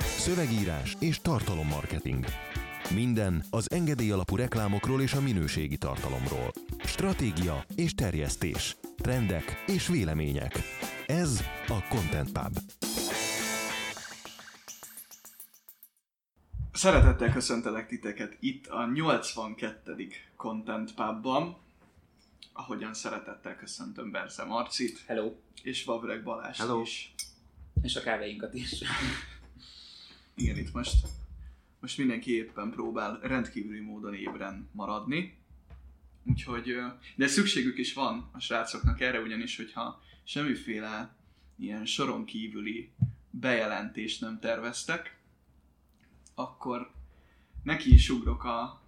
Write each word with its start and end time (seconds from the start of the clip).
Szövegírás 0.00 0.96
és 1.00 1.20
tartalommarketing. 1.20 2.24
Minden 2.94 3.44
az 3.50 3.70
engedély 3.70 4.10
alapú 4.10 4.36
reklámokról 4.36 5.02
és 5.02 5.12
a 5.12 5.20
minőségi 5.20 5.76
tartalomról. 5.76 6.52
Stratégia 6.84 7.64
és 7.76 7.94
terjesztés. 7.94 8.76
Trendek 8.96 9.64
és 9.66 9.86
vélemények. 9.86 10.58
Ez 11.06 11.44
a 11.68 11.86
Content 11.88 12.32
Pub. 12.32 12.58
Szeretettel 16.72 17.32
köszöntelek 17.32 17.88
titeket 17.88 18.36
itt 18.40 18.66
a 18.66 18.86
82. 18.94 20.08
Content 20.36 20.94
Pubban. 20.94 21.56
Ahogyan 22.52 22.94
szeretettel 22.94 23.56
köszöntöm 23.56 24.10
Berze 24.10 24.44
Marcit 24.44 25.02
Hello. 25.06 25.32
és 25.62 25.84
Vavreg 25.84 26.22
Balázs 26.22 26.58
Hello. 26.58 26.80
is. 26.80 27.13
És 27.84 27.96
a 27.96 28.00
kávéinkat 28.00 28.54
is. 28.54 28.82
Igen, 30.34 30.56
itt 30.56 30.72
most, 30.72 31.06
most 31.80 31.98
mindenki 31.98 32.34
éppen 32.34 32.70
próbál 32.70 33.18
rendkívüli 33.22 33.80
módon 33.80 34.14
ébren 34.14 34.68
maradni. 34.72 35.36
Úgyhogy, 36.22 36.76
de 37.16 37.26
szükségük 37.26 37.78
is 37.78 37.92
van 37.92 38.28
a 38.32 38.40
srácoknak 38.40 39.00
erre, 39.00 39.20
ugyanis, 39.20 39.56
hogyha 39.56 40.02
semmiféle 40.22 41.16
ilyen 41.56 41.86
soron 41.86 42.24
kívüli 42.24 42.90
bejelentést 43.30 44.20
nem 44.20 44.38
terveztek, 44.40 45.18
akkor 46.34 46.90
neki 47.62 47.94
is 47.94 48.10
ugrok 48.10 48.44
a, 48.44 48.82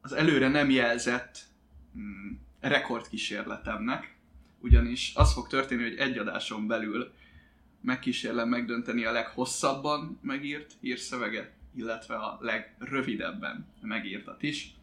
az 0.00 0.12
előre 0.12 0.48
nem 0.48 0.70
jelzett 0.70 1.46
mm, 1.98 2.32
rekordkísérletemnek, 2.60 4.16
ugyanis 4.60 5.12
az 5.14 5.32
fog 5.32 5.48
történni, 5.48 5.82
hogy 5.82 5.96
egy 5.96 6.18
adáson 6.18 6.66
belül 6.66 7.12
megkísérlem 7.80 8.48
megdönteni 8.48 9.04
a 9.04 9.12
leghosszabban 9.12 10.18
megírt 10.22 10.74
hírszöveget, 10.80 11.52
illetve 11.74 12.14
a 12.14 12.38
legrövidebben 12.40 13.66
megírtat 13.80 14.42
is. 14.42 14.74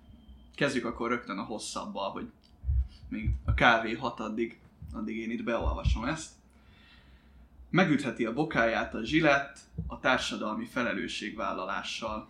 Kezdjük 0.55 0.85
akkor 0.85 1.09
rögtön 1.09 1.37
a 1.37 1.43
hosszabbal, 1.43 2.11
hogy 2.11 2.31
még 3.09 3.29
a 3.45 3.53
kávé 3.53 3.93
hat 3.93 4.19
addig, 4.19 4.59
addig 4.93 5.17
én 5.17 5.31
itt 5.31 5.43
beolvasom 5.43 6.03
ezt. 6.03 6.31
Megütheti 7.69 8.25
a 8.25 8.33
bokáját 8.33 8.93
a 8.93 9.03
zsilett 9.03 9.59
a 9.87 9.99
társadalmi 9.99 10.65
felelősségvállalással. 10.65 12.27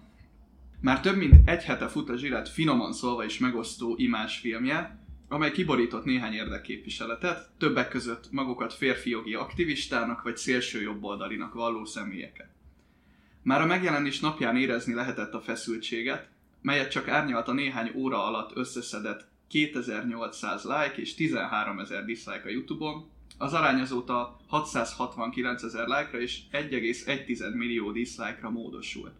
Már 0.80 1.00
több 1.00 1.18
mint 1.18 1.50
egy 1.50 1.64
hete 1.64 1.88
fut 1.88 2.10
a 2.10 2.18
zsilett 2.18 2.48
finoman 2.48 2.94
szólva 2.94 3.24
is 3.24 3.40
megosztó 3.40 3.96
imás 3.98 4.38
filmje, 4.38 5.05
amely 5.28 5.52
kiborított 5.52 6.06
néhány 6.06 6.34
érdekképviseletet, 6.34 7.50
többek 7.58 7.90
között 7.90 8.32
magukat 8.32 8.74
férfi 8.74 9.10
jogi 9.10 9.34
aktivistának 9.34 10.22
vagy 10.22 10.38
szélső 10.38 10.82
jobboldalinak 10.82 11.54
valló 11.54 11.86
személyeket. 11.86 12.50
Már 13.42 13.62
a 13.62 13.66
megjelenés 13.66 14.20
napján 14.20 14.58
érezni 14.58 14.94
lehetett 14.94 15.34
a 15.34 15.42
feszültséget, 15.42 16.30
melyet 16.62 16.92
csak 16.92 17.08
árnyalt 17.08 17.48
a 17.48 17.54
néhány 17.54 17.92
óra 17.96 18.26
alatt 18.26 18.56
összeszedett 18.56 19.28
2800 19.48 20.64
like 20.64 20.96
és 20.96 21.14
13 21.14 21.80
ezer 21.80 22.06
dislike 22.06 22.44
a 22.46 22.50
Youtube-on, 22.50 23.10
az 23.38 23.54
arány 23.54 23.80
azóta 23.80 24.38
669 24.48 25.64
ezer 25.64 25.88
like-ra 25.88 26.20
és 26.20 26.40
1,1 26.52 27.56
millió 27.56 27.92
dislike-ra 27.92 28.50
módosult. 28.50 29.14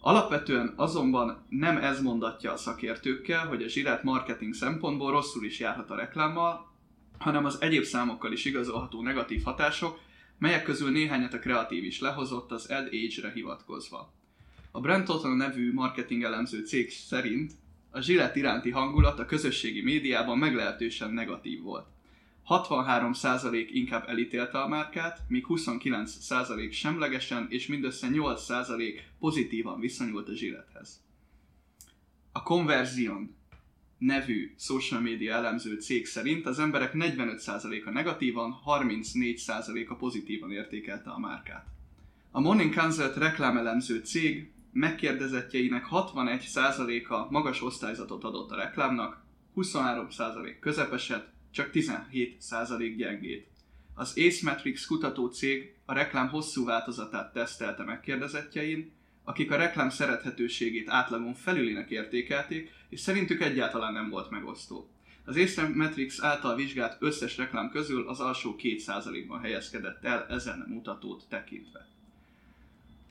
Alapvetően 0.00 0.72
azonban 0.76 1.46
nem 1.48 1.76
ez 1.76 2.02
mondatja 2.02 2.52
a 2.52 2.56
szakértőkkel, 2.56 3.46
hogy 3.46 3.62
a 3.62 3.68
zsirát 3.68 4.02
marketing 4.02 4.54
szempontból 4.54 5.10
rosszul 5.10 5.44
is 5.44 5.58
járhat 5.58 5.90
a 5.90 5.94
reklámmal, 5.94 6.72
hanem 7.18 7.44
az 7.44 7.60
egyéb 7.60 7.84
számokkal 7.84 8.32
is 8.32 8.44
igazolható 8.44 9.02
negatív 9.02 9.42
hatások, 9.42 9.98
melyek 10.38 10.62
közül 10.62 10.90
néhányat 10.90 11.34
a 11.34 11.38
kreatív 11.38 11.84
is 11.84 12.00
lehozott 12.00 12.50
az 12.50 12.66
Ad 12.70 12.86
Age-re 12.86 13.32
hivatkozva. 13.34 14.12
A 14.70 14.80
Brand 14.80 15.04
Total 15.04 15.36
nevű 15.36 15.72
marketing 15.72 16.22
elemző 16.22 16.64
cég 16.64 16.90
szerint 16.90 17.52
a 17.90 18.00
zsirát 18.00 18.36
iránti 18.36 18.70
hangulat 18.70 19.18
a 19.18 19.26
közösségi 19.26 19.82
médiában 19.82 20.38
meglehetősen 20.38 21.10
negatív 21.10 21.62
volt. 21.62 21.86
63% 22.48 23.68
inkább 23.72 24.08
elítélte 24.08 24.58
a 24.58 24.68
márkát, 24.68 25.20
míg 25.28 25.44
29% 25.48 26.72
semlegesen 26.72 27.46
és 27.48 27.66
mindössze 27.66 28.08
8% 28.10 29.00
pozitívan 29.18 29.80
viszonyult 29.80 30.28
a 30.28 30.34
zsilethez. 30.34 31.02
A 32.32 32.42
Conversion 32.42 33.34
nevű 33.98 34.54
social 34.58 35.00
media 35.00 35.34
elemző 35.34 35.80
cég 35.80 36.06
szerint 36.06 36.46
az 36.46 36.58
emberek 36.58 36.92
45%-a 36.94 37.90
negatívan, 37.90 38.54
34%-a 38.66 39.94
pozitívan 39.94 40.50
értékelte 40.50 41.10
a 41.10 41.18
márkát. 41.18 41.66
A 42.30 42.40
Morning 42.40 42.74
Consult 42.74 43.16
reklámelemző 43.16 43.98
cég 43.98 44.50
megkérdezettjeinek 44.72 45.86
61%-a 45.90 47.30
magas 47.30 47.62
osztályzatot 47.62 48.24
adott 48.24 48.50
a 48.50 48.56
reklámnak, 48.56 49.24
23% 49.56 50.56
közepeset, 50.60 51.34
csak 51.56 51.70
17% 51.72 52.94
gyengét. 52.96 53.46
Az 53.94 54.14
Ace 54.16 54.50
Matrix 54.50 54.86
kutató 54.86 55.26
cég 55.26 55.74
a 55.84 55.92
reklám 55.92 56.28
hosszú 56.28 56.64
változatát 56.64 57.32
tesztelte 57.32 57.82
megkérdezettjein, 57.82 58.92
akik 59.24 59.50
a 59.50 59.56
reklám 59.56 59.90
szerethetőségét 59.90 60.88
átlagon 60.88 61.34
felülinek 61.34 61.90
értékelték, 61.90 62.70
és 62.88 63.00
szerintük 63.00 63.40
egyáltalán 63.40 63.92
nem 63.92 64.08
volt 64.08 64.30
megosztó. 64.30 64.88
Az 65.24 65.36
Ace 65.36 65.68
Matrix 65.74 66.22
által 66.22 66.56
vizsgált 66.56 66.96
összes 66.98 67.36
reklám 67.36 67.70
közül 67.70 68.08
az 68.08 68.20
alsó 68.20 68.56
2%-ban 68.58 69.40
helyezkedett 69.40 70.04
el 70.04 70.26
ezen 70.28 70.64
mutatót 70.68 71.24
tekintve. 71.28 71.88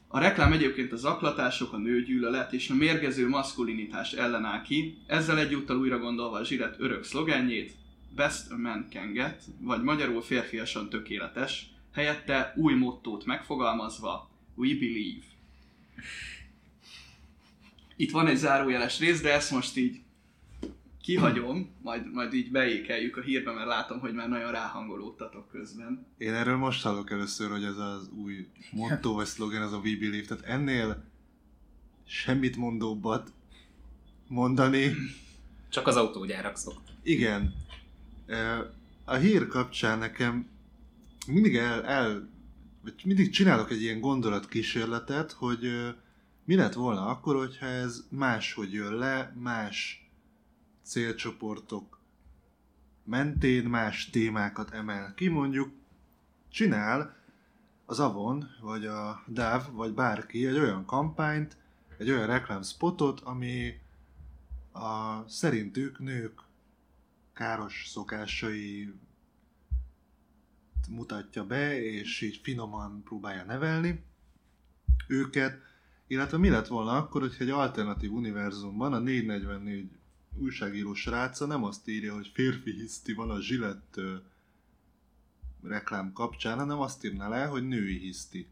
A 0.08 0.20
reklám 0.20 0.52
egyébként 0.52 0.92
a 0.92 0.98
zaklatások, 0.98 1.74
a 1.74 1.78
nőgyűlölet 1.78 2.54
és 2.54 2.70
a 2.70 2.76
mérgező 2.76 3.28
maszkulinitás 3.28 4.14
ellen 4.14 4.46
áll 4.46 4.62
ki, 4.62 4.98
ezzel 5.08 5.40
egyúttal 5.40 5.78
újra 5.78 6.00
gondolva 6.00 6.38
a 6.38 6.44
zsiret 6.44 6.76
örök 6.80 7.04
szlogenjét, 7.04 7.74
Best 8.16 8.52
a 8.52 8.58
man 8.58 8.88
can 8.90 9.14
get, 9.14 9.44
vagy 9.60 9.84
magyarul 9.84 10.22
férfiasan 10.22 10.90
tökéletes, 10.90 11.74
helyette 11.94 12.54
új 12.56 12.74
mottót 12.74 13.26
megfogalmazva, 13.26 14.30
We 14.56 14.74
believe. 14.74 15.26
Itt 17.96 18.12
van 18.12 18.28
egy 18.28 18.38
zárójeles 18.38 19.00
rész, 19.00 19.22
de 19.22 19.34
ezt 19.34 19.52
most 19.52 19.78
így 19.78 20.02
kihagyom, 21.02 21.70
majd, 21.82 22.14
majd 22.14 22.34
így 22.34 22.52
beékeljük 22.52 23.18
a 23.18 23.22
hírbe, 23.22 23.52
mert 23.52 23.68
látom, 23.68 24.00
hogy 24.00 24.14
már 24.14 24.30
nagyon 24.30 24.52
ráhangolódtatok 24.52 25.50
közben. 25.50 26.06
Én 26.18 26.34
erről 26.34 26.58
most 26.58 26.84
hallok 26.84 27.12
először, 27.12 27.50
hogy 27.52 27.64
ez 27.64 27.78
az 27.78 28.10
új 28.10 28.48
motto 28.72 29.14
vagy 29.14 29.26
szlogen, 29.26 29.62
az 29.62 29.74
a 29.74 29.78
We 29.78 29.98
Believe. 30.00 30.26
Tehát 30.28 30.44
ennél 30.44 31.04
semmit 32.08 32.56
mondóbbat 32.56 33.34
mondani. 34.28 34.92
Csak 35.70 35.88
az 35.88 35.96
autógyárak 35.96 36.58
szoktak. 36.58 36.96
Igen. 37.04 37.54
A 39.04 39.14
hír 39.14 39.48
kapcsán 39.48 39.98
nekem 39.98 40.50
mindig 41.28 41.56
el, 41.56 41.84
el 41.84 42.30
mindig 43.04 43.30
csinálok 43.30 43.72
egy 43.72 43.82
ilyen 43.82 44.00
gondolatkísérletet, 44.00 45.32
hogy 45.32 45.94
mi 46.46 46.56
lett 46.56 46.74
volna 46.74 47.06
akkor, 47.06 47.36
hogyha 47.36 47.66
ez 47.66 48.04
máshogy 48.10 48.74
jön 48.74 48.94
le, 48.94 49.34
más 49.38 50.10
célcsoportok 50.84 52.00
mentén 53.04 53.66
más 53.66 54.10
témákat 54.10 54.72
emel 54.72 55.14
ki, 55.16 55.28
mondjuk 55.28 55.74
csinál 56.50 57.16
az 57.86 58.00
Avon, 58.00 58.50
vagy 58.62 58.86
a 58.86 59.24
DAV, 59.28 59.72
vagy 59.72 59.94
bárki 59.94 60.48
egy 60.48 60.58
olyan 60.58 60.86
kampányt, 60.86 61.58
egy 61.98 62.10
olyan 62.10 62.28
reklámspotot, 62.28 63.20
ami 63.20 63.80
a 64.72 65.24
szerintük 65.28 66.00
nők 66.00 66.45
káros 67.36 67.86
szokásai 67.88 68.94
mutatja 70.90 71.46
be, 71.46 71.82
és 71.82 72.22
így 72.22 72.40
finoman 72.44 73.04
próbálja 73.04 73.44
nevelni 73.44 74.04
őket, 75.08 75.62
illetve 76.08 76.38
mi 76.38 76.50
lett 76.50 76.68
volna 76.68 76.98
akkor, 76.98 77.22
hogyha 77.22 77.44
egy 77.44 77.50
alternatív 77.50 78.12
univerzumban 78.12 78.94
a 78.94 79.00
444 79.00 79.90
újságíró 80.38 80.94
sráca 80.94 81.46
nem 81.46 81.64
azt 81.64 81.88
írja, 81.88 82.14
hogy 82.14 82.32
férfi 82.34 82.72
hiszti 82.72 83.14
van 83.14 83.30
a 83.30 83.42
zsilett 83.42 84.00
reklám 85.64 86.14
kapcsán, 86.14 86.58
hanem 86.58 86.80
azt 86.80 87.06
írna 87.06 87.30
le, 87.30 87.46
hogy 87.46 87.68
női 87.68 87.98
hiszti. 87.98 88.48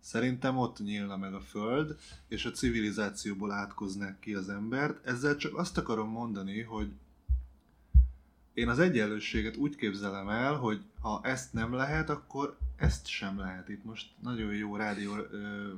Szerintem 0.00 0.56
ott 0.56 0.78
nyílna 0.78 1.16
meg 1.16 1.34
a 1.34 1.40
föld, 1.40 1.96
és 2.28 2.44
a 2.44 2.50
civilizációból 2.50 3.52
átkoznák 3.52 4.18
ki 4.18 4.34
az 4.34 4.48
embert. 4.48 5.06
Ezzel 5.06 5.36
csak 5.36 5.56
azt 5.56 5.78
akarom 5.78 6.08
mondani, 6.08 6.60
hogy 6.62 6.92
én 8.56 8.68
az 8.68 8.78
egyenlőséget 8.78 9.56
úgy 9.56 9.76
képzelem 9.76 10.28
el, 10.28 10.54
hogy 10.54 10.80
ha 11.00 11.20
ezt 11.22 11.52
nem 11.52 11.72
lehet, 11.72 12.10
akkor 12.10 12.56
ezt 12.76 13.06
sem 13.06 13.38
lehet. 13.38 13.68
Itt 13.68 13.84
most 13.84 14.10
nagyon 14.22 14.54
jó 14.54 14.76
rádió 14.76 15.16
ö, 15.16 15.72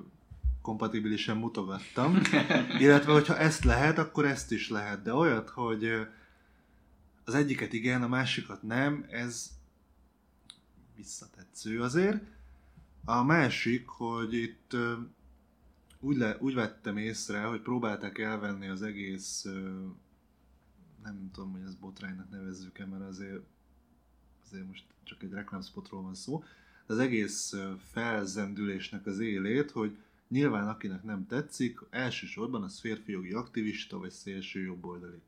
kompatibilisen 0.62 1.36
mutogattam. 1.36 2.20
Illetve, 2.80 3.12
hogyha 3.12 3.38
ezt 3.38 3.64
lehet, 3.64 3.98
akkor 3.98 4.25
ezt 4.25 4.52
is 4.52 4.69
lehet. 4.69 5.02
De 5.02 5.14
olyat, 5.14 5.48
hogy 5.48 6.06
az 7.25 7.34
egyiket 7.34 7.72
igen, 7.72 8.02
a 8.02 8.08
másikat 8.08 8.62
nem, 8.62 9.06
ez 9.10 9.50
visszatetsző 10.96 11.82
azért. 11.82 12.22
A 13.04 13.22
másik, 13.22 13.88
hogy 13.88 14.34
itt 14.34 14.76
úgy, 16.00 16.16
le, 16.16 16.36
úgy 16.40 16.54
vettem 16.54 16.96
észre, 16.96 17.42
hogy 17.42 17.60
próbálták 17.60 18.19
elvenni 18.19 18.69
az 18.69 18.82
egész, 18.82 19.46
nem 21.14 21.31
tudom, 21.32 21.52
hogy 21.52 21.62
ez 21.66 21.75
botránynak 21.75 22.31
nevezzük-e, 22.31 22.87
mert 22.87 23.02
azért, 23.02 23.43
azért 24.44 24.66
most 24.66 24.84
csak 25.02 25.22
egy 25.22 25.32
reklámspotról 25.32 26.02
van 26.02 26.14
szó, 26.14 26.44
de 26.87 26.93
az 26.94 26.99
egész 26.99 27.55
felzendülésnek 27.93 29.06
az 29.06 29.19
élét, 29.19 29.70
hogy 29.70 29.96
nyilván 30.28 30.69
akinek 30.69 31.02
nem 31.02 31.26
tetszik, 31.26 31.78
elsősorban 31.90 32.62
az 32.62 32.81
férfi 32.81 33.12
jogi 33.12 33.32
aktivista 33.32 33.99
vagy 33.99 34.10
szélső 34.10 34.60
jobboldali. 34.60 35.20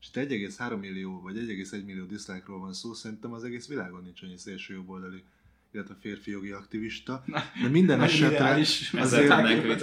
És 0.00 0.08
itt 0.08 0.30
1,3 0.30 0.80
millió 0.80 1.20
vagy 1.20 1.36
1,1 1.36 1.84
millió 1.84 2.04
diszlákról 2.04 2.58
van 2.58 2.72
szó, 2.72 2.92
szerintem 2.92 3.32
az 3.32 3.44
egész 3.44 3.66
világon 3.66 4.02
nincs 4.02 4.22
annyi 4.22 4.36
szélső 4.36 4.74
jobboldali, 4.74 5.22
illetve 5.70 5.96
férfi 6.00 6.30
jogi 6.30 6.50
aktivista. 6.50 7.24
De 7.62 7.68
minden 7.68 8.00
esetre 8.02 8.34
Ideális. 8.34 8.94
Ezzel 8.94 9.44
azért, 9.44 9.82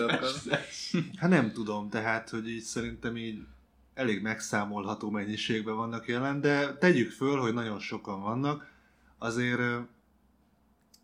hát 1.19 1.29
nem 1.29 1.51
tudom, 1.51 1.89
tehát, 1.89 2.29
hogy 2.29 2.49
így 2.49 2.61
szerintem 2.61 3.17
így 3.17 3.45
elég 4.01 4.21
megszámolható 4.21 5.09
mennyiségben 5.09 5.75
vannak 5.75 6.07
jelen, 6.07 6.41
de 6.41 6.77
tegyük 6.77 7.11
föl, 7.11 7.39
hogy 7.39 7.53
nagyon 7.53 7.79
sokan 7.79 8.21
vannak, 8.21 8.71
azért 9.17 9.61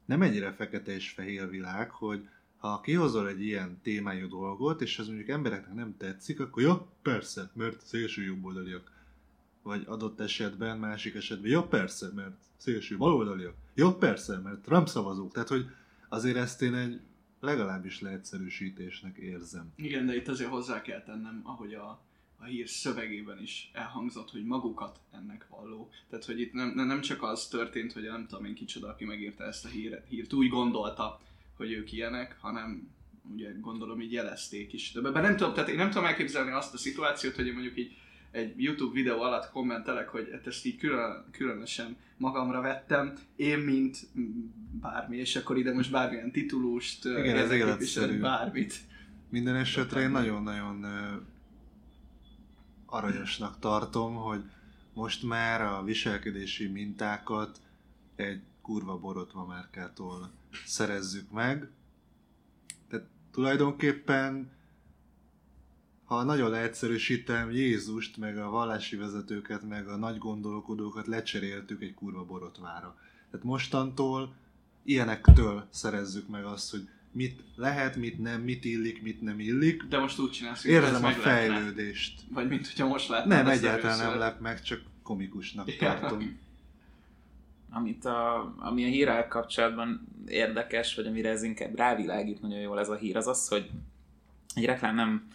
nem 0.06 0.22
ennyire 0.22 0.52
fekete 0.52 0.92
és 0.92 1.10
fehér 1.10 1.50
világ, 1.50 1.92
hogy 1.92 2.28
ha 2.58 2.82
kihozol 2.82 3.28
egy 3.28 3.42
ilyen 3.42 3.80
témájú 3.82 4.28
dolgot, 4.28 4.82
és 4.82 5.00
ez 5.00 5.08
mondjuk 5.08 5.30
embereknek 5.30 5.74
nem 5.74 5.98
tetszik, 5.98 6.40
akkor 6.40 6.64
jó, 6.64 6.88
persze, 7.02 7.52
mert 7.54 7.86
szélső 7.86 8.24
jobboldaliak. 8.24 8.92
Vagy 9.64 9.84
adott 9.86 10.20
esetben, 10.20 10.78
másik 10.78 11.16
esetben, 11.16 11.52
jó, 11.52 11.64
persze, 11.64 12.10
mert 12.16 12.38
szélső 12.58 12.98
baloldaliak. 12.98 13.54
Jó, 13.74 13.94
persze, 13.94 14.38
mert 14.38 14.62
Trump 14.62 14.88
szavazók. 14.88 15.34
Tehát, 15.34 15.50
hogy 15.50 15.66
azért 16.10 16.38
ezt 16.38 16.62
én 16.62 16.74
egy 16.74 17.00
legalábbis 17.40 18.02
leegyszerűsítésnek 18.02 19.18
érzem. 19.18 19.72
Igen, 19.76 20.06
de 20.06 20.16
itt 20.16 20.28
azért 20.28 20.50
hozzá 20.50 20.82
kell 20.82 21.04
tennem, 21.04 21.42
ahogy 21.44 21.74
a, 21.74 22.07
a 22.40 22.46
hír 22.46 22.68
szövegében 22.68 23.42
is 23.42 23.70
elhangzott, 23.74 24.32
hogy 24.32 24.46
magukat 24.46 25.00
ennek 25.12 25.48
valló. 25.50 25.90
Tehát, 26.10 26.26
hogy 26.26 26.40
itt 26.40 26.54
nem, 26.54 26.70
nem 26.76 27.02
csak 27.02 27.24
az 27.24 27.48
történt, 27.48 27.94
hogy 27.94 28.04
nem 28.04 28.28
tudom 28.28 28.46
én 28.46 28.54
kicsoda, 28.54 28.88
aki 28.88 29.06
megírta 29.06 29.44
ezt 29.44 29.66
a 29.66 29.70
híret, 29.70 30.06
hírt, 30.08 30.34
úgy 30.34 30.50
gondolta, 30.50 31.20
hogy 31.58 31.72
ők 31.72 31.92
ilyenek, 31.92 32.38
hanem 32.40 32.96
ugye 33.34 33.52
gondolom 33.60 34.02
így 34.02 34.12
jelezték 34.12 34.74
is. 34.74 34.92
De 34.92 35.00
ebben 35.00 35.22
nem 35.22 35.36
tudom, 35.36 35.54
tehát 35.54 35.70
én 35.70 35.76
nem 35.76 35.90
tudom 35.90 36.06
elképzelni 36.06 36.52
azt 36.52 36.74
a 36.74 36.78
szituációt, 36.78 37.36
hogy 37.36 37.48
én 37.48 37.54
mondjuk 37.54 37.78
így 37.78 37.98
egy 38.32 38.64
YouTube 38.64 38.94
videó 38.94 39.22
alatt 39.22 39.52
kommentelek, 39.52 40.10
hogy 40.10 40.30
hát 40.32 40.48
ezt 40.48 40.66
így 40.66 40.78
külön, 40.78 41.26
különösen 41.32 41.98
magamra 42.18 42.62
vettem, 42.62 43.14
én 43.36 43.60
mint 43.60 43.98
bármi, 44.82 45.18
és 45.18 45.36
akkor 45.36 45.58
ide 45.58 45.74
most 45.74 45.92
bármilyen 45.92 46.32
titulust, 46.32 47.06
Igen, 47.06 47.38
ez 47.38 48.20
bármit. 48.20 48.76
Minden 49.30 49.56
esetre 49.56 50.02
én 50.02 50.10
nagyon-nagyon 50.10 50.86
aranyosnak 52.90 53.60
tartom, 53.60 54.16
hogy 54.16 54.44
most 54.94 55.24
már 55.24 55.62
a 55.62 55.84
viselkedési 55.84 56.68
mintákat 56.68 57.60
egy 58.16 58.42
kurva 58.62 58.98
borotva 58.98 59.46
márkától 59.46 60.32
szerezzük 60.66 61.32
meg. 61.32 61.70
Tehát 62.90 63.06
tulajdonképpen, 63.32 64.52
ha 66.06 66.24
nagyon 66.24 66.50
leegyszerűsítem, 66.50 67.52
Jézust, 67.52 68.18
meg 68.18 68.38
a 68.38 68.50
vallási 68.50 68.96
vezetőket, 68.96 69.68
meg 69.68 69.88
a 69.88 69.96
nagy 69.96 70.18
gondolkodókat 70.18 71.08
lecseréltük 71.08 71.82
egy 71.82 71.94
kurva 71.94 72.26
borotvára. 72.26 72.98
Tehát 73.32 73.46
mostantól 73.46 74.36
ilyenektől 74.84 75.68
szerezzük 75.70 76.28
meg 76.28 76.46
azt, 76.46 76.72
hogy 76.72 76.90
mit 77.12 77.44
lehet, 77.56 77.96
mit 77.96 78.20
nem, 78.20 78.42
mit 78.42 78.66
illik, 78.66 79.02
mit 79.02 79.22
nem 79.22 79.40
illik. 79.40 79.84
De 79.84 80.00
most 80.00 80.20
úgy 80.20 80.32
csinálsz, 80.32 80.62
hogy 80.62 80.72
ez 80.74 80.84
Érzem 80.84 81.04
a 81.04 81.10
fejlődést. 81.12 82.22
Vagy 82.30 82.48
mint 82.48 82.68
hogyha 82.68 82.88
most 82.88 83.10
látnád 83.10 83.44
Nem, 83.44 83.54
egyáltalán 83.54 83.98
nem 83.98 84.06
először. 84.06 84.20
lep 84.22 84.40
meg, 84.40 84.62
csak 84.62 84.82
komikusnak 85.04 85.68
Ja. 85.80 86.00
tartom. 86.00 86.40
Amit 87.70 88.06
a, 88.06 88.54
ami 88.58 88.84
a 88.84 88.88
hírrel 88.88 89.28
kapcsolatban 89.28 90.08
érdekes, 90.28 90.96
vagy 90.96 91.06
amire 91.06 91.30
ez 91.30 91.44
inkább 91.44 91.76
rávilágít 91.76 92.42
nagyon 92.42 92.60
jól 92.60 92.80
ez 92.80 92.90
a 92.90 92.96
hír, 92.96 93.18
az 93.18 93.28
az, 93.28 93.48
hogy 93.48 93.70
egy 94.56 94.66
reklám 94.66 94.96
nem, 94.96 95.28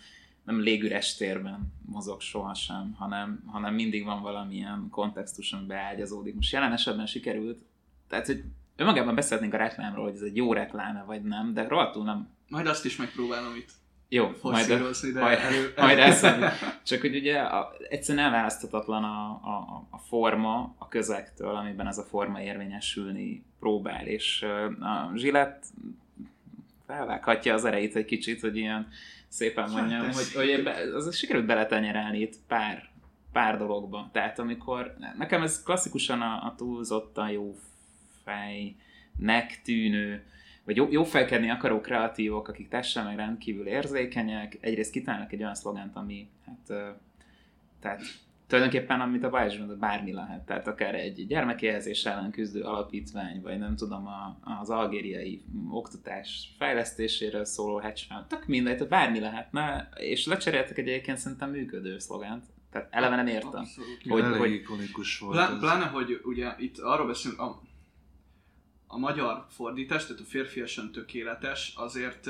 nem 0.44 0.60
légüres 0.60 1.16
térben 1.16 1.72
mozog 1.86 2.20
sohasem, 2.20 2.92
hanem, 2.98 3.42
hanem 3.46 3.74
mindig 3.74 4.04
van 4.04 4.22
valamilyen 4.22 4.86
kontextus, 4.90 5.52
ami 5.52 5.66
beágyazódik. 5.66 6.34
Most 6.34 6.52
jelen 6.52 6.72
esetben 6.72 7.06
sikerült, 7.06 7.62
tehát 8.08 8.26
hogy 8.26 8.44
önmagában 8.82 9.14
beszélhetnénk 9.14 9.54
a 9.54 9.56
reklámról, 9.56 10.04
hogy 10.04 10.14
ez 10.14 10.20
egy 10.20 10.36
jó 10.36 10.52
reklám 10.52 11.02
vagy 11.06 11.22
nem, 11.22 11.54
de 11.54 11.68
rohadtul 11.68 12.04
nem. 12.04 12.28
Majd 12.48 12.66
azt 12.66 12.84
is 12.84 12.96
megpróbálom 12.96 13.54
itt 13.56 13.70
Jó, 14.08 14.24
majd, 14.24 14.36
forszírozni, 14.38 15.10
de 15.10 15.20
majd, 15.20 15.38
elő, 15.38 15.72
majd 15.86 15.98
eszembe. 15.98 16.52
Csak 16.82 17.00
hogy 17.00 17.16
ugye 17.16 17.38
a, 17.38 17.72
egyszerűen 17.88 18.24
elválaszthatatlan 18.24 19.04
a, 19.04 19.30
a, 19.30 19.86
a 19.90 19.98
forma 19.98 20.74
a 20.78 20.88
közektől, 20.88 21.54
amiben 21.54 21.86
ez 21.86 21.98
a 21.98 22.02
forma 22.02 22.42
érvényesülni 22.42 23.44
próbál, 23.58 24.06
és 24.06 24.42
a 24.80 25.16
zsilett 25.16 25.64
felvághatja 26.86 27.54
az 27.54 27.64
erejét 27.64 27.96
egy 27.96 28.04
kicsit, 28.04 28.40
hogy 28.40 28.56
ilyen 28.56 28.88
szépen 29.28 29.70
mondjam, 29.70 30.00
Hát 30.00 30.14
hogy, 30.14 30.32
hogy 30.34 30.50
ebbe, 30.50 30.94
az 30.94 31.16
sikerült 31.16 31.46
beletenyerelni 31.46 32.20
itt 32.20 32.34
pár, 32.48 32.90
pár 33.32 33.58
dologba. 33.58 34.08
Tehát 34.12 34.38
amikor, 34.38 34.94
nekem 35.18 35.42
ez 35.42 35.62
klasszikusan 35.62 36.20
a, 36.20 36.44
a 36.44 36.54
túlzottan 36.56 37.30
jó 37.30 37.56
fejnek 38.24 39.60
tűnő, 39.64 40.24
vagy 40.64 40.76
jó, 40.76 40.86
jó 40.90 41.04
felkedni 41.04 41.50
akaró 41.50 41.80
kreatívok, 41.80 42.48
akik 42.48 42.68
tessen 42.68 43.04
meg 43.04 43.16
rendkívül 43.16 43.66
érzékenyek, 43.66 44.58
egyrészt 44.60 44.92
kitálnak 44.92 45.32
egy 45.32 45.40
olyan 45.42 45.54
szlogent, 45.54 45.96
ami 45.96 46.28
hát, 46.46 46.94
tehát 47.80 48.00
tulajdonképpen, 48.46 49.00
amit 49.00 49.22
a 49.24 49.30
Bajs 49.30 49.58
mondott, 49.58 49.78
bármi 49.78 50.12
lehet. 50.12 50.40
Tehát 50.40 50.66
akár 50.66 50.94
egy 50.94 51.26
gyermekéhezés 51.26 52.04
ellen 52.04 52.30
küzdő 52.30 52.60
alapítvány, 52.62 53.40
vagy 53.42 53.58
nem 53.58 53.76
tudom, 53.76 54.06
a, 54.06 54.38
az 54.60 54.70
algériai 54.70 55.42
oktatás 55.70 56.54
fejlesztéséről 56.58 57.44
szóló 57.44 57.76
hedge 57.78 58.00
fund, 58.08 58.26
tök 58.26 58.46
mindegy, 58.46 58.74
tehát 58.74 58.88
bármi 58.88 59.20
lehetne, 59.20 59.88
és 59.96 60.26
lecseréltek 60.26 60.78
egy 60.78 60.88
egyébként 60.88 61.18
szerintem 61.18 61.50
működő 61.50 61.98
szlogent. 61.98 62.44
Tehát 62.70 62.88
eleve 62.90 63.16
nem 63.16 63.26
értem. 63.26 63.60
Abszolút. 63.60 63.98
Hogy- 64.08 64.36
Hogy, 64.38 64.52
ikonikus 64.52 65.18
volt 65.18 65.34
Plá, 65.36 65.52
ez. 65.52 65.58
pláne, 65.58 65.84
hogy 65.84 66.20
ugye 66.24 66.54
itt 66.58 66.78
arról 66.78 67.06
beszélünk, 67.06 67.40
a, 67.40 67.62
a 68.92 68.98
magyar 68.98 69.46
fordítás, 69.48 70.06
tehát 70.06 70.20
a 70.20 70.24
férfiasan 70.24 70.92
tökéletes, 70.92 71.72
azért 71.76 72.28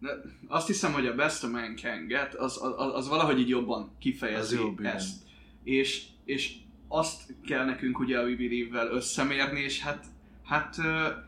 de 0.00 0.20
azt 0.46 0.66
hiszem, 0.66 0.92
hogy 0.92 1.06
a 1.06 1.14
Best 1.14 1.44
of 1.44 1.50
Man 1.50 1.76
Can 1.76 2.06
Get, 2.06 2.34
az, 2.34 2.62
az, 2.62 2.94
az 2.94 3.08
valahogy 3.08 3.38
így 3.38 3.48
jobban 3.48 3.90
kifejezi 3.98 4.54
Az 4.54 4.60
jobb, 4.60 4.80
igen. 4.80 4.94
ezt. 4.94 5.22
És, 5.64 6.06
és 6.24 6.54
azt 6.88 7.34
kell 7.46 7.64
nekünk 7.64 7.98
ugye 7.98 8.18
a 8.18 8.22
We 8.22 8.36
Believe-vel 8.36 8.90
összemérni, 8.90 9.60
és 9.60 9.80
hát, 9.80 10.06
hát 10.44 10.76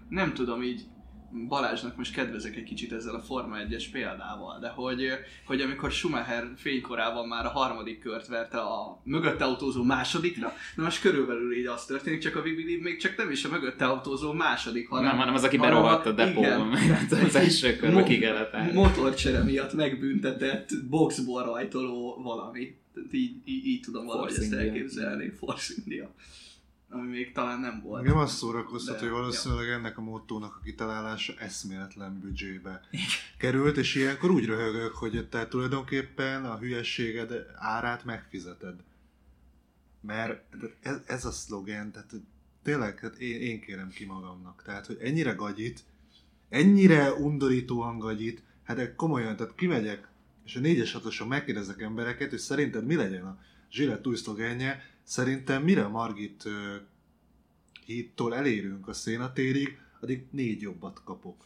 nem 0.08 0.34
tudom 0.34 0.62
így 0.62 0.84
Balázsnak 1.48 1.96
most 1.96 2.12
kedvezek 2.14 2.56
egy 2.56 2.62
kicsit 2.64 2.92
ezzel 2.92 3.14
a 3.14 3.20
Forma 3.20 3.56
1-es 3.68 3.84
példával, 3.92 4.58
de 4.60 4.68
hogy, 4.68 5.08
hogy 5.46 5.60
amikor 5.60 5.90
Schumacher 5.90 6.44
fénykorában 6.56 7.28
már 7.28 7.44
a 7.46 7.48
harmadik 7.48 7.98
kört 8.00 8.26
verte 8.26 8.58
a 8.58 9.00
mögötte 9.04 9.44
autózó 9.44 9.82
másodikra, 9.82 10.52
na 10.74 10.82
most 10.82 11.00
körülbelül 11.00 11.56
így 11.56 11.66
az 11.66 11.84
történik, 11.84 12.20
csak 12.20 12.36
a 12.36 12.42
Believe 12.42 12.82
még 12.82 13.00
csak 13.00 13.16
nem 13.16 13.30
is 13.30 13.44
a 13.44 13.48
mögötte 13.48 13.86
autózó 13.86 14.32
második, 14.32 14.88
hanem, 14.88 15.04
Nem, 15.04 15.18
hanem 15.18 15.34
az, 15.34 15.42
aki 15.44 15.56
berohadt 15.56 16.06
a 16.06 16.12
depóban, 16.12 16.72
az 17.26 17.34
első 17.34 17.76
körben 17.76 17.98
Mo- 17.98 18.08
ki 18.08 18.18
kellett 18.18 18.54
állni. 18.54 18.72
motorcsere 18.72 19.42
miatt 19.42 19.72
megbüntetett 19.74 20.70
boxból 20.88 21.42
rajtoló 21.44 22.20
valami. 22.22 22.74
Így, 23.12 23.34
így, 23.44 23.66
így 23.66 23.80
tudom 23.80 24.06
valahogy 24.06 24.32
Force 24.32 24.42
ezt 24.56 24.66
elképzelni. 24.66 25.32
Force 25.38 25.74
India. 25.84 26.10
Ami 26.92 27.08
még 27.08 27.32
talán 27.32 27.60
nem 27.60 27.80
volt. 27.82 28.02
Engem 28.02 28.18
azt 28.18 28.36
szórakoztat, 28.36 28.94
De- 28.94 29.00
hogy 29.00 29.10
valószínűleg 29.10 29.68
ennek 29.68 29.98
a 29.98 30.00
mottónak 30.00 30.56
a 30.56 30.60
kitalálása 30.64 31.32
eszméletlen 31.38 32.20
büdzsébe 32.20 32.80
került, 33.38 33.76
és 33.76 33.94
ilyenkor 33.94 34.30
úgy 34.30 34.44
röhögök, 34.44 34.94
hogy 34.94 35.28
te 35.28 35.48
tulajdonképpen 35.48 36.44
a 36.44 36.58
hülyességed 36.58 37.46
árát 37.54 38.04
megfizeted. 38.04 38.74
Mert 40.00 40.42
ez, 40.80 40.96
ez 41.06 41.24
a 41.24 41.30
szlogen, 41.30 41.92
tehát 41.92 42.12
tényleg, 42.62 42.98
hát 42.98 43.16
én, 43.16 43.40
én 43.40 43.60
kérem 43.60 43.88
ki 43.88 44.04
magamnak. 44.04 44.62
Tehát, 44.64 44.86
hogy 44.86 44.98
ennyire 45.00 45.32
gagyit, 45.32 45.84
ennyire 46.48 47.12
undorítóan 47.12 47.98
gagyit, 47.98 48.42
hát 48.62 48.76
de 48.76 48.94
komolyan, 48.94 49.36
tehát 49.36 49.54
kimegyek, 49.54 50.08
és 50.44 50.56
a 50.56 50.60
4-es 50.60 50.90
6 51.18 51.28
megkérdezek 51.28 51.80
embereket, 51.80 52.30
hogy 52.30 52.38
szerinted 52.38 52.86
mi 52.86 52.94
legyen 52.94 53.24
a 53.24 53.38
Zsillett 53.70 54.06
új 54.06 54.16
szlogenje, 54.16 54.82
szerintem 55.10 55.62
mire 55.62 55.86
Margit 55.86 56.48
hídtól 57.84 58.34
elérünk 58.34 58.88
a 58.88 58.92
szénatérig, 58.92 59.78
addig 60.00 60.26
négy 60.30 60.60
jobbat 60.60 61.00
kapok. 61.04 61.44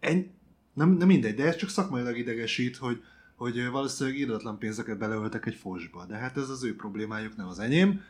Ennyi, 0.00 0.30
nem, 0.72 0.90
nem 0.90 1.06
mindegy, 1.06 1.34
de 1.34 1.44
ez 1.44 1.56
csak 1.56 1.68
szakmailag 1.68 2.18
idegesít, 2.18 2.76
hogy, 2.76 3.02
hogy 3.34 3.66
valószínűleg 3.66 4.18
íratlan 4.18 4.58
pénzeket 4.58 4.98
beleöltek 4.98 5.46
egy 5.46 5.54
fosba, 5.54 6.06
de 6.06 6.16
hát 6.16 6.36
ez 6.36 6.48
az 6.48 6.64
ő 6.64 6.76
problémájuk, 6.76 7.36
nem 7.36 7.46
az 7.46 7.58
enyém. 7.58 8.02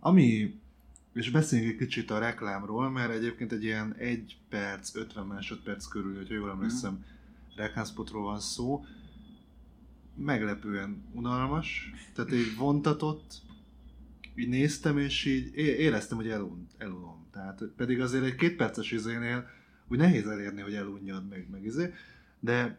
Ami 0.00 0.60
És 1.12 1.30
beszéljünk 1.30 1.72
egy 1.72 1.78
kicsit 1.78 2.10
a 2.10 2.18
reklámról, 2.18 2.90
mert 2.90 3.12
egyébként 3.12 3.52
egy 3.52 3.64
ilyen 3.64 3.94
1 3.94 4.38
perc, 4.48 4.94
50 4.94 5.26
másodperc 5.26 5.86
körül, 5.86 6.16
hogyha 6.16 6.34
jól 6.34 6.50
emlékszem, 6.50 6.92
mm. 6.92 7.56
reklámspotról 7.56 8.22
van 8.22 8.40
szó. 8.40 8.84
Meglepően 10.14 11.04
unalmas, 11.12 11.92
tehát 12.14 12.32
egy 12.32 12.56
vontatott, 12.56 13.44
így 14.36 14.48
néztem, 14.48 14.98
és 14.98 15.24
így 15.24 15.54
éreztem, 15.56 16.16
hogy 16.16 16.28
elun, 16.28 16.66
elunom. 16.78 17.26
Tehát 17.32 17.62
pedig 17.76 18.00
azért 18.00 18.24
egy 18.24 18.34
két 18.34 18.56
perces 18.56 18.90
izénél 18.90 19.48
úgy 19.88 19.98
nehéz 19.98 20.26
elérni, 20.26 20.60
hogy 20.60 20.74
elunjad 20.74 21.28
meg, 21.28 21.48
meg 21.50 21.64
izé. 21.64 21.92
De 22.40 22.78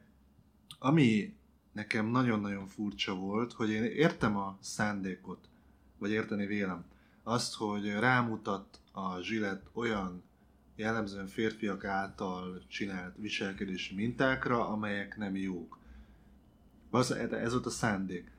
ami 0.80 1.36
nekem 1.72 2.06
nagyon-nagyon 2.06 2.68
furcsa 2.68 3.16
volt, 3.16 3.54
hogy 3.54 3.70
én 3.70 3.84
értem 3.84 4.38
a 4.38 4.58
szándékot, 4.62 5.50
vagy 5.98 6.12
érteni 6.12 6.46
vélem, 6.46 6.86
azt, 7.24 7.56
hogy 7.56 7.92
rámutat 7.92 8.80
a 8.92 9.22
zsilet 9.22 9.70
olyan 9.74 10.24
jellemzően 10.76 11.28
férfiak 11.28 11.86
által 11.86 12.64
csinált 12.68 13.16
viselkedési 13.18 13.96
mintákra, 13.96 14.68
amelyek 14.68 15.18
nem 15.18 15.36
jók. 15.36 15.80
Ez 16.92 17.52
volt 17.52 17.66
a 17.66 17.70
szándék. 17.70 18.32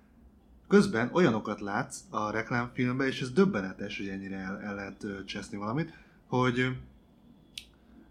Közben 0.69 1.11
olyanokat 1.13 1.61
látsz 1.61 1.99
a 2.11 2.31
reklámfilmben, 2.31 3.07
és 3.07 3.21
ez 3.21 3.31
döbbenetes, 3.31 3.99
hogy 3.99 4.09
ennyire 4.09 4.37
el, 4.37 4.61
el 4.61 4.75
lehet 4.75 5.07
cseszni 5.27 5.57
valamit, 5.57 5.93
hogy 6.27 6.77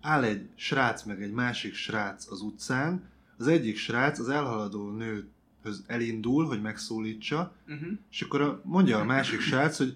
áll 0.02 0.24
egy 0.24 0.48
srác 0.56 1.04
meg 1.04 1.22
egy 1.22 1.32
másik 1.32 1.74
srác 1.74 2.32
az 2.32 2.42
utcán, 2.42 3.10
az 3.38 3.48
egyik 3.48 3.78
srác 3.78 4.20
az 4.20 4.30
elhaladó 4.30 4.90
nőhöz 4.90 5.84
elindul, 5.88 6.46
hogy 6.46 6.62
megszólítsa, 6.62 7.54
uh-huh. 7.68 7.90
és 8.12 8.22
akkor 8.22 8.62
mondja 8.64 9.00
a 9.00 9.04
másik 9.04 9.40
srác, 9.40 9.78
hogy 9.78 9.96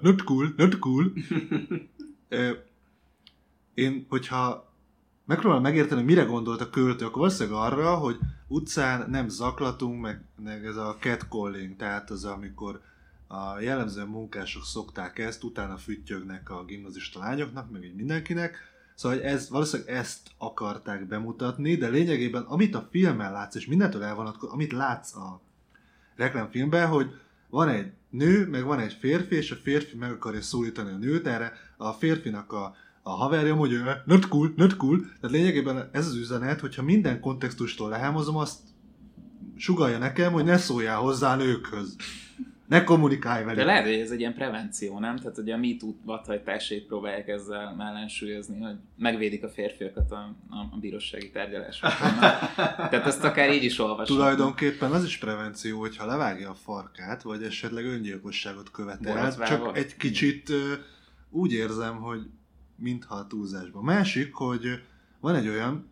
not 0.00 0.22
cool, 0.24 0.54
not 0.56 0.78
cool. 0.78 1.12
Én, 3.74 4.06
hogyha 4.08 4.72
megpróbálom 5.24 5.62
megérteni, 5.62 6.02
mire 6.02 6.22
gondolt 6.22 6.60
a 6.60 6.70
költő, 6.70 7.04
akkor 7.04 7.20
valószínűleg 7.20 7.58
arra, 7.58 7.94
hogy 7.94 8.18
utcán 8.52 9.10
nem 9.10 9.28
zaklatunk, 9.28 10.00
meg, 10.00 10.24
meg 10.44 10.66
ez 10.66 10.76
a 10.76 10.96
catcalling, 11.00 11.76
tehát 11.76 12.10
az, 12.10 12.24
amikor 12.24 12.80
a 13.26 13.60
jellemzően 13.60 14.08
munkások 14.08 14.64
szokták 14.64 15.18
ezt, 15.18 15.44
utána 15.44 15.76
füttyögnek 15.76 16.50
a 16.50 16.64
gimnazista 16.64 17.18
lányoknak, 17.18 17.70
meg 17.70 17.84
így 17.84 17.94
mindenkinek, 17.94 18.70
Szóval 18.94 19.22
ez, 19.22 19.50
valószínűleg 19.50 19.94
ezt 19.94 20.30
akarták 20.38 21.06
bemutatni, 21.06 21.76
de 21.76 21.88
lényegében 21.88 22.42
amit 22.42 22.74
a 22.74 22.88
filmen 22.90 23.32
látsz, 23.32 23.54
és 23.54 23.66
mindentől 23.66 24.02
elvonatkozik, 24.02 24.54
amit 24.54 24.72
látsz 24.72 25.16
a 25.16 25.40
reklámfilmben, 26.16 26.88
hogy 26.88 27.14
van 27.50 27.68
egy 27.68 27.92
nő, 28.10 28.48
meg 28.48 28.64
van 28.64 28.78
egy 28.78 28.92
férfi, 28.92 29.34
és 29.36 29.50
a 29.50 29.56
férfi 29.62 29.96
meg 29.96 30.10
akarja 30.10 30.40
szólítani 30.40 30.90
a 30.90 30.96
nőt, 30.96 31.26
erre 31.26 31.52
a 31.76 31.92
férfinak 31.92 32.52
a, 32.52 32.74
a 33.02 33.10
haverja 33.10 33.54
mondja, 33.54 34.02
not 34.06 34.28
cool, 34.28 34.52
not 34.56 34.76
cool. 34.76 35.00
Tehát 35.00 35.36
lényegében 35.36 35.88
ez 35.92 36.06
az 36.06 36.16
üzenet, 36.16 36.60
hogyha 36.60 36.82
minden 36.82 37.20
kontextustól 37.20 37.88
lehámozom, 37.88 38.36
azt 38.36 38.58
sugalja 39.56 39.98
nekem, 39.98 40.32
hogy 40.32 40.44
ne 40.44 40.56
szóljál 40.56 40.96
hozzá 40.96 41.36
nőkhöz 41.36 41.96
ne 42.72 42.84
kommunikálj 42.84 43.44
velük. 43.44 43.58
De 43.58 43.64
lehet, 43.64 43.84
hogy 43.84 43.94
ez 43.94 44.10
egy 44.10 44.20
ilyen 44.20 44.34
prevenció, 44.34 44.98
nem? 44.98 45.16
Tehát, 45.16 45.36
hogy 45.36 45.50
a 45.50 45.56
MeToo 45.56 45.94
vadhajtásait 46.04 46.86
próbálják 46.86 47.28
ezzel 47.28 47.76
ellensúlyozni, 47.78 48.60
hogy 48.60 48.76
megvédik 48.96 49.44
a 49.44 49.48
férfiakat 49.48 50.10
a, 50.10 50.34
a, 50.50 50.56
a 50.56 50.76
bírósági 50.80 51.30
tárgyalásokon. 51.30 52.18
Tehát 52.90 53.06
ezt 53.06 53.24
akár 53.24 53.52
így 53.52 53.64
is 53.64 53.78
olvasom. 53.78 54.16
Tulajdonképpen 54.16 54.92
az 54.92 55.04
is 55.04 55.18
prevenció, 55.18 55.78
hogyha 55.78 56.06
levágja 56.06 56.50
a 56.50 56.54
farkát, 56.54 57.22
vagy 57.22 57.42
esetleg 57.42 57.84
öngyilkosságot 57.84 58.70
követel. 58.70 59.46
Csak 59.46 59.76
egy 59.76 59.96
kicsit 59.96 60.52
úgy 61.30 61.52
érzem, 61.52 61.96
hogy 61.96 62.20
mintha 62.82 63.14
a 63.14 63.26
túlzásban. 63.26 63.84
Másik, 63.84 64.34
hogy 64.34 64.82
van 65.20 65.34
egy 65.34 65.48
olyan, 65.48 65.88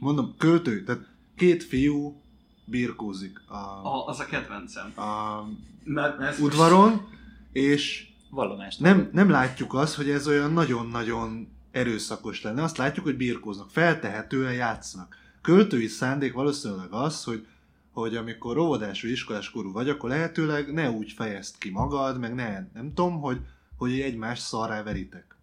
mondom, 0.00 0.34
költő, 0.38 0.84
tehát 0.84 1.08
két 1.36 1.62
fiú 1.64 2.20
birkózik 2.64 3.42
a, 3.48 3.54
a, 3.54 4.06
az 4.06 4.20
a 4.20 4.24
kedvencem. 4.24 4.92
A 4.96 5.42
mert, 5.84 6.38
udvaron, 6.38 6.90
most... 6.90 7.02
és 7.52 8.06
nem, 8.78 9.08
nem 9.12 9.30
látjuk 9.30 9.74
azt, 9.74 9.94
hogy 9.94 10.10
ez 10.10 10.28
olyan 10.28 10.52
nagyon-nagyon 10.52 11.48
erőszakos 11.70 12.42
lenne. 12.42 12.62
Azt 12.62 12.76
látjuk, 12.76 13.04
hogy 13.04 13.16
birkóznak, 13.16 13.70
feltehetően 13.70 14.52
játszanak. 14.52 15.16
Költői 15.42 15.86
szándék 15.86 16.32
valószínűleg 16.32 16.92
az, 16.92 17.24
hogy 17.24 17.46
hogy 17.92 18.16
amikor 18.16 18.58
óvodás 18.58 19.02
vagy 19.02 19.10
iskolás 19.10 19.50
korú 19.50 19.72
vagy, 19.72 19.88
akkor 19.88 20.10
lehetőleg 20.10 20.72
ne 20.72 20.90
úgy 20.90 21.12
fejezd 21.12 21.58
ki 21.58 21.70
magad, 21.70 22.18
meg 22.18 22.34
ne, 22.34 22.64
nem 22.74 22.92
tudom, 22.94 23.20
hogy, 23.20 23.40
hogy 23.76 24.00
egymást 24.00 24.42
szarrá 24.42 24.82
veritek. 24.82 25.35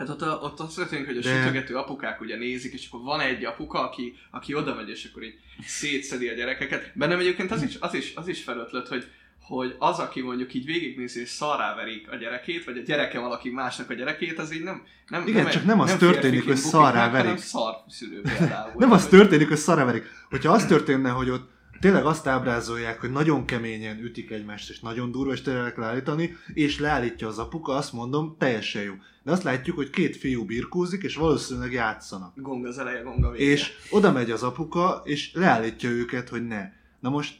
Hát 0.00 0.08
ott, 0.08 0.22
a, 0.22 0.38
ott 0.42 0.60
az 0.60 0.74
történik, 0.74 1.06
hogy 1.06 1.16
a 1.16 1.20
De... 1.20 1.28
sütögető 1.28 1.76
apukák 1.76 2.20
ugye 2.20 2.36
nézik, 2.36 2.72
és 2.72 2.88
akkor 2.88 3.04
van 3.04 3.20
egy 3.20 3.44
apuka, 3.44 3.88
aki, 3.88 4.16
aki 4.30 4.54
oda 4.54 4.74
megy, 4.74 4.88
és 4.88 5.08
akkor 5.10 5.22
így 5.22 5.34
szétszedi 5.66 6.28
a 6.28 6.34
gyerekeket. 6.34 6.92
Bennem 6.94 7.18
egyébként 7.18 7.50
az 7.50 7.62
is, 7.62 7.76
az 7.80 7.94
is, 7.94 8.12
az 8.14 8.28
is 8.28 8.42
felötlött, 8.42 8.88
hogy, 8.88 9.04
hogy 9.42 9.74
az, 9.78 9.98
aki 9.98 10.20
mondjuk 10.20 10.54
így 10.54 10.64
végignézi 10.64 11.20
és 11.20 11.28
szarrá 11.28 11.74
verik 11.74 12.10
a 12.10 12.16
gyerekét, 12.16 12.64
vagy 12.64 12.78
a 12.78 12.80
gyereke 12.80 13.18
valaki 13.18 13.50
másnak 13.50 13.90
a 13.90 13.94
gyerekét, 13.94 14.38
az 14.38 14.52
így 14.52 14.62
nem... 14.62 14.82
nem 15.08 15.26
Igen, 15.26 15.42
nem 15.42 15.52
csak 15.52 15.64
nem 15.64 15.80
az 15.80 15.88
nem 15.88 15.98
történik, 15.98 16.44
hogy 16.44 16.56
szarrá 16.56 17.10
verik. 17.10 17.38
szar 17.38 17.74
szülő 17.88 18.20
például. 18.20 18.72
nem 18.76 18.92
az 18.92 19.06
történik, 19.06 19.48
hogy 19.48 19.56
szarrá 19.56 19.84
verik. 19.84 20.04
Hogyha 20.30 20.52
az 20.52 20.66
történne, 20.66 21.10
hogy 21.10 21.30
ott 21.30 21.50
tényleg 21.80 22.04
azt 22.04 22.26
ábrázolják, 22.26 23.00
hogy 23.00 23.10
nagyon 23.10 23.44
keményen 23.44 23.98
ütik 23.98 24.30
egymást, 24.30 24.70
és 24.70 24.80
nagyon 24.80 25.10
durva, 25.10 25.32
és 25.32 25.42
tényleg 25.42 25.78
leállítani, 25.78 26.36
és 26.54 26.78
leállítja 26.78 27.28
az 27.28 27.38
apuka, 27.38 27.72
azt 27.72 27.92
mondom, 27.92 28.36
teljesen 28.38 28.82
jó. 28.82 28.94
De 29.22 29.32
azt 29.32 29.42
látjuk, 29.42 29.76
hogy 29.76 29.90
két 29.90 30.16
fiú 30.16 30.44
birkózik, 30.44 31.02
és 31.02 31.16
valószínűleg 31.16 31.72
játszanak. 31.72 32.32
Gong 32.36 32.66
az 32.66 32.78
eleje, 32.78 33.02
gong 33.02 33.24
a 33.24 33.30
vége. 33.30 33.44
És 33.44 33.72
oda 33.90 34.12
megy 34.12 34.30
az 34.30 34.42
apuka, 34.42 35.00
és 35.04 35.32
leállítja 35.34 35.90
őket, 35.90 36.28
hogy 36.28 36.46
ne. 36.46 36.70
Na 37.00 37.10
most 37.10 37.38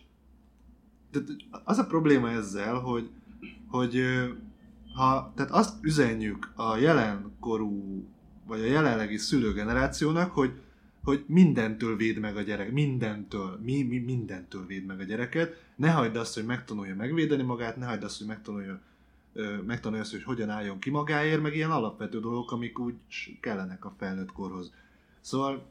az 1.65 1.79
a 1.79 1.87
probléma 1.87 2.31
ezzel, 2.31 2.75
hogy, 2.75 3.11
hogy 3.69 4.03
ha, 4.95 5.33
tehát 5.37 5.51
azt 5.51 5.75
üzenjük 5.81 6.53
a 6.55 6.77
jelenkorú, 6.77 8.05
vagy 8.47 8.61
a 8.61 8.67
jelenlegi 8.67 9.17
szülőgenerációnak, 9.17 10.33
hogy 10.33 10.53
hogy 11.03 11.25
mindentől 11.27 11.97
véd 11.97 12.19
meg 12.19 12.37
a 12.37 12.43
gyerek, 12.43 12.73
mindentől, 12.73 13.61
mi, 13.63 13.83
mi 13.83 13.99
mindentől 13.99 14.67
véd 14.67 14.85
meg 14.85 15.01
a 15.01 15.05
gyereket, 15.05 15.65
ne 15.77 15.91
hagyd 15.91 16.17
azt, 16.17 16.35
hogy 16.35 16.45
megtanulja 16.45 16.95
megvédeni 16.95 17.43
magát, 17.43 17.77
ne 17.77 17.87
hagyd 17.87 18.03
azt, 18.03 18.19
hogy 18.19 18.27
megtanulja, 18.27 18.81
megtanulja 19.67 20.03
azt, 20.03 20.11
hogy 20.11 20.23
hogyan 20.23 20.49
álljon 20.49 20.79
ki 20.79 20.91
magáért, 20.91 21.43
meg 21.43 21.55
ilyen 21.55 21.71
alapvető 21.71 22.21
dolgok, 22.21 22.53
amik 22.53 22.79
úgy 22.79 22.95
kellenek 23.41 23.85
a 23.85 23.95
felnőtt 23.99 24.33
korhoz. 24.33 24.73
Szóval, 25.21 25.67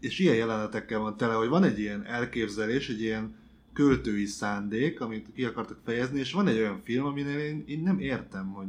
és 0.00 0.18
ilyen 0.18 0.36
jelenetekkel 0.36 0.98
van 0.98 1.16
tele, 1.16 1.34
hogy 1.34 1.48
van 1.48 1.64
egy 1.64 1.78
ilyen 1.78 2.04
elképzelés, 2.04 2.88
egy 2.88 3.00
ilyen 3.00 3.34
költői 3.72 4.24
szándék, 4.24 5.00
amit 5.00 5.32
ki 5.34 5.44
akartak 5.44 5.80
fejezni, 5.84 6.18
és 6.18 6.32
van 6.32 6.46
egy 6.46 6.58
olyan 6.58 6.80
film, 6.84 7.04
aminél 7.04 7.38
én, 7.38 7.64
én 7.66 7.80
nem 7.80 7.98
értem, 7.98 8.52
hogy, 8.52 8.68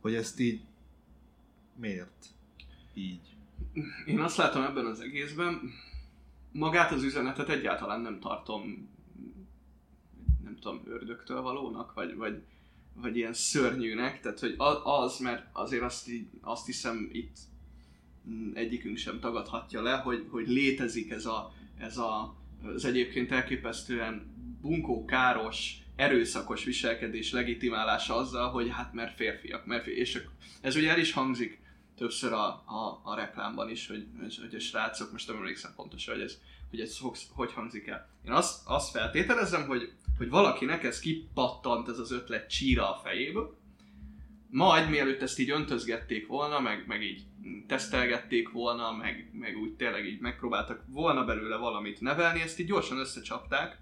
hogy 0.00 0.14
ezt 0.14 0.40
így 0.40 0.60
miért 1.80 2.26
így. 2.94 3.31
Én 4.06 4.20
azt 4.20 4.36
látom 4.36 4.62
ebben 4.62 4.86
az 4.86 5.00
egészben, 5.00 5.60
magát 6.52 6.92
az 6.92 7.02
üzenetet 7.02 7.48
egyáltalán 7.48 8.00
nem 8.00 8.20
tartom, 8.20 8.90
nem 10.44 10.56
tudom, 10.60 10.82
ördögtől 10.86 11.42
valónak, 11.42 11.94
vagy, 11.94 12.16
vagy, 12.16 12.42
vagy 12.94 13.16
ilyen 13.16 13.32
szörnyűnek, 13.32 14.20
tehát 14.20 14.40
hogy 14.40 14.54
az, 14.82 15.18
mert 15.18 15.46
azért 15.52 15.82
azt, 15.82 16.10
azt 16.40 16.66
hiszem 16.66 17.08
itt 17.12 17.36
egyikünk 18.54 18.96
sem 18.96 19.20
tagadhatja 19.20 19.82
le, 19.82 19.96
hogy, 19.96 20.26
hogy 20.30 20.48
létezik 20.48 21.10
ez, 21.10 21.26
a, 21.26 21.52
ez 21.78 21.98
a, 21.98 22.36
az 22.74 22.84
egyébként 22.84 23.32
elképesztően 23.32 24.34
bunkó, 24.60 25.04
káros, 25.04 25.76
erőszakos 25.96 26.64
viselkedés 26.64 27.32
legitimálása 27.32 28.16
azzal, 28.16 28.50
hogy 28.50 28.70
hát 28.70 28.92
mert 28.92 29.16
férfiak, 29.16 29.66
mert 29.66 29.82
férfiak. 29.82 30.06
és 30.06 30.22
ez 30.60 30.76
ugye 30.76 30.90
el 30.90 30.98
is 30.98 31.12
hangzik 31.12 31.61
többször 32.02 32.32
a, 32.32 32.46
a, 32.66 33.00
a 33.02 33.14
reklámban 33.14 33.70
is, 33.70 33.86
hogy, 33.86 34.06
hogy 34.40 34.54
a 34.54 34.60
srácok, 34.60 35.12
most 35.12 35.28
nem 35.28 35.36
emlékszem 35.36 35.72
pontosan, 35.76 36.14
hogy 36.14 36.22
ez, 36.22 36.38
hogy 36.70 36.80
ez 36.80 36.98
hogy, 37.34 37.52
hangzik 37.52 37.86
el. 37.86 38.08
Én 38.24 38.32
azt, 38.32 38.66
azt 38.66 38.90
feltételezem, 38.90 39.66
hogy, 39.66 39.92
hogy 40.18 40.28
valakinek 40.28 40.84
ez 40.84 41.00
kipattant 41.00 41.88
ez 41.88 41.98
az 41.98 42.12
ötlet 42.12 42.50
csíra 42.50 42.94
a 42.94 43.00
fejéből, 43.04 43.56
majd 44.50 44.90
mielőtt 44.90 45.22
ezt 45.22 45.38
így 45.38 45.50
öntözgették 45.50 46.26
volna, 46.26 46.60
meg, 46.60 46.84
meg 46.86 47.02
így 47.02 47.24
tesztelgették 47.66 48.50
volna, 48.50 48.92
meg, 48.92 49.30
meg 49.32 49.56
úgy 49.56 49.72
tényleg 49.72 50.06
így 50.06 50.20
megpróbáltak 50.20 50.84
volna 50.86 51.24
belőle 51.24 51.56
valamit 51.56 52.00
nevelni, 52.00 52.40
ezt 52.40 52.58
így 52.58 52.66
gyorsan 52.66 52.98
összecsapták, 52.98 53.78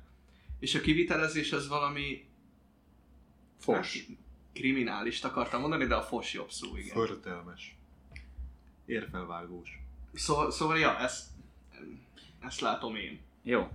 és 0.59 0.75
a 0.75 0.81
kivitelezés 0.81 1.53
az 1.53 1.69
valami... 1.69 2.25
Fos. 3.59 4.07
Hát, 4.09 4.17
kriminális 4.53 5.23
akartam 5.23 5.61
mondani, 5.61 5.87
de 5.87 5.95
a 5.95 6.03
fos 6.03 6.33
jobb 6.33 6.51
szó, 6.51 6.77
igen. 6.77 6.95
Förtelmes 6.95 7.79
érfelvágós. 8.91 9.83
Szóval, 10.15 10.51
szóval 10.51 10.79
ja, 10.79 10.99
ezt, 10.99 11.27
ezt 12.41 12.61
látom 12.61 12.97
én. 12.97 13.21
Jó. 13.43 13.69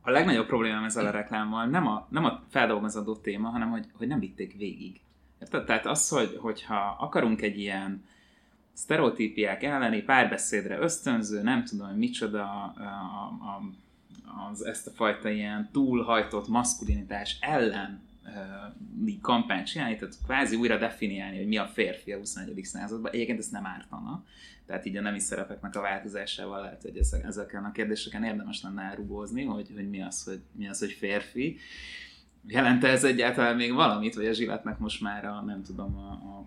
A 0.00 0.10
legnagyobb 0.10 0.46
problémám 0.46 0.84
ezzel 0.84 1.06
a 1.06 1.10
reklámmal 1.10 1.66
nem 1.66 1.86
a, 1.86 2.06
nem 2.10 2.24
a 2.24 2.42
feldolgozandó 2.48 3.16
téma, 3.16 3.48
hanem 3.48 3.70
hogy, 3.70 3.86
hogy 3.92 4.06
nem 4.06 4.18
vitték 4.18 4.56
végig. 4.56 5.00
Érted? 5.40 5.64
Tehát 5.64 5.86
az, 5.86 6.08
hogy, 6.08 6.36
hogyha 6.40 6.96
akarunk 6.98 7.42
egy 7.42 7.58
ilyen 7.58 8.04
sztereotípiák 8.72 9.62
elleni 9.62 10.02
párbeszédre 10.02 10.78
ösztönző, 10.78 11.42
nem 11.42 11.64
tudom, 11.64 11.86
hogy 11.86 11.96
micsoda 11.96 12.42
a, 12.42 12.74
a, 13.40 13.62
az 14.50 14.64
ezt 14.64 14.86
a 14.86 14.90
fajta 14.90 15.28
ilyen 15.28 15.68
túlhajtott 15.72 16.48
maszkulinitás 16.48 17.36
ellen 17.40 18.05
kampányt 19.20 19.66
csinálni, 19.66 19.96
tehát 19.96 20.14
kvázi 20.24 20.56
újra 20.56 20.78
definiálni, 20.78 21.36
hogy 21.36 21.46
mi 21.46 21.56
a 21.56 21.66
férfi 21.66 22.12
a 22.12 22.18
21. 22.18 22.64
században. 22.64 23.12
Egyébként 23.12 23.38
ezt 23.38 23.52
nem 23.52 23.66
ártana. 23.66 24.24
Tehát 24.66 24.86
így 24.86 24.96
a 24.96 25.00
nemi 25.00 25.18
szerepeknek 25.18 25.76
a 25.76 25.80
változásával 25.80 26.60
lehet, 26.60 26.82
hogy 26.82 26.96
ezek, 26.96 27.24
ezeken 27.24 27.64
a 27.64 27.72
kérdéseken 27.72 28.24
érdemes 28.24 28.62
lenne 28.62 28.82
elrugózni, 28.82 29.44
hogy, 29.44 29.70
hogy 29.74 29.88
mi, 29.88 30.02
az, 30.02 30.24
hogy 30.24 30.40
mi 30.52 30.68
az, 30.68 30.78
hogy 30.78 30.92
férfi. 30.92 31.56
Jelente 32.46 32.88
ez 32.88 33.04
egyáltalán 33.04 33.56
még 33.56 33.72
valamit, 33.72 34.14
vagy 34.14 34.26
a 34.26 34.32
zsiletnek 34.32 34.78
most 34.78 35.00
már 35.00 35.24
a, 35.24 35.40
nem 35.40 35.62
tudom, 35.62 35.96
a, 35.96 36.10
a 36.10 36.46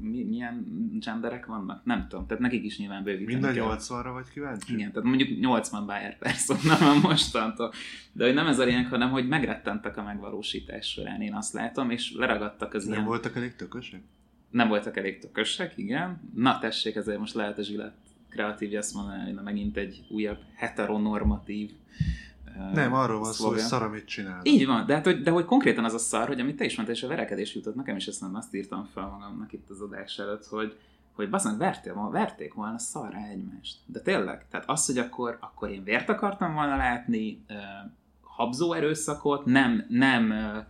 mi, 0.00 0.22
milyen 0.22 0.66
genderek 1.00 1.46
vannak? 1.46 1.84
Nem 1.84 2.06
tudom, 2.08 2.26
tehát 2.26 2.42
nekik 2.42 2.64
is 2.64 2.78
nyilván 2.78 3.02
bővíteni 3.02 3.40
Mind 3.40 3.58
a 3.58 3.76
80-ra 3.76 4.10
vagy 4.12 4.30
kíváncsi? 4.32 4.72
Igen, 4.72 4.92
tehát 4.92 5.08
mondjuk 5.08 5.40
80 5.40 5.86
Bayer 5.86 6.18
persona 6.18 6.76
van 6.78 6.98
mostantól. 7.02 7.72
De 8.12 8.24
hogy 8.24 8.34
nem 8.34 8.46
ez 8.46 8.58
a 8.58 8.64
lényeg, 8.64 8.86
hanem 8.86 9.10
hogy 9.10 9.28
megrettentek 9.28 9.96
a 9.96 10.02
megvalósítás 10.02 10.86
során, 10.86 11.20
én 11.20 11.34
azt 11.34 11.52
látom, 11.52 11.90
és 11.90 12.14
leragadtak 12.16 12.74
az 12.74 12.84
Nem 12.84 12.92
ilyen... 12.92 13.04
voltak 13.04 13.36
elég 13.36 13.56
tökösek? 13.56 14.00
Nem 14.50 14.68
voltak 14.68 14.96
elég 14.96 15.18
tökösek, 15.18 15.72
igen. 15.76 16.20
Na 16.34 16.58
tessék, 16.58 16.96
ezért 16.96 17.18
most 17.18 17.34
lehet 17.34 17.58
a 17.58 17.62
zsilet 17.62 17.94
kreatívja 18.28 18.78
azt 18.78 18.94
mondani, 18.94 19.22
hogy 19.22 19.34
na 19.34 19.42
megint 19.42 19.76
egy 19.76 20.04
újabb 20.08 20.38
heteronormatív 20.54 21.70
Nem, 22.72 22.94
arról 22.94 23.18
van 23.18 23.32
szó, 23.32 23.48
hogy 23.48 23.58
szar, 23.58 23.82
amit 23.82 24.04
csinál. 24.04 24.40
Így 24.42 24.66
van, 24.66 24.86
de, 24.86 24.94
hát, 24.94 25.04
hogy, 25.04 25.22
de 25.22 25.30
hogy 25.30 25.44
konkrétan 25.44 25.84
az 25.84 25.94
a 25.94 25.98
szar, 25.98 26.26
hogy 26.26 26.40
amit 26.40 26.56
te 26.56 26.64
is 26.64 26.76
mondtál, 26.76 26.96
és 26.96 27.02
a 27.02 27.08
verekedés 27.08 27.54
jutott, 27.54 27.74
nekem 27.74 27.96
is 27.96 28.06
ezt 28.06 28.20
nem 28.20 28.34
azt 28.34 28.54
írtam 28.54 28.88
fel 28.92 29.06
magamnak 29.06 29.52
itt 29.52 29.70
az 29.70 29.80
adás 29.80 30.18
előtt, 30.18 30.46
hogy, 30.46 30.78
hogy 31.12 31.30
verték, 31.58 31.92
volna- 31.92 32.10
verték 32.10 32.54
volna 32.54 32.78
szarra 32.78 33.18
egymást. 33.30 33.76
De 33.86 34.00
tényleg, 34.00 34.46
tehát 34.50 34.68
az, 34.68 34.86
hogy 34.86 34.98
akkor, 34.98 35.38
akkor 35.40 35.70
én 35.70 35.84
vért 35.84 36.08
akartam 36.08 36.54
volna 36.54 36.76
látni, 36.76 37.44
uh, 37.48 37.56
habzó 38.22 38.72
erőszakot, 38.72 39.44
nem, 39.44 39.86
nem, 39.88 40.30
uh, 40.30 40.64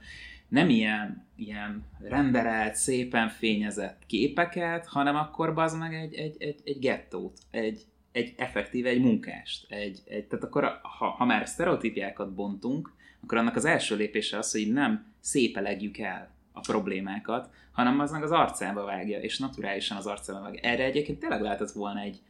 nem 0.49 0.69
ilyen, 0.69 1.27
ilyen 1.37 1.85
renderelt, 1.99 2.75
szépen 2.75 3.29
fényezett 3.29 4.03
képeket, 4.07 4.87
hanem 4.87 5.17
akkor 5.17 5.55
bazd 5.55 5.79
meg 5.79 5.95
egy, 5.95 6.15
egy, 6.15 6.37
egy, 6.39 6.61
egy 6.65 6.79
gettót, 6.79 7.39
egy, 7.51 7.87
egy 8.12 8.35
effektíve 8.37 8.88
egy 8.88 9.00
munkást. 9.00 9.73
Egy, 9.73 10.00
egy, 10.05 10.27
tehát 10.27 10.45
akkor, 10.45 10.81
ha, 10.83 11.09
ha 11.09 11.25
már 11.25 11.49
sztereotípiákat 11.49 12.35
bontunk, 12.35 12.93
akkor 13.23 13.38
annak 13.38 13.57
az 13.57 13.65
első 13.65 13.97
lépése 13.97 14.38
az, 14.38 14.53
hogy 14.53 14.73
nem 14.73 15.07
szépelegjük 15.21 15.99
el 15.99 16.31
a 16.53 16.61
problémákat, 16.61 17.50
hanem 17.73 18.00
az 18.00 18.11
meg 18.11 18.23
az 18.23 18.31
arcába 18.31 18.85
vágja, 18.85 19.21
és 19.21 19.38
naturálisan 19.38 19.97
az 19.97 20.07
arcába 20.07 20.41
vágja. 20.41 20.61
Erre 20.61 20.85
egyébként 20.85 21.19
tényleg 21.19 21.41
lehetett 21.41 21.71
volna 21.71 22.00
egy, 22.00 22.21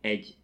egy, 0.00 0.36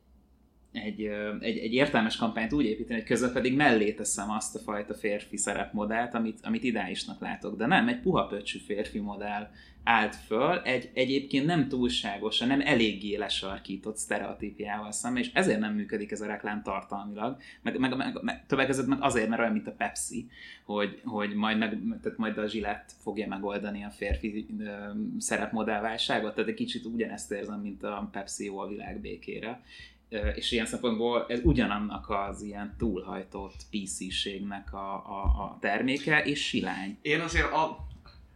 egy, 0.72 1.04
egy, 1.40 1.58
egy 1.58 1.72
értelmes 1.72 2.16
kampányt 2.16 2.52
úgy 2.52 2.64
építeni, 2.64 2.98
hogy 2.98 3.08
közben 3.08 3.32
pedig 3.32 3.56
mellé 3.56 3.92
teszem 3.92 4.30
azt 4.30 4.56
a 4.56 4.58
fajta 4.58 4.94
férfi 4.94 5.36
szerepmodellt, 5.36 6.14
amit, 6.14 6.38
amit 6.42 6.64
ideálisnak 6.64 7.20
látok. 7.20 7.56
De 7.56 7.66
nem, 7.66 7.88
egy 7.88 8.00
puha 8.00 8.26
pöcsű 8.26 8.58
férfi 8.58 8.98
modell 8.98 9.50
állt 9.84 10.16
föl 10.16 10.58
egy 10.58 10.90
egyébként 10.94 11.46
nem 11.46 11.68
túlságosan, 11.68 12.48
nem 12.48 12.60
eléggé 12.60 13.16
lesarkított 13.16 13.96
sztereotípiával 13.96 14.92
szemben, 14.92 15.22
és 15.22 15.30
ezért 15.32 15.60
nem 15.60 15.74
működik 15.74 16.10
ez 16.10 16.20
a 16.20 16.26
reklám 16.26 16.62
tartalmilag, 16.62 17.36
meg, 17.62 17.78
meg, 17.78 17.96
meg, 17.96 18.22
meg 18.22 18.46
többek 18.46 18.66
között 18.66 18.86
meg 18.86 18.98
azért, 19.00 19.28
mert 19.28 19.40
olyan, 19.40 19.52
mint 19.52 19.66
a 19.66 19.72
Pepsi, 19.72 20.28
hogy, 20.64 21.00
hogy 21.04 21.34
majd, 21.34 21.58
meg, 21.58 21.78
tehát 22.02 22.18
majd 22.18 22.38
a 22.38 22.46
Gillette 22.46 22.92
fogja 23.02 23.28
megoldani 23.28 23.84
a 23.84 23.90
férfi 23.90 24.46
ö, 24.58 24.70
szerepmodellválságot, 25.18 26.34
tehát 26.34 26.50
egy 26.50 26.56
kicsit 26.56 26.84
ugyanezt 26.84 27.32
érzem, 27.32 27.60
mint 27.60 27.82
a 27.82 28.08
Pepsi 28.12 28.44
jó 28.44 28.58
a 28.58 28.68
világ 28.68 29.00
békére. 29.00 29.62
Ö, 30.08 30.28
És 30.28 30.52
ilyen 30.52 30.66
szempontból 30.66 31.26
ez 31.28 31.40
ugyanannak 31.42 32.10
az 32.10 32.42
ilyen 32.42 32.74
túlhajtott 32.78 33.56
PC-ségnek 33.70 34.72
a, 34.72 34.94
a, 34.94 35.22
a 35.22 35.58
terméke, 35.60 36.24
és 36.24 36.46
silány. 36.46 36.98
Én 37.02 37.20
azért 37.20 37.52
a, 37.52 37.86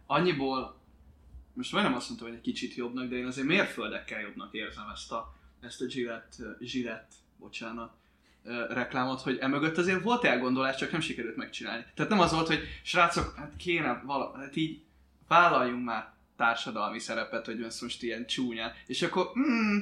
annyiból, 0.05 0.78
most 1.59 1.71
majdnem 1.71 1.95
azt 1.95 2.07
mondtam, 2.07 2.29
hogy 2.29 2.37
egy 2.37 2.43
kicsit 2.43 2.75
jobbnak, 2.75 3.09
de 3.09 3.15
én 3.15 3.25
azért 3.25 3.47
mérföldekkel 3.47 4.21
jobbnak 4.21 4.53
érzem 4.53 4.89
ezt 4.93 5.11
a, 5.11 5.33
ezt 5.59 5.81
a 5.81 5.85
Gillette, 5.85 6.43
Gillette, 6.59 7.15
bocsánat, 7.39 7.91
reklámot, 8.69 9.21
hogy 9.21 9.37
emögött 9.37 9.77
azért 9.77 10.01
volt 10.01 10.23
elgondolás, 10.23 10.75
csak 10.75 10.91
nem 10.91 11.01
sikerült 11.01 11.35
megcsinálni. 11.35 11.85
Tehát 11.95 12.11
nem 12.11 12.19
az 12.19 12.31
volt, 12.31 12.47
hogy 12.47 12.59
srácok, 12.83 13.35
hát 13.35 13.55
kéne 13.55 14.01
vala, 14.05 14.37
hát 14.37 14.55
így 14.55 14.81
vállaljunk 15.27 15.85
már 15.85 16.13
társadalmi 16.37 16.99
szerepet, 16.99 17.45
hogy 17.45 17.61
ez 17.61 17.81
most 17.81 18.03
ilyen 18.03 18.27
csúnyán, 18.27 18.71
és 18.85 19.01
akkor, 19.01 19.31
mm, 19.39 19.77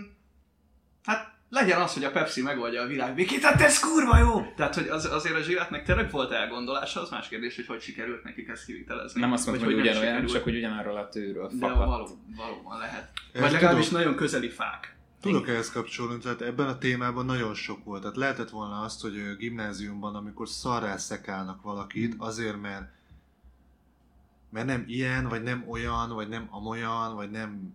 hát 1.03 1.37
legyen 1.49 1.81
az, 1.81 1.93
hogy 1.93 2.03
a 2.03 2.12
Pepsi 2.12 2.41
megoldja 2.41 2.81
a 2.81 2.88
világ 2.88 3.15
békét, 3.15 3.41
hát 3.43 3.62
ez 3.62 3.79
kurva 3.79 4.17
jó! 4.17 4.53
Tehát, 4.55 4.75
hogy 4.75 4.88
az, 4.88 5.05
azért 5.05 5.36
a 5.36 5.41
Zsilletnek 5.41 5.83
tényleg 5.86 6.12
volt 6.12 6.31
elgondolása, 6.31 7.01
az 7.01 7.10
más 7.10 7.27
kérdés, 7.27 7.55
hogy 7.55 7.65
hogy 7.65 7.81
sikerült 7.81 8.23
nekik 8.23 8.47
ezt 8.47 8.65
kivitelezni. 8.65 9.19
Nem 9.21 9.31
azt 9.31 9.45
mondom, 9.45 9.63
hogy, 9.65 9.73
Vagy 9.73 9.83
hogy 9.83 9.89
ugyanolyan, 9.91 10.13
sikerült. 10.13 10.33
csak 10.36 10.43
hogy 10.43 10.55
ugyanarról 10.55 10.97
a 10.97 11.10
tőről 11.10 11.47
De 11.47 11.67
fakadt. 11.67 11.86
való, 11.88 12.07
valóban 12.38 12.77
lehet. 12.77 13.12
Ez 13.33 13.41
Vagy 13.41 13.51
legalábbis 13.51 13.86
tudom. 13.88 13.99
nagyon 14.01 14.17
közeli 14.17 14.49
fák. 14.49 14.95
Tudok 15.21 15.47
ehhez 15.47 15.71
kapcsolni, 15.71 16.17
tehát 16.17 16.41
ebben 16.41 16.67
a 16.67 16.77
témában 16.77 17.25
nagyon 17.25 17.53
sok 17.53 17.83
volt. 17.83 18.01
Tehát 18.01 18.15
lehetett 18.17 18.49
volna 18.49 18.79
azt, 18.81 19.01
hogy 19.01 19.17
ö, 19.17 19.36
gimnáziumban, 19.36 20.15
amikor 20.15 20.47
szarrá 20.49 20.97
szekálnak 20.97 21.62
valakit, 21.62 22.15
azért 22.17 22.62
mert 22.62 22.95
mert 24.49 24.65
nem 24.65 24.83
ilyen, 24.88 25.27
vagy 25.27 25.43
nem 25.43 25.63
olyan, 25.67 26.10
vagy 26.13 26.27
nem 26.27 26.47
amolyan, 26.51 27.15
vagy 27.15 27.31
nem 27.31 27.73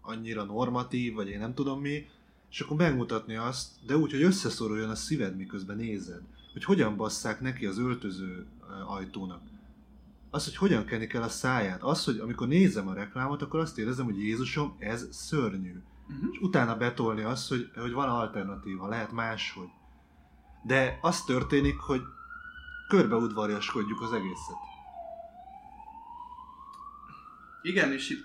annyira 0.00 0.42
normatív, 0.44 1.14
vagy 1.14 1.28
én 1.28 1.38
nem 1.38 1.54
tudom 1.54 1.80
mi, 1.80 2.08
és 2.50 2.60
akkor 2.60 2.76
megmutatni 2.76 3.36
azt, 3.36 3.68
de 3.86 3.96
úgy, 3.96 4.10
hogy 4.10 4.22
összeszoruljon 4.22 4.90
a 4.90 4.94
szíved, 4.94 5.36
miközben 5.36 5.76
nézed, 5.76 6.22
hogy 6.52 6.64
hogyan 6.64 6.96
basszák 6.96 7.40
neki 7.40 7.66
az 7.66 7.78
öltöző 7.78 8.46
ajtónak. 8.86 9.42
Az, 10.30 10.44
hogy 10.44 10.56
hogyan 10.56 10.84
kenik 10.84 11.12
el 11.12 11.22
a 11.22 11.28
száját. 11.28 11.82
Az, 11.82 12.04
hogy 12.04 12.18
amikor 12.18 12.48
nézem 12.48 12.88
a 12.88 12.94
reklámot, 12.94 13.42
akkor 13.42 13.60
azt 13.60 13.78
érezem, 13.78 14.04
hogy 14.04 14.18
Jézusom, 14.18 14.76
ez 14.78 15.06
szörnyű 15.10 15.82
Uh-huh. 16.10 16.28
és 16.32 16.38
utána 16.40 16.76
betolni 16.76 17.22
azt, 17.22 17.48
hogy, 17.48 17.70
hogy 17.74 17.92
van 17.92 18.08
alternatíva, 18.08 18.88
lehet 18.88 19.12
máshogy. 19.12 19.68
De 20.62 20.98
az 21.00 21.24
történik, 21.24 21.78
hogy 21.78 22.02
körbeudvarjaskodjuk 22.88 24.00
az 24.00 24.12
egészet. 24.12 24.56
Igen, 27.62 27.92
és 27.92 28.10
itt 28.10 28.24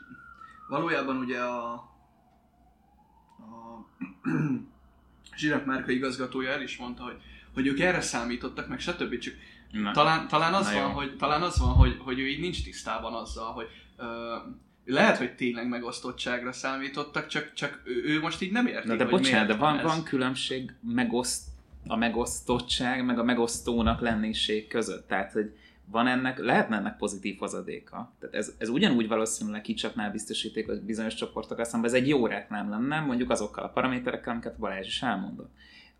valójában 0.67 1.17
ugye 1.17 1.41
a 1.41 1.89
Zsirek 5.37 5.65
márka 5.65 5.91
igazgatója 5.91 6.51
el 6.51 6.61
is 6.61 6.77
mondta, 6.77 7.03
hogy, 7.03 7.15
hogy 7.53 7.67
ők 7.67 7.79
erre 7.79 8.01
számítottak, 8.01 8.67
meg 8.67 8.79
stb. 8.79 9.17
Csak 9.17 9.33
Na, 9.71 9.91
talán, 9.91 10.27
talán, 10.27 10.53
az 10.53 10.73
van, 10.73 10.91
hogy, 10.91 11.17
talán 11.17 11.41
az 11.41 11.59
van, 11.59 11.73
hogy, 11.73 11.97
hogy 11.99 12.19
ő 12.19 12.27
így 12.27 12.39
nincs 12.39 12.63
tisztában 12.63 13.13
azzal, 13.13 13.51
hogy 13.53 13.67
ö, 13.97 14.35
lehet, 14.85 15.17
hogy 15.17 15.35
tényleg 15.35 15.67
megosztottságra 15.67 16.51
számítottak, 16.51 17.27
csak, 17.27 17.53
csak 17.53 17.81
ő, 17.85 18.03
ő 18.03 18.19
most 18.19 18.41
így 18.41 18.51
nem 18.51 18.67
érti, 18.67 18.87
Na 18.87 18.95
de 18.95 19.03
hogy 19.03 19.13
bocsánat, 19.13 19.47
de 19.47 19.55
van, 19.55 19.77
ez. 19.77 19.83
van 19.83 20.03
különbség 20.03 20.73
megoszt, 20.81 21.43
a 21.87 21.95
megosztottság, 21.95 23.05
meg 23.05 23.19
a 23.19 23.23
megosztónak 23.23 24.01
lennéség 24.01 24.67
között. 24.67 25.07
Tehát, 25.07 25.31
hogy 25.31 25.53
van 25.91 26.07
ennek, 26.07 26.39
lehetne 26.39 26.75
ennek 26.75 26.97
pozitív 26.97 27.37
hozadéka. 27.37 28.13
Tehát 28.19 28.35
ez, 28.35 28.53
ez 28.57 28.69
ugyanúgy 28.69 29.07
valószínűleg 29.07 29.61
kicsapná 29.61 30.07
a 30.07 30.11
biztosítékot 30.11 30.83
bizonyos 30.83 31.13
csoportok 31.13 31.65
szemben, 31.65 31.89
ez 31.89 31.95
egy 31.95 32.07
jó 32.07 32.27
reklám 32.27 32.69
lenne, 32.69 32.99
mondjuk 32.99 33.29
azokkal 33.29 33.63
a 33.63 33.69
paraméterekkel, 33.69 34.33
amiket 34.33 34.57
Balázs 34.57 34.87
is 34.87 35.01
elmondott. 35.01 35.51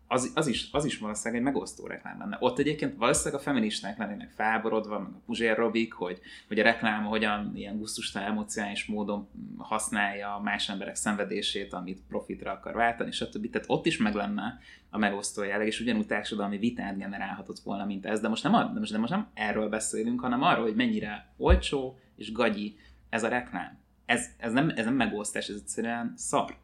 Az, 0.08 0.32
az, 0.34 0.46
is, 0.46 0.68
az 0.72 0.84
is 0.84 0.98
valószínűleg 0.98 1.40
egy 1.40 1.52
megosztó 1.52 1.86
reklám 1.86 2.18
lenne. 2.18 2.36
Ott 2.40 2.58
egyébként 2.58 2.96
valószínűleg 2.96 3.40
a 3.40 3.42
feministák 3.42 3.98
lennének 3.98 4.30
felborodva, 4.30 4.98
meg 4.98 5.08
a 5.08 5.20
Puzsér 5.26 5.56
Robik, 5.56 5.92
hogy, 5.92 6.20
hogy 6.48 6.58
a 6.58 6.62
reklám 6.62 7.04
hogyan 7.04 7.52
ilyen 7.54 7.78
gusztustalan 7.78 8.28
emocionális 8.28 8.84
módon 8.84 9.28
használja 9.56 10.40
más 10.44 10.68
emberek 10.68 10.94
szenvedését, 10.94 11.72
amit 11.72 12.02
profitra 12.08 12.52
akar 12.52 12.74
váltani, 12.74 13.10
stb. 13.10 13.50
Tehát 13.50 13.68
ott 13.70 13.86
is 13.86 13.96
meg 13.96 14.14
lenne 14.14 14.58
a 14.90 14.98
megosztó 14.98 15.42
jelleg, 15.42 15.66
és 15.66 15.80
ugyanúgy 15.80 16.06
társadalmi 16.06 16.58
vitát 16.58 16.98
generálhatott 16.98 17.58
volna, 17.58 17.84
mint 17.84 18.06
ez. 18.06 18.20
De 18.20 18.28
most 18.28 18.42
nem, 18.42 18.54
a, 18.54 18.64
de 18.64 18.78
most, 18.78 18.92
de 18.92 18.98
most 18.98 19.12
nem 19.12 19.26
erről 19.34 19.68
beszélünk, 19.68 20.20
hanem 20.20 20.42
arról, 20.42 20.64
hogy 20.64 20.76
mennyire 20.76 21.26
olcsó 21.36 21.98
és 22.16 22.32
gagyi 22.32 22.76
ez 23.08 23.22
a 23.22 23.28
reklám. 23.28 23.78
Ez, 24.06 24.26
ez, 24.38 24.52
nem, 24.52 24.72
ez 24.76 24.84
nem 24.84 24.94
megosztás, 24.94 25.48
ez 25.48 25.56
egyszerűen 25.56 26.12
szar. 26.16 26.56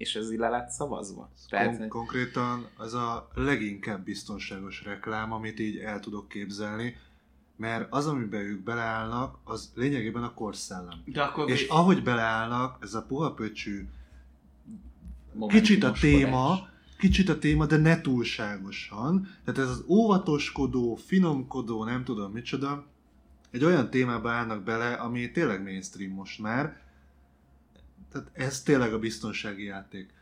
És 0.00 0.14
ez 0.16 0.32
így 0.32 0.38
le 0.38 0.48
lett 0.48 0.68
szavazva. 0.70 1.30
Tehát, 1.48 1.76
Kon- 1.76 1.88
konkrétan 1.88 2.66
az 2.76 2.94
a 2.94 3.30
leginkább 3.34 4.04
biztonságos 4.04 4.82
reklám, 4.84 5.32
amit 5.32 5.60
így 5.60 5.76
el 5.76 6.00
tudok 6.00 6.28
képzelni, 6.28 6.96
mert 7.56 7.86
az, 7.92 8.06
amiben 8.06 8.40
ők 8.40 8.62
beleállnak, 8.62 9.38
az 9.44 9.72
lényegében 9.74 10.22
a 10.22 10.34
korszellem. 10.34 11.02
De 11.04 11.22
akkor 11.22 11.50
És 11.50 11.60
vi- 11.60 11.68
ahogy 11.68 12.02
beleállnak, 12.02 12.76
ez 12.80 12.94
a 12.94 13.02
puha 13.02 13.32
pöcsű, 13.34 13.88
kicsit 15.48 15.84
a 15.84 15.92
téma, 15.92 16.46
forrás. 16.46 16.68
kicsit 16.98 17.28
a 17.28 17.38
téma, 17.38 17.66
de 17.66 17.76
ne 17.76 18.00
túlságosan. 18.00 19.28
Tehát 19.44 19.60
ez 19.60 19.68
az 19.68 19.84
óvatoskodó, 19.88 20.94
finomkodó, 20.94 21.84
nem 21.84 22.04
tudom 22.04 22.32
micsoda, 22.32 22.86
egy 23.50 23.64
olyan 23.64 23.90
témába 23.90 24.30
állnak 24.30 24.62
bele, 24.62 24.92
ami 24.92 25.30
tényleg 25.30 25.62
mainstream 25.62 26.12
most 26.12 26.38
már. 26.38 26.80
Tehát 28.12 28.30
ez 28.32 28.62
tényleg 28.62 28.92
a 28.92 28.98
biztonsági 28.98 29.64
játék. 29.64 30.12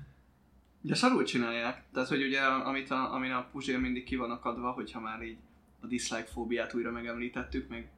De 0.80 0.94
szarul 0.94 1.24
csinálják. 1.24 1.84
Tehát, 1.92 2.08
hogy 2.08 2.22
ugye, 2.22 2.40
amit 2.40 2.90
a, 2.90 3.12
amin 3.14 3.30
a 3.30 3.48
Puzsér 3.52 3.78
mindig 3.80 4.04
ki 4.04 4.16
van 4.16 4.30
akadva, 4.30 4.70
hogyha 4.70 5.00
már 5.00 5.22
így 5.22 5.36
a 5.80 5.86
dislike 5.86 6.26
fóbiát 6.26 6.74
újra 6.74 6.90
megemlítettük, 6.90 7.68
meg, 7.68 7.90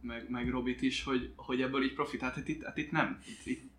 meg, 0.00 0.30
meg 0.30 0.50
Robit 0.50 0.82
is, 0.82 1.02
hogy, 1.02 1.32
hogy 1.36 1.62
ebből 1.62 1.82
így 1.82 1.94
profitált. 1.94 2.34
Hát 2.34 2.48
itt, 2.48 2.62
hát 2.64 2.76
itt 2.76 2.90
nem. 2.90 3.22
Itt, 3.26 3.46
itt, 3.46 3.70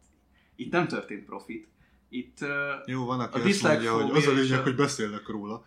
itt 0.56 0.72
nem 0.72 0.88
történt 0.88 1.26
profit. 1.26 1.68
Itt 2.10 2.42
uh, 2.42 2.50
Jó, 2.86 3.06
van, 3.06 3.20
aki 3.20 3.40
A 3.40 3.44
azt 3.46 3.62
mondja, 3.64 3.94
hogy 3.94 4.12
az 4.18 4.28
a 4.28 4.32
lényeg, 4.32 4.60
a- 4.60 4.64
hogy 4.64 4.76
beszélnek 4.76 5.28
róla, 5.28 5.66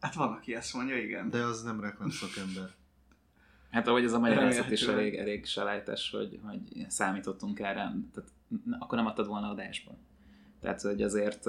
Hát 0.00 0.14
van, 0.14 0.32
aki 0.32 0.54
ezt 0.54 0.74
mondja, 0.74 0.96
igen. 0.96 1.30
de 1.30 1.42
az 1.42 1.62
nem 1.62 1.80
reklám 1.80 2.10
szakember. 2.10 2.74
Hát 3.74 3.88
ahogy 3.88 4.04
ez 4.04 4.12
a 4.12 4.18
magyarázat 4.18 4.70
is 4.70 4.82
elég, 4.82 5.14
elég 5.14 5.46
selejtes, 5.46 6.10
hogy, 6.10 6.40
hogy 6.42 6.86
számítottunk 6.88 7.60
erre, 7.60 7.92
tehát 8.12 8.30
akkor 8.78 8.98
nem 8.98 9.06
adtad 9.06 9.26
volna 9.26 9.48
adásba. 9.48 9.98
Tehát, 10.60 10.80
hogy 10.80 11.02
azért 11.02 11.44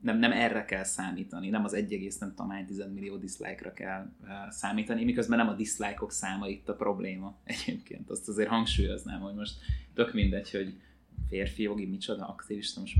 nem, 0.00 0.18
nem 0.18 0.32
erre 0.32 0.64
kell 0.64 0.84
számítani, 0.84 1.48
nem 1.48 1.64
az 1.64 1.74
1, 1.74 2.14
nem 2.20 2.28
tudom 2.28 2.50
hány 2.50 2.66
10 2.66 2.84
millió 2.94 3.16
dislike-ra 3.16 3.72
kell 3.72 4.10
számítani, 4.48 5.04
miközben 5.04 5.38
nem 5.38 5.48
a 5.48 5.54
dislike-ok 5.54 6.12
száma 6.12 6.48
itt 6.48 6.68
a 6.68 6.74
probléma 6.74 7.38
egyébként. 7.44 8.10
Azt 8.10 8.28
azért 8.28 8.48
hangsúlyoznám, 8.48 9.20
hogy 9.20 9.34
most 9.34 9.54
tök 9.94 10.12
mindegy, 10.12 10.50
hogy 10.50 10.80
férfi 11.28 11.62
jogi, 11.62 11.86
micsoda, 11.86 12.28
aktivista, 12.28 12.80
most 12.80 12.96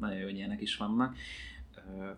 nagyon 0.00 0.18
jó, 0.18 0.24
hogy 0.24 0.36
ilyenek 0.36 0.60
is 0.60 0.76
vannak. 0.76 1.16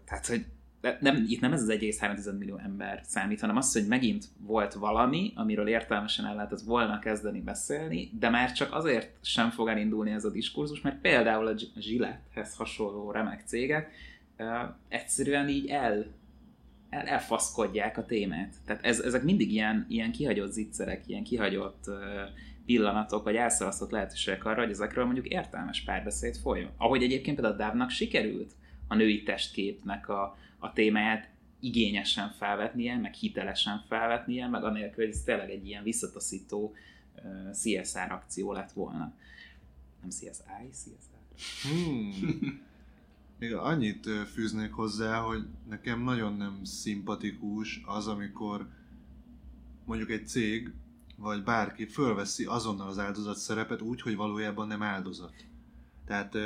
Tehát, 0.05 0.27
hogy 0.27 0.45
de 0.81 0.99
nem, 1.01 1.25
itt 1.29 1.41
nem 1.41 1.53
ez 1.53 1.63
az 1.63 1.69
1,3 1.69 2.39
millió 2.39 2.57
ember 2.57 3.01
számít, 3.05 3.41
hanem 3.41 3.57
az, 3.57 3.73
hogy 3.73 3.87
megint 3.87 4.25
volt 4.39 4.75
valami, 4.75 5.33
amiről 5.35 5.69
értelmesen 5.69 6.27
el 6.27 6.35
lehetett 6.35 6.61
volna 6.61 6.99
kezdeni 6.99 7.41
beszélni, 7.41 8.11
de 8.19 8.29
már 8.29 8.53
csak 8.53 8.75
azért 8.75 9.11
sem 9.23 9.51
fog 9.51 9.69
elindulni 9.69 10.11
ez 10.11 10.25
a 10.25 10.31
diskurzus, 10.31 10.81
mert 10.81 11.01
például 11.01 11.47
a 11.47 11.55
Gillette-hez 11.75 12.55
hasonló 12.55 13.11
remek 13.11 13.43
cégek 13.47 13.93
uh, 14.39 14.47
egyszerűen 14.89 15.49
így 15.49 15.67
el, 15.69 16.07
el, 16.91 17.07
elfaszkodják 17.07 17.99
a 17.99 18.05
témát. 18.05 18.55
Tehát 18.67 18.85
ez, 18.85 19.01
ezek 19.01 19.23
mindig 19.23 19.53
ilyen, 19.53 19.87
ilyen 19.89 20.13
kihagyott 20.13 20.53
zicserek, 20.53 21.03
ilyen 21.07 21.25
kihagyott 21.25 21.85
uh, 21.87 21.95
pillanatok, 22.67 23.25
vagy 23.25 23.37
elszalasztott 23.37 23.91
lehetőségek 23.91 24.45
arra, 24.45 24.61
hogy 24.61 24.71
ezekről 24.71 25.05
mondjuk 25.05 25.27
értelmes 25.27 25.81
párbeszéd 25.81 26.37
folyjon. 26.37 26.71
Ahogy 26.77 27.03
egyébként 27.03 27.37
például 27.37 27.55
a 27.55 27.59
Dávnak 27.65 27.91
sikerült 27.91 28.53
a 28.89 28.95
női 28.95 29.23
testképnek 29.23 30.09
a, 30.09 30.37
a 30.61 30.73
témáját 30.73 31.31
igényesen 31.61 32.31
felvetnie, 32.31 32.97
meg 32.97 33.15
hitelesen 33.15 33.85
felvetnie, 33.89 34.49
meg 34.49 34.65
anélkül, 34.65 35.05
hogy 35.05 35.15
ez 35.15 35.23
tényleg 35.23 35.51
egy 35.51 35.67
ilyen 35.67 35.83
visszataszító 35.83 36.75
CSR 37.53 38.11
akció 38.11 38.53
lett 38.53 38.73
volna. 38.73 39.15
Nem 40.01 40.11
CSI, 40.11 40.71
CSR. 40.73 41.69
Hmm. 41.69 42.69
Még 43.39 43.55
annyit 43.55 44.07
fűznék 44.33 44.73
hozzá, 44.73 45.19
hogy 45.19 45.47
nekem 45.69 46.03
nagyon 46.03 46.37
nem 46.37 46.65
szimpatikus 46.65 47.81
az, 47.85 48.07
amikor 48.07 48.69
mondjuk 49.85 50.11
egy 50.11 50.27
cég, 50.27 50.73
vagy 51.17 51.43
bárki 51.43 51.87
fölveszi 51.87 52.45
azonnal 52.45 52.89
az 52.89 52.99
áldozat 52.99 53.37
szerepet 53.37 53.81
úgy, 53.81 54.01
hogy 54.01 54.17
valójában 54.17 54.67
nem 54.67 54.83
áldozat. 54.83 55.35
Tehát 56.07 56.37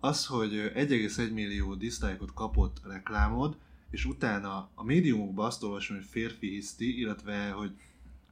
az, 0.00 0.26
hogy 0.26 0.54
ö, 0.54 0.66
1,1 0.74 1.32
millió 1.32 1.74
diszlájkot 1.74 2.34
kapott 2.34 2.80
reklámod, 2.84 3.56
és 3.90 4.04
utána 4.04 4.68
a 4.74 4.84
médiumokban 4.84 5.46
azt 5.46 5.62
olvasom, 5.62 5.96
hogy 5.96 6.06
férfi 6.06 6.48
hiszti, 6.48 6.98
illetve 6.98 7.50
hogy 7.50 7.72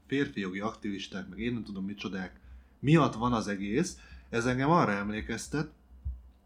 férfi 0.07 0.41
jogi 0.41 0.61
aktivisták, 0.61 1.29
meg 1.29 1.39
én 1.39 1.53
nem 1.53 1.65
tudom 1.65 1.85
micsodák 1.85 2.41
miatt 2.79 3.15
van 3.15 3.33
az 3.33 3.49
egész, 3.49 3.99
ez 4.29 4.47
engem 4.47 4.71
arra 4.71 4.93
emlékeztet, 4.93 5.71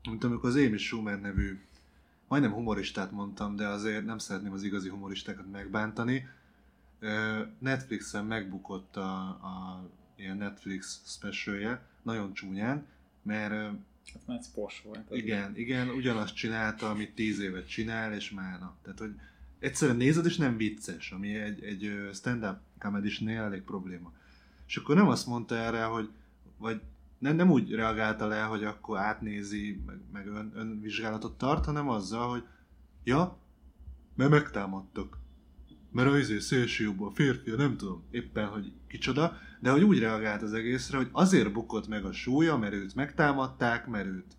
mint 0.08 0.24
amikor 0.24 0.48
az 0.48 0.56
Amy 0.56 0.76
Schumer 0.76 1.20
nevű, 1.20 1.60
majdnem 2.28 2.52
humoristát 2.52 3.10
mondtam, 3.10 3.56
de 3.56 3.66
azért 3.66 4.04
nem 4.04 4.18
szeretném 4.18 4.52
az 4.52 4.62
igazi 4.62 4.88
humoristákat 4.88 5.50
megbántani. 5.50 6.28
Netflixen 7.58 8.24
megbukott 8.24 8.96
a, 8.96 9.26
a 9.28 9.84
ilyen 10.16 10.36
Netflix 10.36 11.00
specialje, 11.06 11.86
nagyon 12.02 12.32
csúnyán, 12.32 12.86
mert 13.22 13.74
Hát 14.12 14.26
már 14.26 14.38
ez 14.38 14.52
pos 14.52 14.82
volt. 14.84 15.10
igen, 15.10 15.56
igen, 15.56 15.88
ugyanazt 15.88 16.34
csinálta, 16.34 16.90
amit 16.90 17.14
tíz 17.14 17.38
évet 17.40 17.68
csinál, 17.68 18.14
és 18.14 18.30
már 18.30 18.58
na. 18.58 18.76
Tehát, 18.82 18.98
hogy 18.98 19.14
egyszerűen 19.58 19.96
nézed, 19.96 20.26
és 20.26 20.36
nem 20.36 20.56
vicces, 20.56 21.10
ami 21.10 21.34
egy, 21.34 21.62
egy 21.64 22.08
stand-up 22.12 22.56
comedy 22.78 23.26
elég 23.26 23.62
probléma. 23.62 24.12
És 24.66 24.76
akkor 24.76 24.94
nem 24.94 25.08
azt 25.08 25.26
mondta 25.26 25.56
erre, 25.56 25.84
hogy, 25.84 26.10
vagy 26.56 26.80
nem, 27.18 27.36
nem 27.36 27.50
úgy 27.50 27.72
reagálta 27.72 28.26
le, 28.26 28.42
hogy 28.42 28.64
akkor 28.64 28.98
átnézi, 28.98 29.82
meg, 29.86 29.98
meg 30.12 30.26
ön, 30.26 30.52
önvizsgálatot 30.54 31.38
tart, 31.38 31.64
hanem 31.64 31.88
azzal, 31.88 32.28
hogy 32.28 32.44
ja, 33.04 33.38
mert 34.14 34.30
megtámadtak. 34.30 35.18
Mert 35.90 36.08
az 36.08 36.18
izé 36.18 36.38
szélső 36.38 36.84
jobb 36.84 37.02
a 37.02 37.10
férfi, 37.10 37.50
nem 37.50 37.76
tudom 37.76 38.02
éppen, 38.10 38.46
hogy 38.46 38.72
kicsoda, 38.88 39.38
de 39.62 39.70
hogy 39.70 39.82
úgy 39.82 39.98
reagált 39.98 40.42
az 40.42 40.52
egészre, 40.52 40.96
hogy 40.96 41.08
azért 41.12 41.52
bukott 41.52 41.88
meg 41.88 42.04
a 42.04 42.12
súlya, 42.12 42.56
mert 42.56 42.72
őt 42.72 42.94
megtámadták, 42.94 43.86
mert 43.86 44.06
őt 44.06 44.36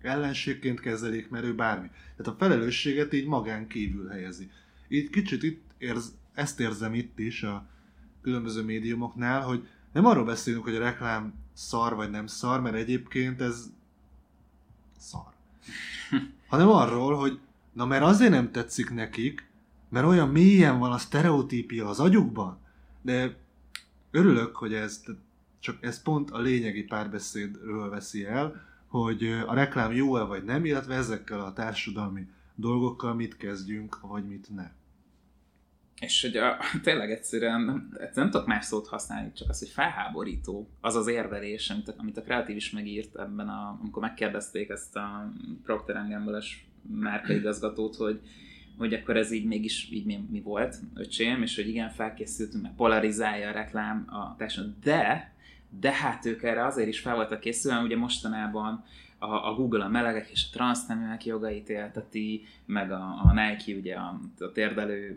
ellenségként 0.00 0.80
kezelik, 0.80 1.28
mert 1.28 1.44
ő 1.44 1.54
bármi. 1.54 1.86
Tehát 2.16 2.32
a 2.32 2.36
felelősséget 2.38 3.12
így 3.12 3.26
magán 3.26 3.66
kívül 3.66 4.08
helyezi. 4.08 4.50
Így 4.88 5.10
kicsit 5.10 5.42
itt 5.42 5.62
érz, 5.78 6.14
ezt 6.34 6.60
érzem 6.60 6.94
itt 6.94 7.18
is 7.18 7.42
a 7.42 7.66
különböző 8.22 8.62
médiumoknál, 8.62 9.40
hogy 9.40 9.68
nem 9.92 10.06
arról 10.06 10.24
beszélünk, 10.24 10.64
hogy 10.64 10.76
a 10.76 10.82
reklám 10.82 11.34
szar 11.52 11.94
vagy 11.94 12.10
nem 12.10 12.26
szar, 12.26 12.60
mert 12.60 12.76
egyébként 12.76 13.40
ez 13.40 13.70
szar. 14.98 15.32
Hanem 16.48 16.68
arról, 16.68 17.16
hogy 17.16 17.38
na 17.72 17.84
mert 17.84 18.02
azért 18.02 18.30
nem 18.30 18.50
tetszik 18.50 18.90
nekik, 18.90 19.50
mert 19.88 20.06
olyan 20.06 20.28
mélyen 20.28 20.78
van 20.78 20.92
a 20.92 20.98
sztereotípia 20.98 21.88
az 21.88 22.00
agyukban, 22.00 22.58
de 23.02 23.40
örülök, 24.12 24.56
hogy 24.56 24.74
ez, 24.74 25.04
csak 25.60 25.76
ez 25.80 26.02
pont 26.02 26.30
a 26.30 26.40
lényegi 26.40 26.82
párbeszédről 26.82 27.90
veszi 27.90 28.24
el, 28.24 28.70
hogy 28.86 29.26
a 29.46 29.54
reklám 29.54 29.92
jó-e 29.92 30.22
vagy 30.22 30.44
nem, 30.44 30.64
illetve 30.64 30.94
ezekkel 30.94 31.40
a 31.40 31.52
társadalmi 31.52 32.26
dolgokkal 32.54 33.14
mit 33.14 33.36
kezdjünk, 33.36 34.00
vagy 34.00 34.28
mit 34.28 34.54
ne. 34.54 34.70
És 36.00 36.22
hogy 36.22 36.36
a, 36.36 36.56
tényleg 36.82 37.10
egyszerűen 37.10 37.60
nem, 37.60 37.98
nem 38.14 38.30
tudok 38.30 38.46
más 38.46 38.64
szót 38.64 38.86
használni, 38.86 39.32
csak 39.32 39.48
az, 39.48 39.58
hogy 39.58 39.68
felháborító 39.68 40.68
az 40.80 40.94
az 40.94 41.06
érvelés, 41.06 41.70
amit 41.70 41.88
a, 41.88 41.94
amit 41.96 42.16
a 42.16 42.22
kreatív 42.22 42.56
is 42.56 42.70
megírt 42.70 43.16
ebben, 43.16 43.48
a, 43.48 43.78
amikor 43.80 44.02
megkérdezték 44.02 44.68
ezt 44.68 44.96
a 44.96 45.32
Procter 45.64 46.08
Gamble-es 46.08 46.66
márkaigazgatót, 46.82 47.96
hogy, 47.96 48.20
hogy 48.78 48.94
akkor 48.94 49.16
ez 49.16 49.30
így 49.30 49.44
mégis 49.44 49.88
így 49.90 50.04
mi, 50.04 50.24
mi 50.30 50.40
volt, 50.40 50.76
öcsém, 50.94 51.42
és 51.42 51.56
hogy 51.56 51.68
igen, 51.68 51.90
felkészültünk, 51.90 52.62
meg 52.62 52.74
polarizálja 52.74 53.48
a 53.48 53.52
reklám 53.52 54.06
a 54.08 54.36
társadalmat, 54.36 54.78
de, 54.78 55.32
de 55.80 55.92
hát 55.92 56.26
ők 56.26 56.42
erre 56.42 56.64
azért 56.64 56.88
is 56.88 57.00
fel 57.00 57.14
voltak 57.14 57.40
készülve, 57.40 57.78
ugye 57.78 57.96
mostanában 57.96 58.84
a, 59.18 59.48
a 59.48 59.54
Google 59.54 59.84
a 59.84 59.88
melegek 59.88 60.30
és 60.30 60.46
a 60.48 60.52
transzneműek 60.52 61.24
jogait 61.24 61.68
élteti, 61.68 62.44
meg 62.66 62.92
a, 62.92 63.20
a 63.24 63.32
Nike 63.32 63.78
ugye 63.78 63.94
a, 63.94 64.20
a 64.38 64.52
térdelő 64.52 65.16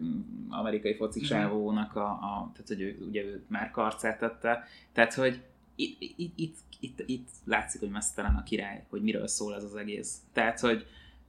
amerikai 0.50 0.96
foci 0.96 1.22
csávónak 1.22 1.96
a, 1.96 2.08
a 2.10 2.52
tehát 2.54 2.68
hogy 2.68 2.82
ő, 2.82 3.06
ugye 3.08 3.24
ő 3.24 3.44
már 3.48 3.72
karcát 3.72 4.20
tette, 4.20 4.64
tehát 4.94 5.14
hogy 5.14 5.42
itt, 5.76 5.98
itt, 6.00 6.34
itt, 6.36 6.58
itt, 6.80 7.04
itt 7.06 7.30
látszik, 7.46 7.80
hogy 7.80 7.90
mesztelen 7.90 8.36
a 8.36 8.44
király, 8.44 8.86
hogy 8.90 9.02
miről 9.02 9.28
szól 9.28 9.56
ez 9.56 9.64
az 9.64 9.76
egész. 9.76 10.18
Tehát, 10.34 10.60
hogy 10.60 10.86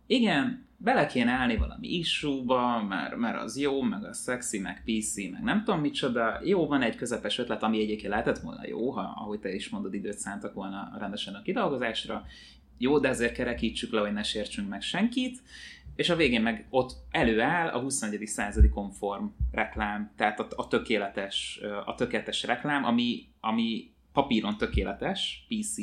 igen, 0.07 0.67
bele 0.77 1.07
kéne 1.07 1.31
állni 1.31 1.57
valami 1.57 1.89
issue-ba, 1.89 2.83
mert, 2.83 3.17
mert 3.17 3.43
az 3.43 3.59
jó, 3.59 3.83
meg 3.83 4.05
a 4.05 4.13
sexy, 4.13 4.59
meg 4.59 4.83
PC, 4.85 5.17
meg 5.17 5.43
nem 5.43 5.65
tudom 5.65 5.81
micsoda. 5.81 6.41
Jó, 6.45 6.67
van 6.67 6.83
egy 6.83 6.97
közepes 6.97 7.39
ötlet, 7.39 7.63
ami 7.63 7.81
egyébként 7.81 8.11
lehetett 8.11 8.39
volna 8.39 8.67
jó, 8.67 8.91
ha, 8.91 9.01
ahogy 9.01 9.41
te 9.41 9.55
is 9.55 9.69
mondod, 9.69 9.95
időt 9.95 10.19
szántak 10.19 10.55
volna 10.55 10.97
rendesen 10.99 11.35
a 11.35 11.43
kidolgozásra. 11.43 12.25
Jó, 12.79 12.99
de 12.99 13.09
ezért 13.09 13.35
kerekítsük 13.35 13.93
le, 13.93 14.01
hogy 14.01 14.13
ne 14.13 14.23
sértsünk 14.23 14.69
meg 14.69 14.83
senkit. 14.83 15.43
És 15.97 16.11
a 16.11 16.17
végén 16.17 16.43
meg 16.43 16.67
ott 16.71 16.93
előáll 17.11 17.69
a 17.69 17.81
21. 17.81 18.27
századi 18.27 18.69
konform 18.69 19.25
reklám, 19.53 20.11
tehát 20.17 20.41
a, 20.41 20.47
a 20.57 20.69
tökéletes, 20.69 21.61
a 21.85 21.95
tökéletes 21.95 22.43
reklám, 22.43 22.85
ami, 22.85 23.29
ami 23.41 23.91
papíron 24.13 24.57
tökéletes, 24.57 25.47
PC 25.49 25.77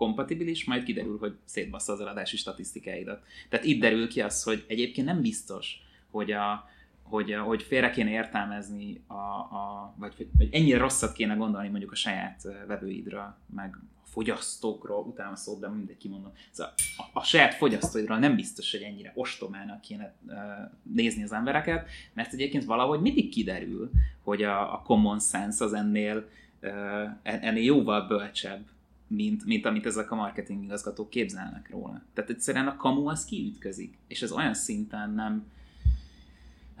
kompatibilis, 0.00 0.64
majd 0.64 0.82
kiderül, 0.82 1.18
hogy 1.18 1.36
szétbassza 1.44 1.92
az 1.92 2.00
eladási 2.00 2.36
statisztikáidat. 2.36 3.22
Tehát 3.48 3.66
itt 3.66 3.80
derül 3.80 4.08
ki 4.08 4.20
az, 4.20 4.42
hogy 4.42 4.64
egyébként 4.68 5.06
nem 5.06 5.20
biztos, 5.20 5.82
hogy 6.10 6.32
a, 6.32 6.68
hogy, 7.02 7.34
hogy 7.34 7.62
félre 7.62 7.90
kéne 7.90 8.10
értelmezni, 8.10 9.00
a, 9.06 9.14
a, 9.14 9.94
vagy 9.96 10.14
hogy 10.16 10.48
ennyire 10.50 10.78
rosszat 10.78 11.12
kéne 11.12 11.34
gondolni 11.34 11.68
mondjuk 11.68 11.92
a 11.92 11.94
saját 11.94 12.42
vevőidra, 12.66 13.38
meg 13.54 13.78
a 14.02 14.06
fogyasztókról, 14.06 15.04
utána 15.04 15.36
szót, 15.36 15.60
de 15.60 15.68
mindegy 15.68 15.96
kimondom. 15.96 16.32
Szóval 16.50 16.72
a, 16.96 17.18
a 17.18 17.22
saját 17.22 17.54
fogyasztóidról 17.54 18.18
nem 18.18 18.36
biztos, 18.36 18.70
hogy 18.70 18.82
ennyire 18.82 19.12
ostomának 19.14 19.80
kéne 19.80 20.14
uh, 20.26 20.34
nézni 20.82 21.22
az 21.22 21.32
embereket, 21.32 21.88
mert 22.12 22.32
egyébként 22.32 22.64
valahogy 22.64 23.00
mindig 23.00 23.28
kiderül, 23.28 23.90
hogy 24.22 24.42
a, 24.42 24.74
a 24.74 24.82
common 24.82 25.20
sense 25.20 25.64
az 25.64 25.72
ennél, 25.72 26.28
uh, 26.62 27.08
ennél 27.22 27.62
jóval 27.62 28.06
bölcsebb, 28.06 28.66
mint, 29.10 29.44
mint 29.44 29.66
amit 29.66 29.86
ezek 29.86 30.10
a 30.10 30.14
marketing 30.14 30.64
igazgatók 30.64 31.10
képzelnek 31.10 31.70
róla. 31.70 32.02
Tehát 32.14 32.30
egyszerűen 32.30 32.66
a 32.66 32.76
kamu 32.76 33.06
az 33.08 33.24
kiütközik, 33.24 33.98
és 34.06 34.22
ez 34.22 34.32
olyan 34.32 34.54
szinten 34.54 35.10
nem, 35.10 35.44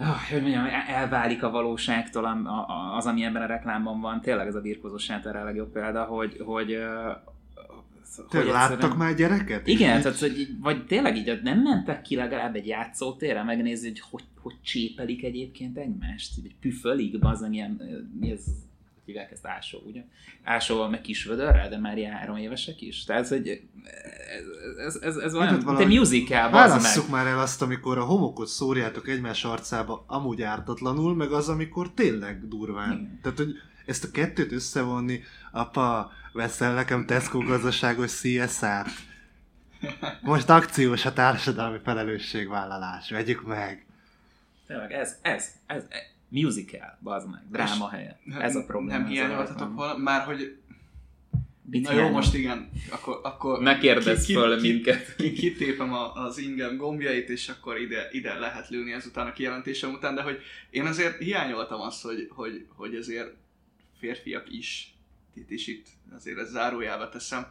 oh, 0.00 0.30
hogy 0.30 0.40
mondjam, 0.40 0.64
elválik 0.86 1.42
a 1.42 1.50
valóságtól 1.50 2.24
az, 2.96 3.06
ami 3.06 3.24
ebben 3.24 3.42
a 3.42 3.46
reklámban 3.46 4.00
van. 4.00 4.20
Tényleg 4.20 4.46
ez 4.46 4.54
a 4.54 4.60
birkozós 4.60 5.02
sátor 5.02 5.36
a 5.36 5.44
legjobb 5.44 5.72
példa, 5.72 6.04
hogy, 6.04 6.40
hogy 6.44 6.78
hogy 8.28 8.46
láttak 8.46 8.96
már 8.96 9.14
gyereket? 9.14 9.66
Igen, 9.66 10.02
tehát, 10.02 10.18
hogy 10.18 10.48
vagy 10.60 10.86
tényleg 10.86 11.16
így 11.16 11.40
nem 11.42 11.60
mentek 11.60 12.02
ki 12.02 12.16
legalább 12.16 12.54
egy 12.54 12.66
játszótérre 12.66 13.42
megnézni, 13.42 13.88
hogy 13.88 14.00
hogy, 14.10 14.24
hogy 14.40 14.54
csépelik 14.62 15.24
egyébként 15.24 15.76
egymást, 15.76 16.32
egy 16.44 16.54
püfölig, 16.60 17.16
az 17.20 17.46
ilyen, 17.50 17.80
mi 18.20 18.30
ez, 18.30 18.44
hívják 19.10 19.30
ezt 19.30 19.46
ásó, 19.46 19.78
ugye? 19.86 20.02
Ásóval 20.42 20.88
meg 20.88 21.00
kisvödörrel, 21.00 21.68
de 21.68 21.78
már 21.78 21.98
három 21.98 22.36
évesek 22.36 22.80
is. 22.80 23.04
Tehát, 23.04 23.22
ez, 23.22 23.30
ez, 24.86 24.94
ez, 25.02 25.16
ez 25.16 25.34
olyan, 25.34 25.54
mint 25.54 25.78
egy 25.78 25.98
musical, 25.98 26.50
Válasszuk 26.50 27.08
már 27.08 27.26
el 27.26 27.38
azt, 27.38 27.62
amikor 27.62 27.98
a 27.98 28.04
homokot 28.04 28.48
szórjátok 28.48 29.08
egymás 29.08 29.44
arcába 29.44 30.04
amúgy 30.06 30.42
ártatlanul, 30.42 31.14
meg 31.14 31.32
az, 31.32 31.48
amikor 31.48 31.92
tényleg 31.94 32.48
durván. 32.48 32.92
Igen. 32.92 33.18
Tehát, 33.22 33.38
hogy 33.38 33.54
ezt 33.86 34.04
a 34.04 34.10
kettőt 34.10 34.52
összevonni, 34.52 35.22
apa, 35.52 36.12
veszel 36.32 36.74
nekem 36.74 37.06
Tesco 37.06 37.38
gazdaságos 37.38 38.20
CSR-t. 38.20 39.08
Most 40.20 40.50
akciós 40.50 41.06
a 41.06 41.12
társadalmi 41.12 41.78
felelősségvállalás, 41.84 43.10
vegyük 43.10 43.46
meg. 43.46 43.86
Tényleg, 44.66 44.92
ez, 44.92 45.18
ez, 45.22 45.48
ez 45.66 45.82
musical, 46.30 46.98
bazd 47.02 47.30
meg, 47.30 47.42
dráma 47.50 47.88
helyett. 47.88 48.20
Ez 48.38 48.56
a 48.56 48.64
probléma. 48.64 48.98
Nem 48.98 49.06
hiányoltatok 49.06 49.74
volna, 49.74 49.96
már 49.96 50.24
hogy 50.24 50.60
Mit 51.70 51.82
Na 51.82 51.92
jó, 51.92 52.08
most 52.08 52.34
igen, 52.34 52.70
akkor... 52.90 53.20
akkor 53.22 53.60
ne 53.60 53.78
kérdezz 53.78 54.26
ki, 54.26 54.32
föl 54.32 54.60
ki, 54.60 54.72
minket. 54.72 55.16
Ki, 55.16 55.32
kitépem 55.32 55.92
az 56.14 56.38
ingem 56.38 56.76
gombjait, 56.76 57.28
és 57.28 57.48
akkor 57.48 57.78
ide, 57.78 58.08
ide 58.12 58.38
lehet 58.38 58.68
lőni 58.68 58.92
ezután 58.92 59.26
a 59.26 59.32
kijelentésem 59.32 59.92
után, 59.92 60.14
de 60.14 60.22
hogy 60.22 60.38
én 60.70 60.86
azért 60.86 61.18
hiányoltam 61.18 61.80
azt, 61.80 62.02
hogy, 62.02 62.28
hogy, 62.30 62.66
hogy 62.68 62.94
azért 62.94 63.34
férfiak 63.98 64.52
is, 64.52 64.94
itt 65.34 65.50
is 65.50 65.66
itt 65.66 65.86
azért 66.14 66.38
ez 66.38 66.50
zárójába 66.50 67.08
teszem, 67.08 67.46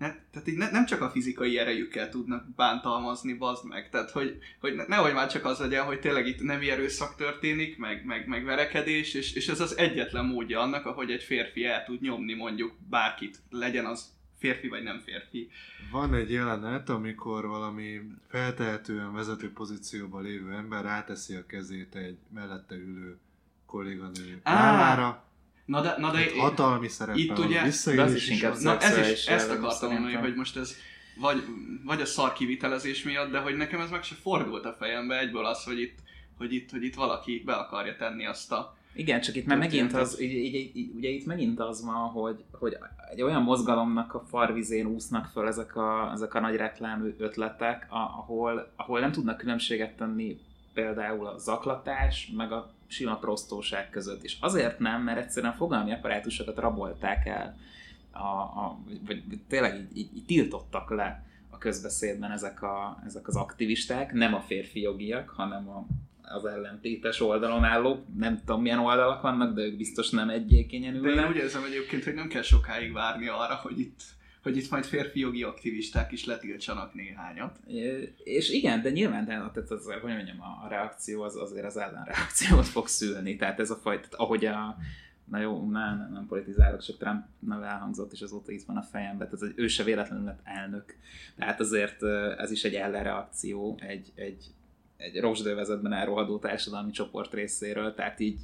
ne, 0.00 0.14
tehát 0.30 0.48
így 0.48 0.56
ne, 0.56 0.70
nem 0.70 0.86
csak 0.86 1.00
a 1.00 1.10
fizikai 1.10 1.58
erejükkel 1.58 2.08
tudnak 2.08 2.54
bántalmazni, 2.54 3.34
bazd 3.34 3.66
meg. 3.66 3.90
Tehát, 3.90 4.10
hogy, 4.10 4.38
hogy 4.60 4.74
ne, 4.74 4.86
nehogy 4.86 5.12
már 5.12 5.30
csak 5.30 5.44
az 5.44 5.58
legyen, 5.58 5.84
hogy 5.84 6.00
tényleg 6.00 6.26
itt 6.26 6.42
nem 6.42 6.60
erőszak 6.60 7.16
történik, 7.16 7.78
meg, 7.78 8.04
meg, 8.04 8.26
meg 8.26 8.44
verekedés, 8.44 9.14
és, 9.14 9.34
és 9.34 9.48
ez 9.48 9.60
az 9.60 9.76
egyetlen 9.78 10.24
módja 10.24 10.60
annak, 10.60 10.86
ahogy 10.86 11.10
egy 11.10 11.22
férfi 11.22 11.64
el 11.64 11.84
tud 11.84 12.00
nyomni 12.00 12.34
mondjuk 12.34 12.72
bárkit, 12.88 13.38
legyen 13.50 13.84
az 13.84 14.12
férfi 14.38 14.68
vagy 14.68 14.82
nem 14.82 14.98
férfi. 14.98 15.50
Van 15.90 16.14
egy 16.14 16.30
jelenet, 16.30 16.88
amikor 16.88 17.46
valami 17.46 18.00
feltehetően 18.28 19.12
vezető 19.12 19.52
pozícióban 19.52 20.22
lévő 20.22 20.52
ember 20.52 20.84
ráteszi 20.84 21.34
a 21.34 21.46
kezét 21.46 21.94
egy 21.94 22.18
mellette 22.34 22.74
ülő 22.74 23.18
kolléganő 23.66 24.40
vállára, 24.44 25.24
Na 25.64 25.80
de, 25.80 25.94
na 25.98 26.10
de 26.10 26.18
hát 26.18 26.30
hatalmi 26.30 26.88
szerepe 26.88 27.18
itt 27.18 27.38
ugye, 27.38 27.62
de 27.94 28.02
az 28.02 28.14
is. 28.14 28.28
inkább 28.28 28.60
Na 28.60 28.78
ez 28.78 29.08
is, 29.08 29.26
ezt 29.26 29.50
akartam 29.50 29.92
mondani, 29.92 30.14
hogy 30.14 30.34
most 30.34 30.56
ez 30.56 30.76
vagy, 31.20 31.44
vagy 31.84 32.00
a 32.00 32.06
szar 32.06 32.32
kivitelezés 32.32 33.02
miatt, 33.02 33.30
de 33.30 33.38
hogy 33.38 33.56
nekem 33.56 33.80
ez 33.80 33.90
meg 33.90 34.02
se 34.02 34.14
fordult 34.14 34.64
a 34.64 34.76
fejembe. 34.78 35.18
Egyből 35.18 35.44
az, 35.44 35.64
hogy 35.64 35.80
itt, 35.80 35.98
hogy 36.38 36.52
itt, 36.52 36.70
hogy 36.70 36.84
itt 36.84 36.94
valaki 36.94 37.42
be 37.44 37.52
akarja 37.52 37.96
tenni 37.96 38.26
azt 38.26 38.52
a 38.52 38.78
igen, 38.94 39.20
csak 39.20 39.36
itt 39.36 39.46
már 39.46 39.58
megint 39.58 39.92
az, 39.92 40.20
így, 40.20 40.32
így, 40.32 40.76
így, 40.76 40.90
ugye 40.96 41.08
itt 41.08 41.26
megint 41.26 41.60
az 41.60 41.84
van, 41.84 42.08
hogy, 42.08 42.44
hogy 42.52 42.76
egy 43.10 43.22
olyan 43.22 43.42
mozgalomnak 43.42 44.14
a 44.14 44.24
farvizén 44.28 44.86
úsznak 44.86 45.26
föl 45.26 45.46
ezek 45.46 45.76
a, 45.76 46.10
ezek 46.12 46.34
a 46.34 46.40
nagy 46.40 46.56
reklám 46.56 47.14
ötletek, 47.18 47.86
ahol, 47.88 48.72
ahol 48.76 49.00
nem 49.00 49.12
tudnak 49.12 49.36
különbséget 49.36 49.96
tenni 49.96 50.40
például 50.74 51.26
a 51.26 51.38
zaklatás, 51.38 52.32
meg 52.36 52.52
a 52.52 52.70
sima 52.90 53.16
prostóság 53.16 53.90
között. 53.90 54.22
És 54.22 54.36
azért 54.40 54.78
nem, 54.78 55.02
mert 55.02 55.18
egyszerűen 55.18 55.52
fogalmi 55.52 55.92
apparátusokat 55.92 56.58
rabolták 56.58 57.26
el, 57.26 57.56
a, 58.10 58.28
a, 58.28 58.78
vagy 59.06 59.22
tényleg 59.48 59.74
így, 59.74 59.96
így, 59.96 60.16
így 60.16 60.24
tiltottak 60.24 60.90
le 60.90 61.24
a 61.50 61.58
közbeszédben 61.58 62.30
ezek, 62.30 62.62
a, 62.62 63.02
ezek 63.06 63.28
az 63.28 63.36
aktivisták, 63.36 64.12
nem 64.12 64.34
a 64.34 64.40
férfi 64.40 64.80
jogiak, 64.80 65.28
hanem 65.28 65.68
a, 65.68 65.86
az 66.22 66.44
ellentétes 66.44 67.20
oldalon 67.20 67.64
álló, 67.64 68.04
nem 68.16 68.38
tudom 68.38 68.62
milyen 68.62 68.78
oldalak 68.78 69.22
vannak, 69.22 69.54
de 69.54 69.62
ők 69.62 69.76
biztos 69.76 70.10
nem 70.10 70.28
egyékényen 70.28 70.94
ülnek. 70.94 71.14
De 71.14 71.20
én 71.20 71.28
úgy 71.28 71.36
érzem 71.36 71.64
egyébként, 71.64 72.04
hogy 72.04 72.14
nem 72.14 72.28
kell 72.28 72.42
sokáig 72.42 72.92
várni 72.92 73.28
arra, 73.28 73.54
hogy 73.54 73.78
itt 73.78 74.00
hogy 74.42 74.56
itt 74.56 74.70
majd 74.70 74.84
férfi 74.84 75.20
jogi 75.20 75.42
aktivisták 75.42 76.12
is 76.12 76.24
letiltsanak 76.24 76.94
néhányat. 76.94 77.58
És 78.24 78.50
igen, 78.50 78.82
de 78.82 78.90
nyilván, 78.90 79.24
de 79.24 79.32
tehát 79.32 79.70
az, 79.70 79.84
hogy 79.84 80.12
mondjam, 80.12 80.40
a 80.40 80.68
reakció 80.68 81.22
az 81.22 81.36
azért 81.36 81.64
az 81.64 81.76
ellenreakciót 81.76 82.66
fog 82.66 82.88
szülni. 82.88 83.36
Tehát 83.36 83.60
ez 83.60 83.70
a 83.70 83.76
fajta, 83.76 84.16
ahogy 84.16 84.44
a, 84.44 84.76
na 85.24 85.38
jó, 85.38 85.70
nem, 85.70 86.08
nem, 86.12 86.26
politizálok, 86.28 86.82
csak 86.82 86.98
Trump 86.98 87.24
neve 87.38 87.66
elhangzott, 87.66 88.12
és 88.12 88.20
azóta 88.20 88.52
itt 88.52 88.64
van 88.64 88.76
a 88.76 88.82
fejemben, 88.82 89.28
tehát 89.30 89.58
ő 89.58 89.66
se 89.66 89.82
véletlenül 89.82 90.24
lett 90.24 90.40
elnök. 90.44 90.94
Tehát 91.36 91.60
azért 91.60 92.02
ez 92.38 92.50
is 92.50 92.64
egy 92.64 92.74
ellenreakció, 92.74 93.78
egy, 93.80 94.12
egy, 94.14 94.44
egy 94.96 95.20
rosdővezetben 95.20 95.92
elrohadó 95.92 96.38
társadalmi 96.38 96.90
csoport 96.90 97.34
részéről, 97.34 97.94
tehát 97.94 98.20
így 98.20 98.40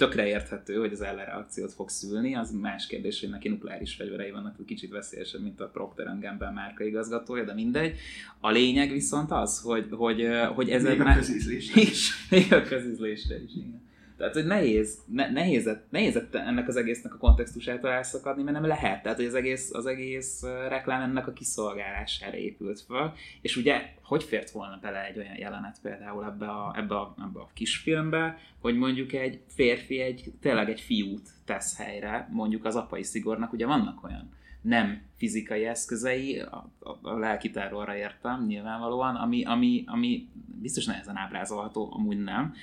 tökre 0.00 0.26
érthető, 0.26 0.74
hogy 0.74 0.92
az 0.92 1.00
ellenreakciót 1.00 1.72
fog 1.72 1.88
szülni, 1.88 2.34
az 2.34 2.50
más 2.50 2.86
kérdés, 2.86 3.20
hogy 3.20 3.28
neki 3.28 3.48
nukleáris 3.48 3.94
fegyverei 3.94 4.30
vannak, 4.30 4.56
hogy 4.56 4.64
kicsit 4.64 4.90
veszélyesebb, 4.90 5.42
mint 5.42 5.60
a 5.60 5.68
Procter 5.68 6.18
Gamble 6.20 6.50
márka 6.50 6.84
igazgatója, 6.84 7.44
de 7.44 7.54
mindegy. 7.54 7.96
A 8.40 8.50
lényeg 8.50 8.90
viszont 8.90 9.30
az, 9.30 9.60
hogy, 9.60 9.86
hogy, 9.90 10.28
hogy 10.54 10.70
ez 10.70 10.82
Még 10.82 11.00
a 11.00 11.14
közízlésre 11.14 11.80
is. 11.90 12.28
Még 12.30 12.52
a 12.52 12.62
közízlésre 12.62 13.42
is, 13.42 13.54
igen. 13.54 13.88
Tehát, 14.20 14.34
hogy 14.34 14.46
nehéz, 14.46 14.98
ne, 15.06 15.30
nehéz, 15.30 15.70
nehéz 15.90 16.22
ennek 16.32 16.68
az 16.68 16.76
egésznek 16.76 17.14
a 17.14 17.18
kontextusától 17.18 17.90
elszakadni, 17.90 18.42
mert 18.42 18.60
nem 18.60 18.66
lehet. 18.66 19.02
Tehát, 19.02 19.18
hogy 19.18 19.26
az 19.26 19.34
egész, 19.34 19.74
az 19.74 19.86
egész 19.86 20.42
reklám 20.68 21.00
ennek 21.02 21.26
a 21.26 21.32
kiszolgálására 21.32 22.36
épült 22.36 22.80
föl. 22.80 23.12
És 23.40 23.56
ugye, 23.56 23.92
hogy 24.02 24.22
fért 24.22 24.50
volna 24.50 24.78
bele 24.82 25.06
egy 25.06 25.18
olyan 25.18 25.36
jelenet 25.36 25.78
például 25.82 26.24
ebbe 26.24 26.46
a, 26.46 26.74
ebbe 26.76 26.94
a, 26.94 27.14
ebbe 27.18 27.40
a 27.40 27.50
kisfilmbe, 27.54 28.38
hogy 28.58 28.76
mondjuk 28.76 29.12
egy 29.12 29.40
férfi 29.48 30.00
egy, 30.00 30.32
tényleg 30.40 30.68
egy 30.68 30.80
fiút 30.80 31.28
tesz 31.44 31.76
helyre, 31.76 32.28
mondjuk 32.30 32.64
az 32.64 32.76
apai 32.76 33.02
szigornak, 33.02 33.52
ugye 33.52 33.66
vannak 33.66 34.04
olyan 34.04 34.38
nem 34.60 35.02
fizikai 35.16 35.64
eszközei, 35.64 36.38
a, 36.40 36.70
a, 36.78 37.08
a 37.08 37.18
lelkitárolra 37.18 37.96
értem 37.96 38.46
nyilvánvalóan, 38.46 39.16
ami, 39.16 39.44
ami, 39.44 39.84
ami 39.86 40.28
biztos 40.60 40.84
nehezen 40.84 41.16
ábrázolható, 41.16 41.92
amúgy 41.92 42.22
nem, 42.22 42.54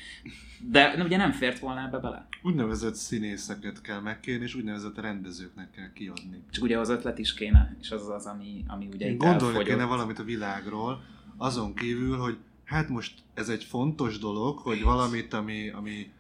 de 0.62 1.04
ugye 1.04 1.18
nem 1.18 1.32
fért 1.32 1.60
volna 1.60 1.82
ebbe 1.82 1.98
bele. 1.98 2.28
Úgynevezett 2.42 2.96
színészeket 2.96 3.82
kell 3.82 4.00
megkérni, 4.00 4.44
és 4.44 4.56
úgynevezett 4.56 5.00
rendezőknek 5.00 5.72
kell 5.72 5.94
kiadni. 5.94 6.44
Csak 6.50 6.64
ugye 6.64 6.80
az 6.80 6.90
ötlet 6.90 7.20
is 7.20 7.34
kéne, 7.34 7.76
és 7.82 7.92
az 7.92 8.10
az, 8.10 8.26
ami, 8.26 8.64
ami 8.68 8.88
ugye 8.94 9.10
itt 9.10 9.18
Gondolni 9.18 9.46
elfogyott. 9.46 9.68
kéne 9.68 9.86
valamit 9.86 10.20
a 10.20 10.24
világról, 10.24 11.04
azon 11.38 11.74
kívül, 11.76 12.18
hogy 12.18 12.38
hát 12.64 12.90
most 12.90 13.14
ez 13.34 13.50
egy 13.50 13.64
fontos 13.64 14.20
dolog, 14.20 14.58
hogy 14.58 14.84
valamit, 14.84 15.34
ami, 15.34 15.70
ami, 15.70 16.12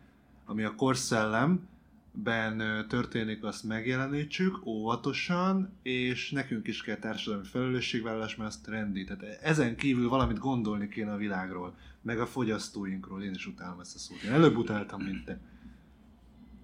ami 0.45 0.63
a 0.63 0.75
korszellem, 0.75 1.67
ben 2.23 2.85
történik, 2.87 3.43
azt 3.43 3.63
megjelenítsük 3.63 4.65
óvatosan, 4.65 5.77
és 5.81 6.31
nekünk 6.31 6.67
is 6.67 6.81
kell 6.81 6.95
társadalmi 6.95 7.45
felelősségvállalás, 7.45 8.35
mert 8.35 8.49
az 8.49 8.57
trendi. 8.57 9.03
Tehát 9.03 9.39
ezen 9.41 9.75
kívül 9.75 10.09
valamit 10.09 10.39
gondolni 10.39 10.87
kéne 10.87 11.11
a 11.11 11.17
világról, 11.17 11.77
meg 12.01 12.19
a 12.19 12.25
fogyasztóinkról. 12.25 13.23
Én 13.23 13.33
is 13.33 13.47
utálom 13.47 13.79
ezt 13.79 13.95
a 13.95 13.97
szót. 13.97 14.21
Én 14.21 14.31
előbb 14.31 14.57
utáltam, 14.57 15.01
mint 15.01 15.25
te. 15.25 15.39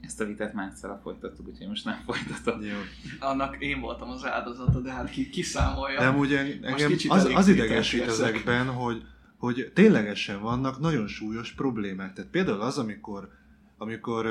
Ezt 0.01 0.21
a 0.21 0.25
vitát 0.25 0.53
már 0.53 0.67
egyszer 0.67 0.99
folytattuk, 1.01 1.47
úgyhogy 1.47 1.67
most 1.67 1.85
nem 1.85 2.01
folytatom. 2.05 2.61
Jó. 2.61 2.77
Annak 3.19 3.55
én 3.59 3.79
voltam 3.79 4.09
az 4.09 4.25
áldozata, 4.25 4.79
de 4.79 4.91
hát 4.91 5.09
ki, 5.09 5.29
kiszámolja. 5.29 5.99
De 5.99 6.09
ugye 6.09 6.39
engem 6.61 6.91
az, 7.07 7.25
az 7.25 7.47
idegesít 7.47 8.01
ezekben, 8.01 8.67
hogy, 8.67 9.05
hogy 9.37 9.71
ténylegesen 9.73 10.41
vannak 10.41 10.79
nagyon 10.79 11.07
súlyos 11.07 11.51
problémák. 11.51 12.13
Tehát 12.13 12.31
például 12.31 12.61
az, 12.61 12.77
amikor, 12.77 13.29
amikor 13.77 14.25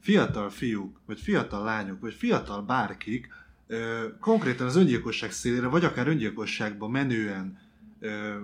fiatal 0.00 0.50
fiúk, 0.50 1.00
vagy 1.06 1.20
fiatal 1.20 1.64
lányok, 1.64 2.00
vagy 2.00 2.14
fiatal 2.14 2.62
bárkik 2.62 3.28
ö, 3.66 4.06
konkrétan 4.20 4.66
az 4.66 4.76
öngyilkosság 4.76 5.32
szélére, 5.32 5.66
vagy 5.66 5.84
akár 5.84 6.08
öngyilkosságba 6.08 6.88
menően, 6.88 7.58
ö, 8.00 8.40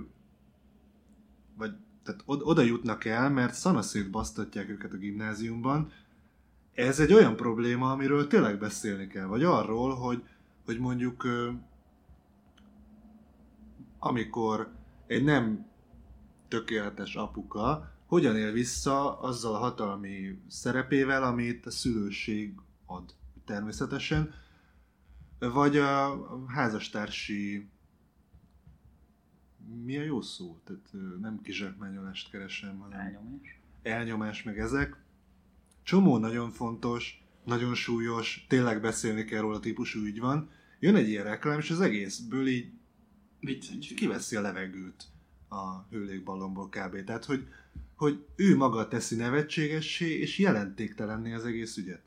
vagy 1.56 1.72
tehát 2.02 2.22
oda 2.26 2.62
jutnak 2.62 3.04
el, 3.04 3.30
mert 3.30 3.54
szanaszét 3.54 4.10
basztatják 4.10 4.68
őket 4.68 4.92
a 4.92 4.96
gimnáziumban. 4.96 5.92
Ez 6.74 7.00
egy 7.00 7.12
olyan 7.12 7.36
probléma, 7.36 7.90
amiről 7.90 8.26
tényleg 8.26 8.58
beszélni 8.58 9.06
kell, 9.06 9.26
vagy 9.26 9.42
arról, 9.42 9.94
hogy, 9.94 10.22
hogy 10.64 10.78
mondjuk 10.78 11.26
amikor 13.98 14.72
egy 15.06 15.24
nem 15.24 15.66
tökéletes 16.48 17.14
apuka 17.14 17.95
hogyan 18.06 18.36
él 18.36 18.52
vissza 18.52 19.20
azzal 19.20 19.54
a 19.54 19.58
hatalmi 19.58 20.38
szerepével, 20.48 21.22
amit 21.22 21.66
a 21.66 21.70
szülőség 21.70 22.54
ad 22.86 23.14
természetesen, 23.44 24.34
vagy 25.38 25.76
a 25.76 26.26
házastársi 26.46 27.68
mi 29.84 29.98
a 29.98 30.02
jó 30.02 30.20
szó? 30.20 30.58
Tehát 30.64 31.20
nem 31.20 31.40
kizsákmányolást 31.42 32.30
keresem, 32.30 32.78
hanem 32.78 32.98
Elnyomás. 32.98 33.60
elnyomás 33.82 34.42
meg 34.42 34.58
ezek. 34.58 34.96
Csomó 35.82 36.18
nagyon 36.18 36.50
fontos, 36.50 37.24
nagyon 37.44 37.74
súlyos, 37.74 38.46
tényleg 38.48 38.80
beszélni 38.80 39.24
kell 39.24 39.40
róla 39.40 39.60
típusú 39.60 40.00
ügy 40.00 40.20
van. 40.20 40.50
Jön 40.78 40.94
egy 40.94 41.08
ilyen 41.08 41.24
reklám, 41.24 41.58
és 41.58 41.70
az 41.70 41.80
egészből 41.80 42.46
így 42.46 42.72
Viccen 43.40 43.78
kiveszi 43.78 44.36
a 44.36 44.40
levegőt 44.40 45.06
a 45.48 45.86
hőlékballonból 45.90 46.68
kb. 46.68 47.04
Tehát, 47.04 47.24
hogy, 47.24 47.48
hogy 47.96 48.24
ő 48.36 48.56
maga 48.56 48.88
teszi 48.88 49.16
nevetségessé 49.16 50.18
és 50.18 50.38
jelentéktelenné 50.38 51.32
az 51.32 51.44
egész 51.44 51.76
ügyet. 51.76 52.02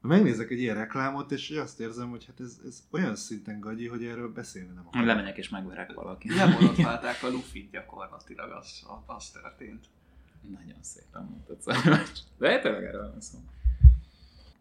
Megnézek 0.00 0.50
egy 0.50 0.58
ilyen 0.58 0.74
reklámot, 0.76 1.32
és 1.32 1.50
azt 1.50 1.80
érzem, 1.80 2.10
hogy 2.10 2.24
hát 2.26 2.40
ez, 2.40 2.60
ez 2.66 2.82
olyan 2.90 3.16
szinten 3.16 3.60
gagyi, 3.60 3.86
hogy 3.86 4.04
erről 4.04 4.32
beszélni 4.32 4.74
nem 4.74 4.86
akarok. 4.86 5.06
Lemegyek 5.06 5.36
és 5.36 5.48
megverek 5.48 5.92
valakit. 5.92 6.34
Lemorotválták 6.34 7.22
a 7.22 7.28
Luffy 7.28 7.68
gyakorlatilag, 7.72 8.50
az, 8.50 8.86
az 9.06 9.30
történt. 9.30 9.84
Nagyon 10.40 10.82
szépen 10.82 11.22
mondtad 11.22 11.60
Szarvas. 11.60 12.10
De 12.38 12.60
tényleg 12.60 12.84
erről 12.84 13.10
van 13.10 13.20
szó. 13.20 13.38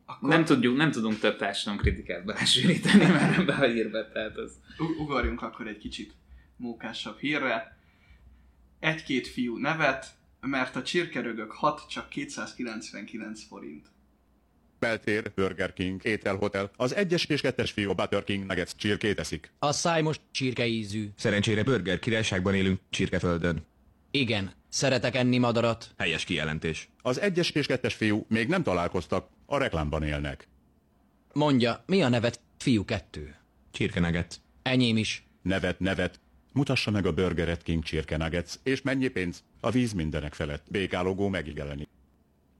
Akkor 0.05 0.29
Nem, 0.29 0.45
tudjuk, 0.45 0.77
nem 0.77 0.91
tudunk 0.91 1.19
több 1.19 1.37
társadalom 1.37 1.79
kritikát 1.79 2.25
belesűríteni 2.25 3.05
már 3.05 3.39
ebbe 3.39 3.53
a 3.53 3.65
hírbe, 3.65 4.09
tehát 4.09 4.37
az... 4.37 4.53
u- 4.77 4.99
ugorjunk 4.99 5.41
akkor 5.41 5.67
egy 5.67 5.77
kicsit 5.77 6.13
mókásabb 6.57 7.17
hírre. 7.17 7.77
Egy-két 8.79 9.27
fiú 9.27 9.57
nevet, 9.57 10.15
mert 10.45 10.75
a 10.75 10.81
csirkerögök 10.81 11.51
6 11.51 11.87
csak 11.89 12.09
299 12.09 13.43
forint. 13.47 13.87
Beltér, 14.79 15.31
Burger 15.35 15.73
King, 15.73 16.01
ételhotel. 16.03 16.71
Az 16.75 16.95
egyes 16.95 17.25
és 17.25 17.41
kettes 17.41 17.71
fiú 17.71 17.93
Butter 17.93 18.23
King 18.23 18.45
Nuggets 18.45 18.75
csirkét 18.75 19.19
eszik. 19.19 19.51
A 19.59 19.71
száj 19.71 20.01
most 20.01 20.21
csirkeízű. 20.31 21.09
Szerencsére 21.17 21.63
burger 21.63 21.99
királyságban 21.99 22.53
élünk, 22.53 22.79
Csirkeföldön. 22.89 23.65
Igen, 24.11 24.53
szeretek 24.69 25.15
enni 25.15 25.37
madarat. 25.37 25.93
Helyes 25.97 26.23
kijelentés. 26.23 26.89
Az 27.01 27.19
egyes 27.19 27.49
és 27.49 27.65
kettes 27.65 27.93
fiú 27.93 28.25
még 28.29 28.47
nem 28.47 28.63
találkoztak, 28.63 29.29
a 29.45 29.57
reklámban 29.57 30.03
élnek. 30.03 30.47
Mondja, 31.33 31.83
mi 31.85 32.01
a 32.01 32.09
nevet 32.09 32.39
fiú 32.57 32.85
kettő? 32.85 33.35
Csirkeneget. 33.71 34.41
Enyém 34.61 34.97
is. 34.97 35.25
Nevet, 35.41 35.79
nevet. 35.79 36.19
Mutassa 36.55 36.91
meg 36.91 37.05
a 37.05 37.13
Burgeret 37.13 37.63
King 37.63 37.83
csirke 37.83 38.17
nuggets, 38.17 38.53
és 38.63 38.81
mennyi 38.81 39.07
pénz? 39.07 39.43
A 39.59 39.71
víz 39.71 39.93
mindenek 39.93 40.33
felett. 40.33 40.65
Békálogó 40.71 41.27
megigeleni. 41.27 41.87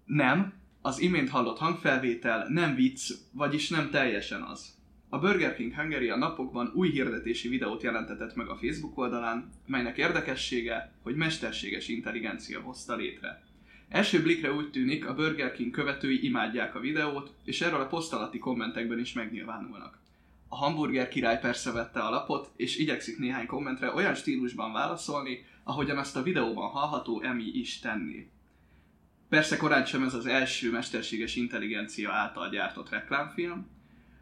Nem, 0.06 0.54
az 0.82 1.00
imént 1.00 1.30
hallott 1.30 1.58
hangfelvétel 1.58 2.48
nem 2.50 2.76
vicc, 2.76 3.12
vagyis 3.32 3.70
nem 3.70 3.90
teljesen 3.90 4.42
az. 4.42 4.76
A 5.10 5.20
Burger 5.20 5.56
King 5.56 5.74
Hungary 5.74 6.10
a 6.10 6.18
napokban 6.18 6.72
új 6.74 6.90
hirdetési 6.90 7.48
videót 7.48 7.84
jelentetett 7.84 8.36
meg 8.36 8.48
a 8.48 8.56
Facebook 8.56 8.98
oldalán, 8.98 9.50
melynek 9.66 9.98
érdekessége, 9.98 10.92
hogy 11.02 11.16
mesterséges 11.16 11.88
intelligencia 11.88 12.62
hozta 12.62 12.96
létre. 12.96 13.44
Első 13.90 14.22
blikre 14.22 14.54
úgy 14.54 14.72
tűnik, 14.72 15.08
a 15.08 15.14
Burger 15.14 15.52
King 15.52 15.72
követői 15.72 16.26
imádják 16.26 16.76
a 16.76 16.80
videót, 16.80 17.34
és 17.44 17.62
erről 17.62 17.82
a 17.82 17.88
poszt 17.88 18.14
alatti 18.14 18.38
kommentekben 18.38 19.00
is 19.00 19.14
megnyilvánulnak. 19.14 20.04
A 20.48 20.56
hamburger 20.56 21.08
király 21.08 21.40
persze 21.40 21.72
vette 21.72 22.00
a 22.00 22.10
lapot, 22.10 22.52
és 22.56 22.78
igyekszik 22.78 23.18
néhány 23.18 23.46
kommentre 23.46 23.94
olyan 23.94 24.16
stílusban 24.16 24.72
válaszolni, 24.72 25.46
ahogyan 25.64 25.98
azt 25.98 26.16
a 26.16 26.24
videóban 26.24 26.70
hallható 26.70 27.22
Emi 27.22 27.52
is 27.54 27.80
tenné. 27.80 28.30
Persze 29.30 29.58
korán 29.58 29.86
sem 29.86 30.04
ez 30.04 30.14
az 30.14 30.26
első 30.26 30.72
mesterséges 30.72 31.36
intelligencia 31.36 32.12
által 32.12 32.50
gyártott 32.50 32.90
reklámfilm. 32.90 33.68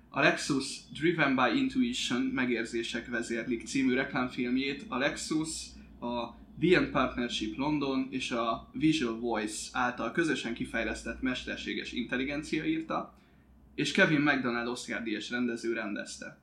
A 0.10 0.20
Lexus 0.20 0.90
Driven 1.00 1.36
by 1.36 1.60
Intuition 1.60 2.22
megérzések 2.22 3.08
vezérlik 3.08 3.66
című 3.66 3.94
reklámfilmjét 3.94 4.86
a 4.88 4.98
Lexus, 4.98 5.66
a 6.00 6.42
End 6.60 6.88
Partnership 6.88 7.58
London 7.58 8.08
és 8.10 8.32
a 8.32 8.70
Visual 8.72 9.20
Voice 9.20 9.70
által 9.72 10.12
közösen 10.12 10.54
kifejlesztett 10.54 11.22
mesterséges 11.22 11.92
intelligencia 11.92 12.66
írta, 12.66 13.14
és 13.76 13.92
Kevin 13.92 14.22
McDonald 14.22 14.68
Oscar 14.68 15.04
díjas 15.04 15.30
rendező 15.30 15.74
rendezte. 15.74 16.38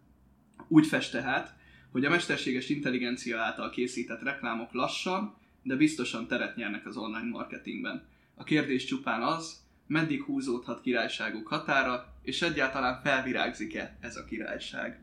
Úgy 0.68 0.86
fest 0.86 1.12
tehát, 1.12 1.54
hogy 1.90 2.04
a 2.04 2.10
mesterséges 2.10 2.68
intelligencia 2.68 3.40
által 3.40 3.70
készített 3.70 4.22
reklámok 4.22 4.72
lassan, 4.72 5.34
de 5.62 5.76
biztosan 5.76 6.26
teret 6.26 6.56
nyernek 6.56 6.86
az 6.86 6.96
online 6.96 7.28
marketingben. 7.30 8.02
A 8.34 8.44
kérdés 8.44 8.84
csupán 8.84 9.22
az, 9.22 9.62
meddig 9.86 10.22
húzódhat 10.22 10.80
királyságuk 10.80 11.48
határa, 11.48 12.14
és 12.22 12.42
egyáltalán 12.42 13.00
felvirágzik-e 13.02 13.96
ez 14.00 14.16
a 14.16 14.24
királyság. 14.24 15.00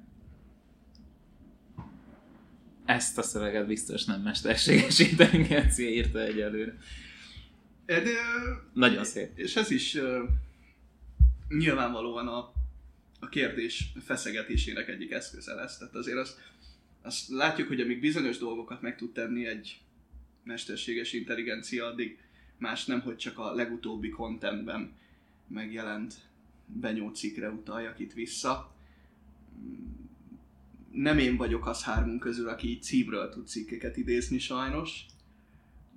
Ezt 2.86 3.18
a 3.18 3.22
szöveget 3.22 3.68
biztos 3.68 4.06
nem 4.06 4.22
mesterséges 4.22 5.00
intelligencia 5.00 5.90
írta 5.90 6.20
egyelőre. 6.20 6.78
De, 7.86 8.02
Nagyon 8.74 9.04
szép. 9.04 9.38
és 9.38 9.56
ez 9.56 9.72
is 9.72 9.98
nyilvánvalóan 11.50 12.28
a, 12.28 12.52
a 13.20 13.30
kérdés 13.30 13.92
feszegetésének 14.06 14.88
egyik 14.88 15.12
eszköze 15.12 15.54
lesz. 15.54 15.78
Tehát 15.78 15.96
azért 15.96 16.18
azt, 16.18 16.40
azt 17.02 17.30
látjuk, 17.30 17.68
hogy 17.68 17.82
amíg 17.82 18.00
bizonyos 18.00 18.38
dolgokat 18.38 18.82
meg 18.82 18.98
tud 18.98 19.12
tenni 19.12 19.46
egy 19.46 19.82
mesterséges 20.44 21.14
intelligencia, 21.14 21.86
addig 21.86 22.20
más 22.58 22.86
nem, 22.86 23.02
hogy 23.02 23.18
csak 23.18 23.38
a 23.38 23.54
legutóbbi 23.54 24.10
contentben 24.10 24.96
megjelent 25.48 26.14
benyó 26.66 27.10
cikkre 27.10 27.50
utaljak 27.50 28.00
itt 28.00 28.14
vissza. 28.14 28.76
Nem 30.92 31.18
én 31.18 31.38
vagyok 31.38 31.68
az 31.68 31.84
hármunk 31.84 32.20
közül, 32.20 32.50
aki 32.50 32.70
így 32.70 32.84
címről 32.84 33.30
tud 33.30 33.48
cikkeket 33.48 33.98
idézni 33.98 34.40
sajnos. 34.40 35.06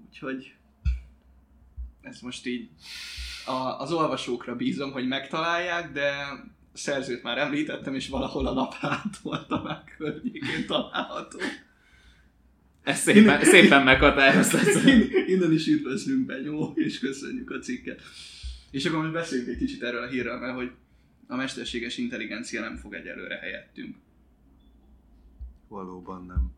Úgyhogy 0.06 0.54
ez 2.00 2.20
most 2.20 2.46
így 2.46 2.68
a, 3.50 3.80
az 3.80 3.92
olvasókra 3.92 4.56
bízom, 4.56 4.92
hogy 4.92 5.08
megtalálják, 5.08 5.92
de 5.92 6.12
szerzőt 6.72 7.22
már 7.22 7.38
említettem, 7.38 7.94
és 7.94 8.08
valahol 8.08 8.46
a 8.46 8.52
nap 8.52 8.74
hátoldanak 8.74 9.94
környékén 9.98 10.66
található. 10.66 11.38
Ez 12.82 12.98
szépen, 12.98 13.44
szépen 13.44 13.82
meghatároztad. 13.82 14.86
Innen 15.26 15.52
is 15.52 15.66
üdvözlünk 15.66 16.26
Benyó, 16.26 16.72
és 16.74 16.98
köszönjük 16.98 17.50
a 17.50 17.58
cikket. 17.58 18.02
És 18.70 18.84
akkor 18.84 19.00
most 19.00 19.12
beszéljünk 19.12 19.50
egy 19.50 19.58
kicsit 19.58 19.82
erről 19.82 20.02
a 20.02 20.08
hírről, 20.08 20.38
mert 20.38 20.54
hogy 20.54 20.70
a 21.26 21.36
mesterséges 21.36 21.98
intelligencia 21.98 22.60
nem 22.60 22.76
fog 22.76 22.94
egyelőre 22.94 23.36
helyettünk. 23.36 23.96
Valóban 25.68 26.26
nem. 26.26 26.52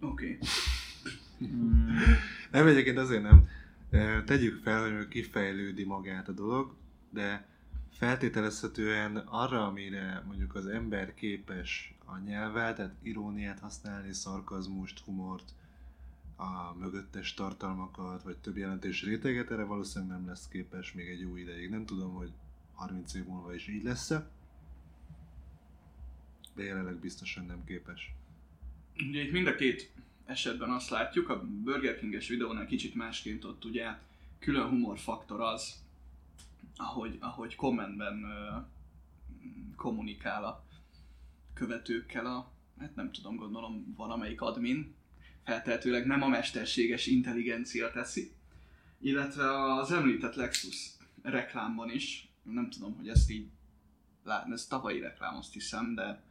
Oké. 0.00 0.38
Okay. 0.40 0.48
Nem, 2.50 2.66
egyébként 2.66 2.98
azért 2.98 3.22
nem. 3.22 3.48
Tegyük 4.24 4.62
fel, 4.62 4.96
hogy 4.96 5.08
kifejlődi 5.08 5.84
magát 5.84 6.28
a 6.28 6.32
dolog, 6.32 6.74
de 7.10 7.48
feltételezhetően 7.92 9.16
arra, 9.16 9.66
amire 9.66 10.22
mondjuk 10.26 10.54
az 10.54 10.66
ember 10.66 11.14
képes 11.14 11.94
a 12.04 12.18
nyelvvel, 12.18 12.74
tehát 12.74 12.94
iróniát 13.02 13.58
használni, 13.58 14.12
szarkazmust, 14.12 14.98
humort, 14.98 15.54
a 16.36 16.74
mögöttes 16.78 17.34
tartalmakat, 17.34 18.22
vagy 18.22 18.36
több 18.36 18.56
jelentés 18.56 19.02
réteget, 19.02 19.50
erre 19.50 19.64
valószínűleg 19.64 20.16
nem 20.16 20.26
lesz 20.26 20.48
képes 20.48 20.92
még 20.92 21.08
egy 21.08 21.20
jó 21.20 21.36
ideig. 21.36 21.70
Nem 21.70 21.86
tudom, 21.86 22.14
hogy 22.14 22.32
30 22.74 23.14
év 23.14 23.24
múlva 23.24 23.54
is 23.54 23.68
így 23.68 23.82
lesz-e, 23.82 24.30
de 26.54 26.62
jelenleg 26.62 26.96
biztosan 26.96 27.44
nem 27.44 27.64
képes. 27.64 28.14
Ugye 29.08 29.22
itt 29.22 29.32
mind 29.32 29.46
a 29.46 29.54
két 29.54 29.92
esetben 30.30 30.70
azt 30.70 30.90
látjuk, 30.90 31.28
a 31.28 31.42
Burger 31.46 31.98
King-es 31.98 32.28
videónál 32.28 32.66
kicsit 32.66 32.94
másként 32.94 33.44
ott 33.44 33.64
ugye 33.64 33.88
külön 34.38 34.68
humorfaktor 34.68 35.40
az, 35.40 35.82
ahogy, 36.76 37.16
ahogy 37.20 37.56
kommentben 37.56 38.22
ö, 38.22 38.56
kommunikál 39.76 40.44
a 40.44 40.64
követőkkel 41.54 42.26
a, 42.26 42.50
hát 42.78 42.94
nem 42.94 43.12
tudom, 43.12 43.36
gondolom 43.36 43.94
valamelyik 43.96 44.40
admin, 44.40 44.94
feltehetőleg 45.44 46.06
nem 46.06 46.22
a 46.22 46.28
mesterséges 46.28 47.06
intelligencia 47.06 47.90
teszi, 47.90 48.32
illetve 48.98 49.74
az 49.74 49.92
említett 49.92 50.34
Lexus 50.34 50.90
reklámban 51.22 51.90
is, 51.90 52.28
nem 52.42 52.70
tudom, 52.70 52.96
hogy 52.96 53.08
ezt 53.08 53.30
így 53.30 53.48
látni, 54.24 54.52
ez 54.52 54.66
tavalyi 54.66 55.00
reklám 55.00 55.36
azt 55.36 55.52
hiszem, 55.52 55.94
de 55.94 56.22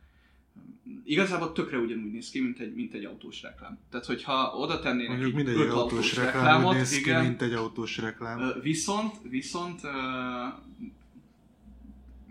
igazából 1.10 1.52
tökre 1.52 1.78
ugyanúgy 1.78 2.12
néz 2.12 2.30
ki, 2.30 2.40
mint 2.40 2.60
egy, 2.60 2.74
mint 2.74 2.94
egy 2.94 3.06
autós 3.06 3.42
reklám. 3.42 3.78
Tehát, 3.90 4.06
hogyha 4.06 4.54
oda 4.56 4.80
tennének 4.80 5.10
Mondjuk 5.10 5.34
mindegy 5.34 5.68
autós 5.68 6.16
reklám 6.16 6.34
úgy 6.34 6.42
reklámot, 6.42 6.74
néz 6.74 6.90
ki, 6.90 7.00
igen, 7.00 7.26
mint 7.26 7.42
egy 7.42 7.54
autós 7.54 7.98
reklám. 7.98 8.54
Viszont, 8.62 9.16
viszont, 9.30 9.82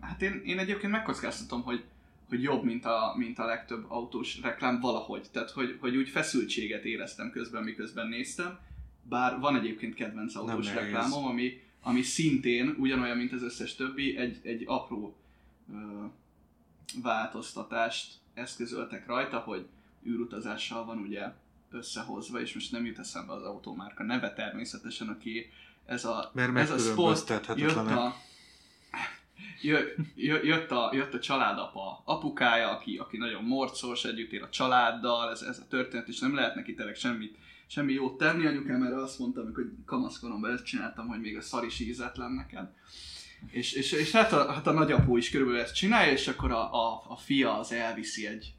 hát 0.00 0.22
én, 0.22 0.42
én 0.44 0.58
egyébként 0.58 0.92
megkockáztatom, 0.92 1.62
hogy, 1.62 1.84
hogy 2.28 2.42
jobb, 2.42 2.64
mint 2.64 2.84
a, 2.84 3.14
mint 3.16 3.38
a 3.38 3.44
legtöbb 3.44 3.84
autós 3.88 4.40
reklám 4.40 4.80
valahogy. 4.80 5.26
Tehát, 5.32 5.50
hogy, 5.50 5.76
hogy 5.80 5.96
úgy 5.96 6.08
feszültséget 6.08 6.84
éreztem 6.84 7.30
közben, 7.30 7.62
miközben 7.62 8.08
néztem. 8.08 8.58
Bár 9.02 9.38
van 9.40 9.56
egyébként 9.56 9.94
kedvenc 9.94 10.34
autós 10.34 10.74
reklámom, 10.74 11.24
ami, 11.24 11.60
ami 11.82 12.02
szintén 12.02 12.74
ugyanolyan, 12.78 13.16
mint 13.16 13.32
az 13.32 13.42
összes 13.42 13.74
többi, 13.74 14.16
egy, 14.16 14.38
egy 14.42 14.62
apró 14.66 15.16
változtatást 17.02 18.14
eszközöltek 18.34 19.06
rajta, 19.06 19.38
hogy 19.38 19.66
űrutazással 20.06 20.84
van 20.84 20.98
ugye 20.98 21.32
összehozva, 21.70 22.40
és 22.40 22.54
most 22.54 22.72
nem 22.72 22.86
jut 22.86 22.98
eszembe 22.98 23.32
az 23.32 23.42
automárka 23.42 24.02
neve 24.02 24.32
természetesen, 24.32 25.08
aki 25.08 25.50
ez 25.86 26.04
a, 26.04 26.30
Mert 26.34 26.56
ez 26.56 26.70
a 26.70 26.78
spot 26.78 27.28
jött 27.54 27.76
a, 27.76 28.14
jö- 29.60 29.96
jö- 30.14 30.44
jött, 30.44 30.70
a, 30.70 30.90
jött 30.92 31.14
a 31.14 31.18
családapa 31.18 32.02
apukája, 32.04 32.70
aki, 32.70 32.96
aki 32.96 33.16
nagyon 33.16 33.44
morcos, 33.44 34.04
együtt 34.04 34.32
él 34.32 34.42
a 34.42 34.48
családdal, 34.48 35.30
ez, 35.30 35.42
ez 35.42 35.58
a 35.58 35.66
történet, 35.68 36.08
és 36.08 36.18
nem 36.18 36.34
lehet 36.34 36.54
neki 36.54 36.74
tényleg 36.74 36.96
semmit, 36.96 37.36
semmi 37.66 37.92
jót 37.92 38.18
tenni. 38.18 38.46
Anyukám 38.46 38.82
erre 38.82 39.02
azt 39.02 39.18
mondta, 39.18 39.40
amikor 39.40 39.72
kamaszkoromban 39.84 40.52
ezt 40.52 40.64
csináltam, 40.64 41.06
hogy 41.06 41.20
még 41.20 41.36
a 41.36 41.40
szar 41.40 41.64
is 41.64 41.80
ízetlen 41.80 42.32
neked. 42.32 42.72
És, 43.50 43.72
és, 43.72 43.92
és 43.92 44.10
hát, 44.10 44.32
a, 44.32 44.52
hát 44.52 44.66
a 44.66 44.72
nagyapó 44.72 45.16
is 45.16 45.30
körülbelül 45.30 45.60
ezt 45.60 45.74
csinálja, 45.74 46.12
és 46.12 46.28
akkor 46.28 46.50
a, 46.50 46.74
a, 46.74 47.02
a 47.08 47.16
fia 47.16 47.58
az 47.58 47.72
elviszi 47.72 48.26
egy, 48.26 48.54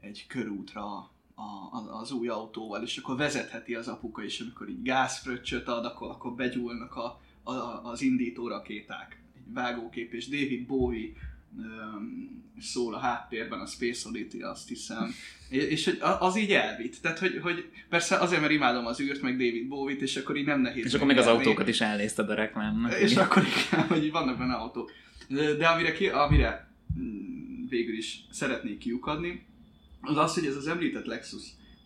egy 0.00 0.24
körútra 0.28 1.10
a, 1.34 1.42
a, 1.42 1.98
az 2.00 2.10
új 2.12 2.28
autóval, 2.28 2.82
és 2.82 2.96
akkor 2.96 3.16
vezetheti 3.16 3.74
az 3.74 3.88
apuka, 3.88 4.22
és 4.22 4.40
amikor 4.40 4.68
így 4.68 4.82
gázfröccsöt 4.82 5.68
ad, 5.68 5.84
akkor, 5.84 6.10
akkor 6.10 6.34
begyúlnak 6.34 6.96
a, 6.96 7.20
a, 7.42 7.52
az 7.82 8.02
indító 8.02 8.48
rakéták. 8.48 9.22
Egy 9.36 9.52
vágókép, 9.52 10.12
és 10.12 10.28
David 10.28 10.66
Bowie 10.66 11.12
szól 12.60 12.94
a 12.94 12.98
háttérben, 12.98 13.60
a 13.60 13.66
Space 13.66 14.08
Oddity, 14.08 14.42
azt 14.42 14.68
hiszem. 14.68 15.14
És, 15.48 15.84
hogy 15.84 15.98
az 16.18 16.36
így 16.36 16.50
elvitt. 16.50 16.96
Tehát, 17.02 17.18
hogy, 17.18 17.38
hogy 17.42 17.70
persze 17.88 18.16
azért, 18.16 18.40
mert 18.40 18.52
imádom 18.52 18.86
az 18.86 19.00
űrt, 19.00 19.22
meg 19.22 19.32
David 19.32 19.68
Bowie-t, 19.68 20.00
és 20.00 20.16
akkor 20.16 20.36
így 20.36 20.46
nem 20.46 20.60
nehéz 20.60 20.84
És 20.84 20.94
akkor 20.94 21.06
még 21.06 21.18
az 21.18 21.26
autókat 21.26 21.68
is 21.68 21.80
elnézted 21.80 22.30
a 22.30 22.34
reklámnak. 22.34 23.00
És 23.00 23.10
igen. 23.10 23.24
akkor 23.24 23.42
igen, 23.42 23.86
hogy 23.86 24.10
vannak 24.10 24.38
benne 24.38 24.54
autók. 24.54 24.92
De, 25.28 25.54
de 25.54 25.66
amire, 25.66 25.92
ki, 25.92 26.08
amire 26.08 26.68
mm, 26.98 27.68
végül 27.68 27.96
is 27.96 28.20
szeretnék 28.30 28.78
kiukadni, 28.78 29.46
az 30.00 30.16
az, 30.16 30.34
hogy 30.34 30.46
ez 30.46 30.56
az 30.56 30.66
említett 30.66 31.04
Lexus 31.04 31.42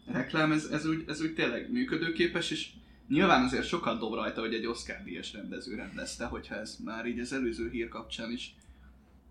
reklám, 0.06 0.52
ez, 0.52 0.64
ez, 0.64 0.86
úgy, 0.86 1.04
ez 1.08 1.20
úgy 1.20 1.34
tényleg 1.34 1.70
működőképes, 1.70 2.50
és 2.50 2.68
nyilván 3.08 3.44
azért 3.44 3.66
sokat 3.66 3.98
dob 3.98 4.14
rajta, 4.14 4.40
hogy 4.40 4.54
egy 4.54 4.66
Oscar 4.66 4.96
díjas 5.04 5.32
rendező 5.32 5.74
rendezte, 5.74 6.24
hogyha 6.24 6.54
ez 6.54 6.76
már 6.84 7.06
így 7.06 7.18
az 7.18 7.32
előző 7.32 7.70
hír 7.70 7.88
kapcsán 7.88 8.32
is, 8.32 8.54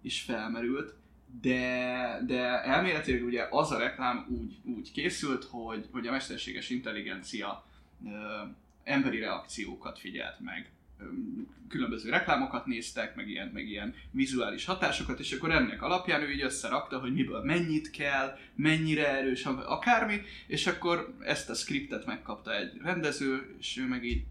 is 0.03 0.21
felmerült. 0.21 0.93
De, 1.41 2.19
de 2.25 2.63
elméletileg 2.63 3.23
ugye 3.23 3.47
az 3.49 3.71
a 3.71 3.77
reklám 3.77 4.27
úgy, 4.29 4.57
úgy 4.75 4.91
készült, 4.91 5.43
hogy, 5.43 5.87
hogy 5.91 6.07
a 6.07 6.11
mesterséges 6.11 6.69
intelligencia 6.69 7.65
ö, 8.05 8.09
emberi 8.83 9.19
reakciókat 9.19 9.99
figyelt 9.99 10.39
meg. 10.39 10.71
Ö, 10.99 11.03
Különböző 11.67 12.09
reklámokat 12.09 12.65
néztek, 12.65 13.15
meg 13.15 13.29
ilyen, 13.29 13.47
meg 13.47 13.67
ilyen 13.67 13.95
vizuális 14.11 14.65
hatásokat, 14.65 15.19
és 15.19 15.31
akkor 15.31 15.51
ennek 15.51 15.81
alapján 15.81 16.21
ő 16.21 16.31
így 16.31 16.41
összerakta, 16.41 16.99
hogy 16.99 17.13
miből 17.13 17.43
mennyit 17.43 17.89
kell, 17.91 18.37
mennyire 18.55 19.17
erős, 19.17 19.45
akármi, 19.45 20.21
és 20.47 20.67
akkor 20.67 21.15
ezt 21.19 21.49
a 21.49 21.53
skriptet 21.53 22.05
megkapta 22.05 22.57
egy 22.57 22.77
rendező, 22.81 23.55
és 23.59 23.77
ő 23.77 23.87
meg 23.87 24.05
így 24.05 24.23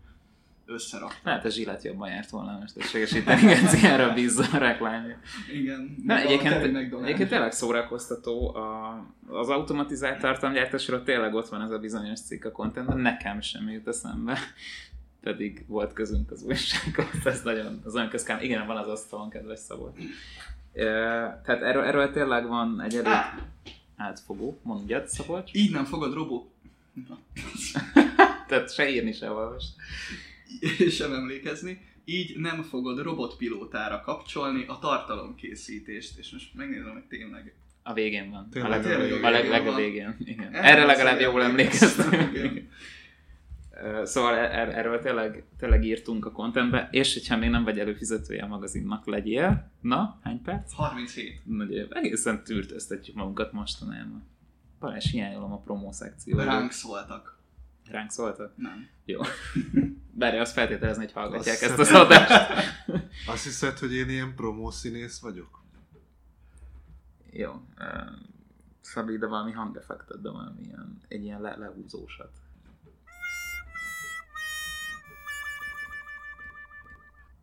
összerakta. 0.67 1.17
Lehet, 1.23 1.45
a 1.45 1.49
zsillet 1.49 1.83
jobban 1.83 2.09
járt 2.09 2.31
volna 2.31 2.53
a 2.53 2.59
mesterséges 2.59 3.13
intelligenciára 3.13 4.13
bízza 4.13 4.45
a 4.53 4.59
reklámja. 4.59 5.19
Igen. 5.53 5.97
Nem, 6.05 6.17
a 6.17 6.21
Terry 6.21 6.33
egyébként, 6.33 7.03
egyébként 7.03 7.29
tényleg 7.29 7.53
szórakoztató. 7.53 8.55
A, 8.55 9.05
az 9.29 9.49
automatizált 9.49 10.21
tartalomgyártásról 10.21 11.03
tényleg 11.03 11.35
ott 11.35 11.49
van 11.49 11.63
ez 11.63 11.71
a 11.71 11.79
bizonyos 11.79 12.21
cikk 12.21 12.45
a 12.45 12.51
contentben, 12.51 12.99
nekem 12.99 13.41
sem 13.41 13.69
jut 13.69 13.89
eszembe. 13.89 14.39
Pedig 15.21 15.65
volt 15.67 15.93
közünk 15.93 16.31
az 16.31 16.43
újsághoz, 16.43 17.27
ez 17.27 17.43
nagyon, 17.43 17.81
az 17.85 17.93
nagyon 17.93 18.09
közkám. 18.09 18.41
Igen, 18.41 18.67
van 18.67 18.77
az 18.77 18.89
asztalon, 18.89 19.31
kedves 19.31 19.59
Szabolcs. 19.59 19.97
Tehát 20.73 21.63
erről, 21.63 21.83
erről 21.83 22.11
tényleg 22.13 22.49
van 22.49 22.81
egy 22.81 22.95
elég 22.95 23.07
Á, 23.07 23.39
átfogó, 23.97 24.59
mondjad 24.63 25.09
Szabolcs. 25.09 25.51
így 25.55 25.73
nem 25.73 25.85
fogod 25.85 26.15
robot 26.15 26.51
Tehát 28.49 28.73
se 28.75 28.91
írni, 28.91 29.13
se 29.13 29.31
olvasni. 29.31 29.75
sem 30.99 31.13
emlékezni, 31.13 31.81
így 32.05 32.39
nem 32.39 32.63
fogod 32.63 33.03
robotpilótára 33.03 34.01
kapcsolni 34.01 34.65
a 34.67 34.79
tartalomkészítést, 34.79 36.19
és 36.19 36.31
most 36.31 36.55
megnézem, 36.55 36.93
hogy 36.93 37.05
tényleg. 37.09 37.55
A 37.83 37.93
végén 37.93 38.31
van. 38.31 38.41
A 38.41 38.49
Tényleg 38.51 38.71
leg, 38.71 38.83
tényleg 38.83 39.25
a 39.25 39.31
leg, 39.31 39.47
a 39.47 39.51
leg, 39.51 39.63
végén 39.63 39.73
a 39.73 39.77
végén. 39.77 40.17
Igen. 40.19 40.55
Erre 40.55 40.69
Erre 40.69 40.85
legalább 40.85 41.21
jól 41.21 41.43
emlékeztem. 41.43 42.11
Szóval 44.05 44.35
er- 44.35 44.73
erről 44.73 45.01
tényleg, 45.01 45.45
tényleg 45.59 45.85
írtunk 45.85 46.27
a 46.27 46.33
contentbe, 46.33 46.89
és 46.91 47.13
hogyha 47.13 47.37
még 47.37 47.51
nem 47.51 47.65
vagy 47.65 47.79
előfizetője 47.79 48.43
a 48.43 48.47
magazinnak, 48.47 49.07
legyél. 49.07 49.71
Na, 49.81 50.19
hány 50.23 50.43
perc? 50.43 50.73
37. 50.73 51.41
Ugye, 51.47 51.87
egészen 51.91 52.45
tűrtöztetjük 52.45 53.17
magunkat 53.17 53.53
mostanában. 53.53 54.23
Balázs, 54.81 55.11
hiányolom 55.11 55.53
a 55.53 55.59
promó 55.59 55.93
szekciót. 55.93 56.45
Ránk 56.45 56.71
szóltak. 56.71 57.39
Ránk 57.93 58.11
szóltak? 58.11 58.53
Nem. 58.57 58.89
Jó. 59.05 59.21
Bárja, 60.21 60.41
azt 60.41 60.53
feltételezni, 60.53 61.03
hogy 61.03 61.13
hallgatják 61.13 61.55
Azt 61.55 61.71
ezt 61.71 61.79
az 61.79 61.93
adást. 61.93 62.51
Azt 63.33 63.45
hiszed, 63.45 63.79
hogy 63.79 63.95
én 63.95 64.09
ilyen 64.09 64.35
promószínész 64.35 65.21
vagyok? 65.21 65.63
Jó. 67.31 67.53
ö, 67.79 67.85
Szabi, 68.81 69.17
de 69.19 69.27
valami 69.27 69.53
hangeffektet, 69.53 70.21
de 70.21 70.31
valami 70.31 70.61
ilyen, 70.63 70.99
egy 71.09 71.25
ilyen 71.25 71.41
le- 71.41 71.57
lehúzósat. 71.57 72.31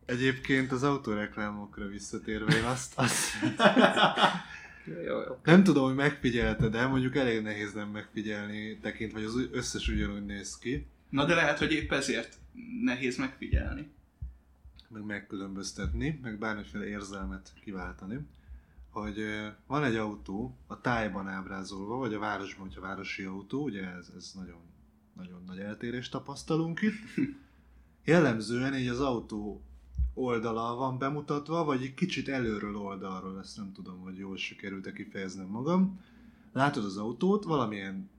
Egyébként 0.04 0.72
az 0.72 0.82
autóreklámokra 0.82 1.86
visszatérve, 1.86 2.56
én 2.56 2.64
azt, 2.64 2.98
azt 2.98 3.20
Jó, 4.84 5.00
jó, 5.00 5.38
nem 5.44 5.64
tudom, 5.64 5.84
hogy 5.84 5.94
megfigyelted, 5.94 6.72
de 6.72 6.86
mondjuk 6.86 7.16
elég 7.16 7.42
nehéz 7.42 7.72
nem 7.72 7.88
megfigyelni, 7.88 8.78
tekintve, 8.78 9.18
hogy 9.18 9.28
az 9.28 9.48
összes 9.52 9.88
ugyanúgy 9.88 10.24
néz 10.24 10.58
ki, 10.58 10.86
Na 11.10 11.24
de 11.24 11.34
lehet, 11.34 11.58
hogy 11.58 11.72
épp 11.72 11.92
ezért 11.92 12.38
nehéz 12.82 13.16
megfigyelni. 13.16 13.90
meg 14.88 15.04
megkülönböztetni, 15.04 16.18
meg 16.22 16.38
bármiféle 16.38 16.86
érzelmet 16.86 17.52
kiváltani, 17.64 18.18
hogy 18.90 19.24
van 19.66 19.84
egy 19.84 19.96
autó 19.96 20.58
a 20.66 20.80
tájban 20.80 21.28
ábrázolva, 21.28 21.96
vagy 21.96 22.14
a 22.14 22.18
városban, 22.18 22.66
hogyha 22.66 22.80
városi 22.80 23.22
autó, 23.22 23.62
ugye 23.62 23.86
ez, 23.86 24.10
ez 24.16 24.32
nagyon, 24.34 24.60
nagyon 25.16 25.42
nagy 25.46 25.58
eltérést 25.58 26.10
tapasztalunk 26.10 26.80
itt. 26.82 27.26
Jellemzően 28.04 28.74
így 28.74 28.88
az 28.88 29.00
autó 29.00 29.62
oldala 30.14 30.74
van 30.74 30.98
bemutatva, 30.98 31.64
vagy 31.64 31.82
egy 31.82 31.94
kicsit 31.94 32.28
előről 32.28 32.76
oldalról, 32.76 33.38
ezt 33.38 33.56
nem 33.56 33.72
tudom, 33.72 34.00
hogy 34.00 34.18
jól 34.18 34.36
sikerült-e 34.36 34.92
kifejeznem 34.92 35.46
magam. 35.46 36.00
Látod 36.52 36.84
az 36.84 36.96
autót 36.96 37.44
valamilyen 37.44 38.10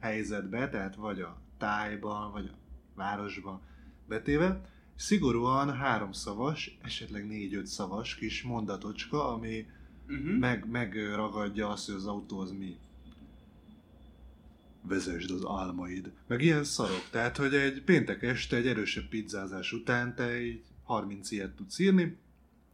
helyzetbe, 0.00 0.68
tehát 0.68 0.94
vagy 0.94 1.20
a 1.20 1.36
tájban, 1.58 2.32
vagy 2.32 2.46
a 2.46 2.56
városban 2.94 3.60
betéve, 4.08 4.60
szigorúan 4.96 5.74
háromszavas, 5.74 6.78
esetleg 6.82 7.26
négy-öt 7.26 7.66
szavas 7.66 8.14
kis 8.14 8.42
mondatocska, 8.42 9.32
ami 9.32 9.66
Uh-huh. 10.10 10.38
meg, 10.38 10.70
megragadja 10.70 11.68
azt, 11.68 11.86
hogy 11.86 11.94
az 11.94 12.06
autó 12.06 12.38
az 12.38 12.50
mi. 12.50 12.76
Vezesd 14.82 15.30
az 15.30 15.44
álmaid. 15.46 16.12
Meg 16.26 16.42
ilyen 16.42 16.64
szarok. 16.64 17.08
Tehát, 17.10 17.36
hogy 17.36 17.54
egy 17.54 17.82
péntek 17.82 18.22
este, 18.22 18.56
egy 18.56 18.66
erősebb 18.66 19.08
pizzázás 19.08 19.72
után 19.72 20.14
te 20.14 20.40
így 20.42 20.62
30 20.90 21.30
ilyet 21.30 21.50
tudsz 21.50 21.78
írni, 21.78 22.16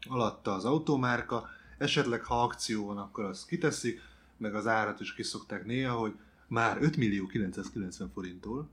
alatta 0.09 0.55
az 0.55 0.64
automárka, 0.64 1.49
esetleg 1.79 2.25
ha 2.25 2.43
akció 2.43 2.87
van, 2.87 2.99
akkor 2.99 3.25
azt 3.25 3.47
kiteszik, 3.47 4.01
meg 4.37 4.55
az 4.55 4.67
árat 4.67 5.01
is 5.01 5.14
kiszokták 5.14 5.64
néha, 5.64 5.95
hogy 5.95 6.14
már 6.47 6.79
5 6.81 6.97
millió 6.97 7.27
990 7.27 8.11
forinttól, 8.14 8.69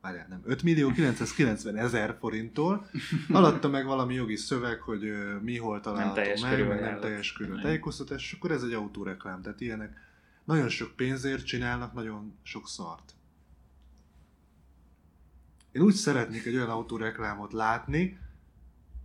várjál, 0.00 0.26
nem, 0.28 0.40
5 0.44 0.62
millió 0.62 0.90
990 0.90 1.76
ezer 1.76 2.16
forinttól, 2.20 2.90
alatta 3.28 3.68
meg 3.68 3.86
valami 3.86 4.14
jogi 4.14 4.36
szöveg, 4.36 4.80
hogy 4.80 5.04
ö, 5.04 5.38
mi 5.40 5.56
hol 5.56 5.80
található 5.80 6.14
teljes 6.14 6.40
meg, 6.40 6.68
meg 6.68 6.80
nem 6.80 7.00
teljes 7.00 7.32
körű 7.32 7.52
a 7.52 7.60
tájékoztatás, 7.60 8.22
és 8.22 8.32
akkor 8.32 8.50
ez 8.50 8.62
egy 8.62 8.72
autóreklám, 8.72 9.42
tehát 9.42 9.60
ilyenek. 9.60 9.96
Nagyon 10.44 10.68
sok 10.68 10.96
pénzért 10.96 11.46
csinálnak 11.46 11.92
nagyon 11.92 12.34
sok 12.42 12.68
szart. 12.68 13.14
Én 15.72 15.82
úgy 15.82 15.94
szeretnék 15.94 16.46
egy 16.46 16.54
olyan 16.54 16.70
autóreklámot 16.70 17.52
látni, 17.52 18.18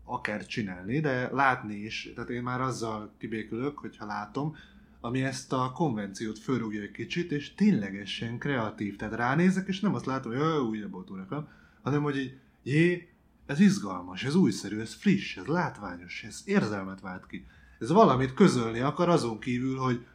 akár 0.03 0.45
csinálni, 0.45 0.99
de 0.99 1.29
látni 1.31 1.75
is, 1.75 2.11
tehát 2.15 2.29
én 2.29 2.43
már 2.43 2.61
azzal 2.61 3.13
kibékülök, 3.17 3.77
hogyha 3.77 4.05
látom, 4.05 4.55
ami 5.01 5.23
ezt 5.23 5.53
a 5.53 5.71
konvenciót 5.71 6.39
fölrúgja 6.39 6.81
egy 6.81 6.91
kicsit, 6.91 7.31
és 7.31 7.53
ténylegesen 7.53 8.37
kreatív. 8.37 8.95
Tehát 8.95 9.13
ránézek, 9.13 9.67
és 9.67 9.79
nem 9.79 9.95
azt 9.95 10.05
látom, 10.05 10.31
hogy 10.31 10.41
jaj, 10.41 10.59
újabb 10.59 10.93
autóreklám, 10.93 11.47
hanem 11.81 12.01
hogy 12.01 12.17
így, 12.17 12.37
jé, 12.63 13.13
ez 13.45 13.59
izgalmas, 13.59 14.23
ez 14.23 14.35
újszerű, 14.35 14.79
ez 14.79 14.93
friss, 14.93 15.37
ez 15.37 15.45
látványos, 15.45 16.23
ez 16.23 16.41
érzelmet 16.45 17.01
vált 17.01 17.27
ki. 17.27 17.45
Ez 17.79 17.89
valamit 17.89 18.33
közölni 18.33 18.79
akar 18.79 19.09
azon 19.09 19.39
kívül, 19.39 19.77
hogy 19.77 20.05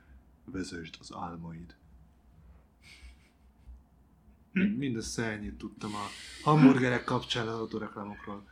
vezesd 0.44 0.96
az 1.00 1.12
álmaid. 1.20 1.74
Mindössze 4.52 5.24
ennyit 5.24 5.54
tudtam 5.58 5.90
a 5.94 6.06
hamburgerek 6.42 7.04
kapcsán 7.04 7.48
az 7.48 7.54
autóreklámokról. 7.58 8.46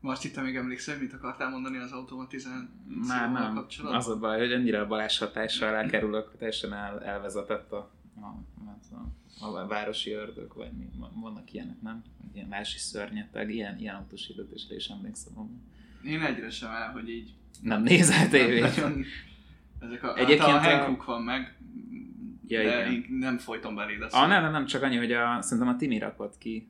Marci, 0.00 0.30
te 0.30 0.40
még 0.42 0.56
emlékszel, 0.56 0.98
mit 0.98 1.12
akartál 1.12 1.50
mondani 1.50 1.76
az 1.76 1.92
automatizációval 1.92 3.52
kapcsolatban? 3.54 4.00
Az 4.00 4.08
a 4.08 4.18
baj, 4.18 4.38
hogy 4.38 4.52
annyira 4.52 4.80
a 4.80 4.86
Balázs 4.86 5.18
hatással 5.18 5.68
alá 5.68 5.86
kerülök, 5.86 6.36
teljesen 6.38 6.72
el, 6.72 7.02
elvezetett 7.04 7.72
a, 7.72 7.90
a, 8.20 8.24
a, 8.24 9.44
a, 9.44 9.56
a 9.58 9.66
városi 9.66 10.10
ördög, 10.12 10.54
vagy 10.54 10.72
mi, 10.72 10.88
vannak 11.14 11.52
ilyenek, 11.52 11.80
nem? 11.82 12.02
Ilyen 12.34 12.48
városi 12.48 12.78
szörnyeteg, 12.78 13.54
ilyen, 13.54 13.78
ilyen 13.78 13.94
autós 13.94 14.26
hirdetésre 14.26 14.74
is 14.74 14.86
emlékszem. 14.86 15.32
Én 16.04 16.22
egyre 16.22 16.50
sem 16.50 16.70
el, 16.70 16.90
hogy 16.92 17.08
így 17.10 17.34
Nem 17.60 17.82
nézel 17.82 18.28
tévét. 18.28 18.62
Ezek 18.62 20.02
a, 20.02 20.16
Egyébként 20.16 20.16
Egyébként 20.16 20.42
a 20.42 20.54
a- 20.56 20.60
Hankook 20.60 21.04
van 21.04 21.22
meg, 21.22 21.58
Ja, 22.46 22.62
de 22.62 22.90
igen. 22.90 23.12
nem 23.18 23.38
folyton 23.38 23.74
beléd 23.74 24.02
a 24.02 24.08
Ah, 24.10 24.28
nem, 24.28 24.42
nem, 24.42 24.52
nem, 24.52 24.66
csak 24.66 24.82
annyi, 24.82 24.96
hogy 24.96 25.12
a, 25.12 25.42
szerintem 25.42 25.74
a 25.74 25.76
Timi 25.76 25.98
rakott 25.98 26.38
ki 26.38 26.68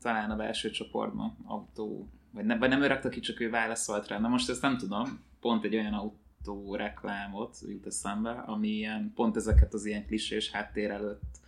talán 0.00 0.30
a 0.30 0.36
belső 0.36 0.70
csoportban 0.70 1.36
autó, 1.44 2.08
vagy, 2.30 2.44
ne, 2.44 2.58
vagy 2.58 2.68
nem 2.68 2.82
ő 2.82 2.86
rakta 2.86 3.08
ki, 3.08 3.20
csak 3.20 3.40
ő 3.40 3.50
válaszolt 3.50 4.08
rá. 4.08 4.18
Na 4.18 4.28
most 4.28 4.48
ezt 4.48 4.62
nem 4.62 4.76
tudom, 4.76 5.20
pont 5.40 5.64
egy 5.64 5.74
olyan 5.74 5.92
autó 5.92 6.74
reklámot 6.74 7.56
jut 7.68 7.86
eszembe, 7.86 8.30
ami 8.30 8.68
ilyen, 8.68 9.12
pont 9.14 9.36
ezeket 9.36 9.74
az 9.74 9.84
ilyen 9.84 10.06
klisés 10.06 10.50
háttér 10.50 10.90
előtt 10.90 11.40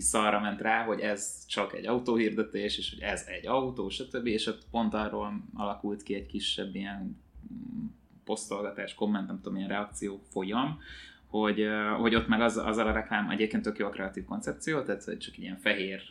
szarra 0.00 0.40
ment 0.40 0.60
rá, 0.60 0.84
hogy 0.84 1.00
ez 1.00 1.46
csak 1.46 1.74
egy 1.74 1.86
autóhirdetés, 1.86 2.78
és 2.78 2.90
hogy 2.90 3.00
ez 3.00 3.24
egy 3.26 3.46
autó, 3.46 3.88
stb. 3.88 4.26
És 4.26 4.46
ott 4.46 4.66
pont 4.70 4.94
arról 4.94 5.42
alakult 5.54 6.02
ki 6.02 6.14
egy 6.14 6.26
kisebb 6.26 6.74
ilyen 6.74 7.22
mm, 7.52 7.84
posztolgatás, 8.24 8.94
komment, 8.94 9.26
nem 9.26 9.36
tudom, 9.36 9.56
ilyen 9.56 9.68
reakció 9.68 10.20
folyam, 10.30 10.80
hogy, 11.32 11.66
hogy 11.98 12.14
ott 12.14 12.28
meg 12.28 12.40
az, 12.40 12.56
azzal 12.56 12.86
a 12.86 12.92
reklám 12.92 13.30
egyébként 13.30 13.62
tök 13.62 13.78
jó 13.78 13.86
a 13.86 13.90
kreatív 13.90 14.24
koncepció, 14.24 14.82
tehát 14.82 15.04
hogy 15.04 15.18
csak 15.18 15.38
ilyen 15.38 15.56
fehér 15.56 16.02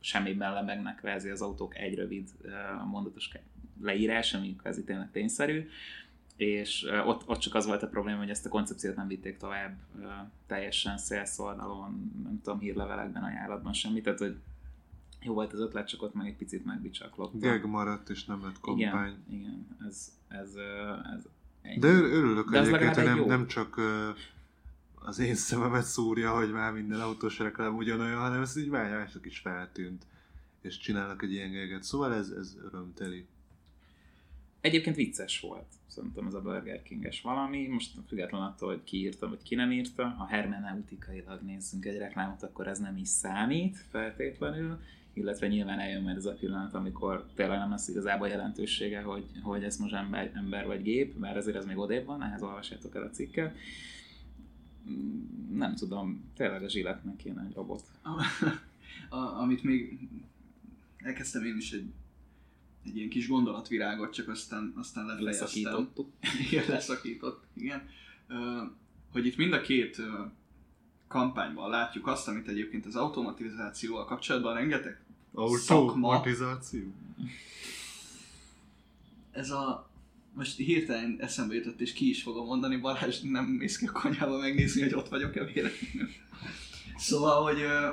semmiben 0.00 0.52
lebegnek 0.52 0.96
kvázi 0.96 1.30
az 1.30 1.42
autók 1.42 1.76
egy 1.76 1.94
rövid 1.94 2.28
mondatos 2.90 3.30
leírás, 3.82 4.34
ami 4.34 4.56
kvázi 4.56 4.84
tényleg 4.84 5.10
tényszerű, 5.10 5.68
és 6.36 6.86
ott, 7.06 7.28
ott 7.28 7.38
csak 7.38 7.54
az 7.54 7.66
volt 7.66 7.82
a 7.82 7.88
probléma, 7.88 8.18
hogy 8.18 8.30
ezt 8.30 8.46
a 8.46 8.48
koncepciót 8.48 8.96
nem 8.96 9.08
vitték 9.08 9.36
tovább 9.36 9.76
teljesen 10.46 10.96
sales 10.96 11.38
oldalon, 11.38 12.12
nem 12.22 12.40
tudom, 12.42 12.58
hírlevelekben, 12.58 13.22
ajánlatban, 13.22 13.72
semmi, 13.72 14.00
tehát 14.00 14.18
hogy 14.18 14.36
jó 15.22 15.34
volt 15.34 15.52
az 15.52 15.60
ötlet, 15.60 15.88
csak 15.88 16.02
ott 16.02 16.14
meg 16.14 16.26
egy 16.26 16.36
picit 16.36 16.64
megbicsaklott. 16.64 17.40
Geg 17.40 17.66
maradt, 17.66 18.08
és 18.08 18.24
nem 18.24 18.42
lett 18.42 18.60
kampány. 18.60 19.16
Igen, 19.28 19.40
igen, 19.40 19.66
ez, 19.88 20.12
ez, 20.28 20.54
ez 21.16 21.22
ennyi. 21.62 21.78
De 21.78 21.88
ör- 21.88 22.12
örülök 22.12 22.50
De 22.50 22.58
egyébként, 22.58 22.94
hogy 22.94 23.04
nem, 23.04 23.24
nem 23.24 23.46
csak 23.46 23.80
az 25.06 25.18
én 25.18 25.34
szememet 25.34 25.84
szúrja, 25.84 26.34
hogy 26.34 26.52
már 26.52 26.72
minden 26.72 27.00
autós 27.00 27.38
reklám 27.38 27.76
ugyanolyan, 27.76 28.20
hanem 28.20 28.42
ez 28.42 28.56
így 28.56 28.68
már 28.68 28.90
mások 28.90 29.26
is 29.26 29.38
feltűnt, 29.38 30.06
és 30.60 30.78
csinálnak 30.78 31.22
egy 31.22 31.32
ilyen 31.32 31.50
geget. 31.50 31.82
Szóval 31.82 32.14
ez, 32.14 32.28
ez 32.28 32.56
örömteli. 32.64 33.26
Egyébként 34.60 34.96
vicces 34.96 35.40
volt, 35.40 35.66
szerintem 35.86 36.26
ez 36.26 36.34
a 36.34 36.40
Burger 36.40 36.82
King-es 36.82 37.20
valami, 37.20 37.66
most 37.66 37.90
független 38.08 38.42
attól, 38.42 38.68
hogy 38.68 38.84
ki 38.84 38.96
írta, 38.96 39.28
vagy 39.28 39.42
ki 39.42 39.54
nem 39.54 39.72
írta, 39.72 40.08
ha 40.08 40.26
hermeneutikailag 40.26 41.40
nézzünk 41.42 41.84
egy 41.84 41.98
reklámot, 41.98 42.42
akkor 42.42 42.68
ez 42.68 42.78
nem 42.78 42.96
is 42.96 43.08
számít 43.08 43.76
feltétlenül, 43.90 44.80
illetve 45.12 45.46
nyilván 45.46 45.78
eljön 45.78 46.02
majd 46.02 46.16
ez 46.16 46.24
a 46.24 46.32
pillanat, 46.32 46.74
amikor 46.74 47.26
tényleg 47.34 47.58
nem 47.58 47.70
lesz 47.70 47.88
igazából 47.88 48.28
jelentősége, 48.28 49.00
hogy, 49.00 49.24
hogy 49.42 49.64
ez 49.64 49.76
most 49.76 49.94
ember, 49.94 50.30
ember 50.34 50.66
vagy 50.66 50.82
gép, 50.82 51.14
bár 51.18 51.36
azért 51.36 51.56
ez 51.56 51.66
még 51.66 51.78
odébb 51.78 52.06
van, 52.06 52.22
ehhez 52.22 52.42
olvassátok 52.42 52.94
el 52.94 53.02
a 53.02 53.10
cikket. 53.10 53.56
Mm, 54.90 55.56
Nem 55.56 55.74
tudom, 55.74 56.24
tényleg 56.36 56.62
a 56.62 56.68
zsilletnek 56.68 57.16
kéne 57.16 57.44
egy 57.48 57.54
robot. 57.54 57.82
a, 59.08 59.16
amit 59.16 59.62
még 59.62 59.98
elkezdtem 60.96 61.44
én 61.44 61.56
is 61.56 61.72
egy, 61.72 61.92
egy 62.84 62.96
ilyen 62.96 63.08
kis 63.08 63.28
gondolatvirágot, 63.28 64.12
csak 64.12 64.28
aztán, 64.28 64.72
aztán 64.76 65.06
lefejeztem. 65.06 65.46
Leszakítottuk. 65.46 66.10
Igen, 66.50 66.64
leszakított, 66.68 67.44
igen. 67.54 67.88
Hogy 69.12 69.26
itt 69.26 69.36
mind 69.36 69.52
a 69.52 69.60
két 69.60 70.00
kampányban 71.08 71.70
látjuk 71.70 72.06
azt, 72.06 72.28
amit 72.28 72.48
egyébként 72.48 72.86
az 72.86 72.96
automatizációval 72.96 74.04
kapcsolatban 74.04 74.54
rengeteg 74.54 75.00
szakma, 75.34 75.84
Automatizáció. 75.84 76.92
ez 79.30 79.50
a 79.50 79.88
most 80.34 80.56
hirtelen 80.56 81.16
eszembe 81.20 81.54
jutott, 81.54 81.80
és 81.80 81.92
ki 81.92 82.08
is 82.08 82.22
fogom 82.22 82.46
mondani, 82.46 82.76
Balázs 82.76 83.20
nem 83.20 83.44
mész 83.44 83.76
ki 83.76 83.86
a 83.86 83.92
konyhába 83.92 84.38
megnézni, 84.38 84.82
hogy 84.82 84.94
ott 84.94 85.08
vagyok-e 85.08 85.44
véletlenül. 85.44 86.08
Szóval, 86.96 87.42
hogy 87.42 87.60
ö, 87.60 87.88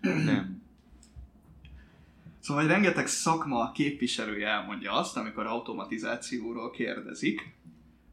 Nem. 0.00 0.62
Szóval 2.40 2.62
hogy 2.62 2.72
rengeteg 2.72 3.06
szakma 3.06 3.72
képviselője 3.72 4.48
elmondja 4.48 4.92
azt, 4.92 5.16
amikor 5.16 5.46
automatizációról 5.46 6.70
kérdezik, 6.70 7.54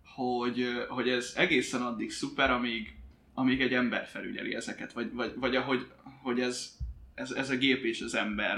hogy, 0.03 0.66
hogy 0.89 1.10
ez 1.10 1.34
egészen 1.36 1.82
addig 1.82 2.12
szuper, 2.12 2.51
amíg, 2.51 2.95
amíg 3.34 3.62
egy 3.62 3.74
ember 3.74 4.05
felügyeli 4.05 4.55
ezeket, 4.55 4.93
vagy, 4.93 5.14
vagy, 5.14 5.34
vagy 5.36 5.55
ahogy 5.55 5.88
hogy 6.22 6.39
ez, 6.39 6.78
ez, 7.14 7.32
ez 7.32 7.49
a 7.49 7.55
gép 7.55 7.84
és 7.84 8.01
az 8.01 8.16
ember 8.16 8.58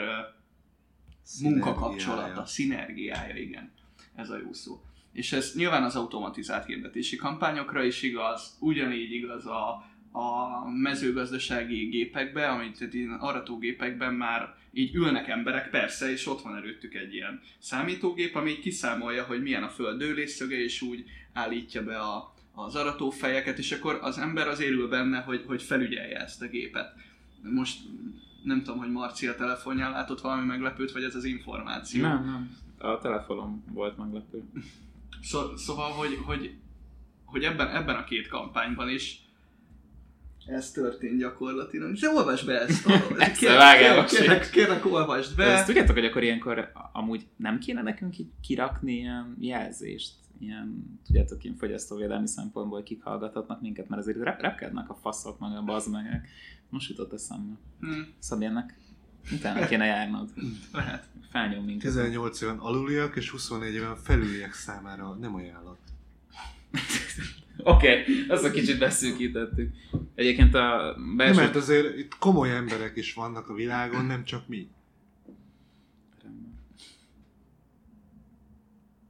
munkakapcsolata, 1.42 2.46
szinergiája, 2.46 3.36
igen. 3.36 3.72
Ez 4.22 4.30
a 4.30 4.38
jó 4.38 4.54
szó. 4.54 4.82
És 5.12 5.32
ez 5.32 5.54
nyilván 5.56 5.84
az 5.84 5.96
automatizált 5.96 6.66
hirdetési 6.66 7.16
kampányokra 7.16 7.84
is 7.84 8.02
igaz, 8.02 8.58
ugyanígy 8.60 9.12
igaz 9.12 9.46
a, 9.46 9.70
a 10.12 10.70
mezőgazdasági 10.82 11.86
gépekbe, 11.86 12.48
amit 12.48 12.78
tehát 12.78 12.94
ilyen 12.94 13.12
aratógépekben 13.12 14.14
már 14.14 14.56
így 14.74 14.96
ülnek 14.96 15.28
emberek, 15.28 15.70
persze, 15.70 16.12
és 16.12 16.28
ott 16.28 16.42
van 16.42 16.56
előttük 16.56 16.94
egy 16.94 17.14
ilyen 17.14 17.42
számítógép, 17.60 18.36
ami 18.36 18.60
kiszámolja, 18.60 19.24
hogy 19.24 19.42
milyen 19.42 19.64
a 19.64 19.70
föld 19.70 19.98
dőlésszöge, 19.98 20.64
és 20.64 20.82
úgy 20.82 21.06
állítja 21.34 21.84
be 21.84 22.00
a, 22.00 22.34
az 22.54 22.76
aratófejeket, 22.76 23.58
és 23.58 23.72
akkor 23.72 24.00
az 24.02 24.18
ember 24.18 24.48
az 24.48 24.60
ül 24.60 24.88
benne, 24.88 25.20
hogy, 25.20 25.44
hogy 25.48 25.64
felügyelje 25.64 26.20
ezt 26.20 26.42
a 26.42 26.48
gépet. 26.48 26.94
Most 27.42 27.80
nem 28.44 28.64
tudom, 28.64 28.80
hogy 28.80 28.92
Marci 28.92 29.28
a 29.28 29.36
telefonján 29.36 29.92
látott 29.92 30.22
valami 30.22 30.46
meglepőt, 30.46 30.92
vagy 30.92 31.04
ez 31.04 31.16
az 31.16 31.24
információ. 31.24 32.02
Nem, 32.02 32.26
nem. 32.26 32.58
A 32.80 32.98
telefonom 32.98 33.64
volt 33.74 33.98
meglepő. 33.98 34.44
Szó, 35.22 35.56
szóval, 35.56 35.92
hogy, 35.92 36.18
hogy, 36.26 36.54
hogy 37.26 37.44
ebben, 37.44 37.76
ebben 37.76 37.96
a 37.96 38.04
két 38.04 38.28
kampányban 38.28 38.90
is 38.90 39.30
ez 40.50 40.72
történt 40.72 41.20
gyakorlatilag. 41.20 41.94
De 41.94 42.10
olvasd 42.10 42.46
be 42.46 42.60
ezt! 42.60 42.84
Vágál, 43.42 44.06
kérlek, 44.06 44.08
kérlek, 44.08 44.50
kérlek, 44.50 44.86
olvasd 44.86 45.36
De 45.36 45.44
ezt 45.44 45.60
be! 45.60 45.66
tudjátok, 45.66 45.96
hogy 45.96 46.06
akkor 46.06 46.24
ilyenkor 46.24 46.72
amúgy 46.94 47.28
nem 47.36 47.60
kéne 47.60 47.82
nekünk 47.82 48.18
így 48.18 48.30
kirakni 48.42 48.94
ilyen 48.94 49.38
jelzést, 49.40 50.14
ilyen, 50.40 51.00
tudjátok, 51.06 51.44
ilyen 51.44 51.56
fogyasztóvédelmi 51.56 52.28
szempontból 52.28 52.84
kik 52.84 53.04
hallgathatnak 53.04 53.62
minket, 53.62 53.88
mert 53.90 54.02
azért 54.02 54.18
rep- 54.18 54.42
repkednek 54.42 54.90
a 54.90 54.94
faszok 54.94 55.40
meg 55.40 55.58
a 55.58 55.64
bazmegek. 55.64 56.28
Most 56.70 56.90
jutott 56.90 57.14
eszembe. 57.14 57.54
Hm, 57.80 58.02
Szabjának, 58.20 58.74
utána 59.32 59.66
kéne 59.66 59.86
járnod. 59.86 60.30
lehet. 60.74 61.08
Felnyom 61.32 61.66
minket. 61.66 61.92
18 61.92 62.42
éven 62.42 62.58
aluliak 62.58 63.16
és 63.16 63.30
24 63.30 63.74
éven 63.74 63.96
felüliek 63.96 64.54
számára 64.54 65.14
nem 65.14 65.36
ajánlott. 65.36 65.88
Oké, 67.64 68.00
okay, 68.00 68.26
azt 68.28 68.44
a 68.44 68.52
kicsit 68.52 68.80
beszűkítettük. 68.80 69.74
Egyébként 70.16 70.56
a 70.56 70.94
Nem, 70.98 71.16
belső... 71.16 71.40
mert 71.40 71.56
azért 71.56 71.98
itt 71.98 72.18
komoly 72.18 72.56
emberek 72.56 72.96
is 72.96 73.14
vannak 73.14 73.50
a 73.50 73.54
világon, 73.54 74.06
nem 74.06 74.24
csak 74.24 74.48
mi. 74.48 74.70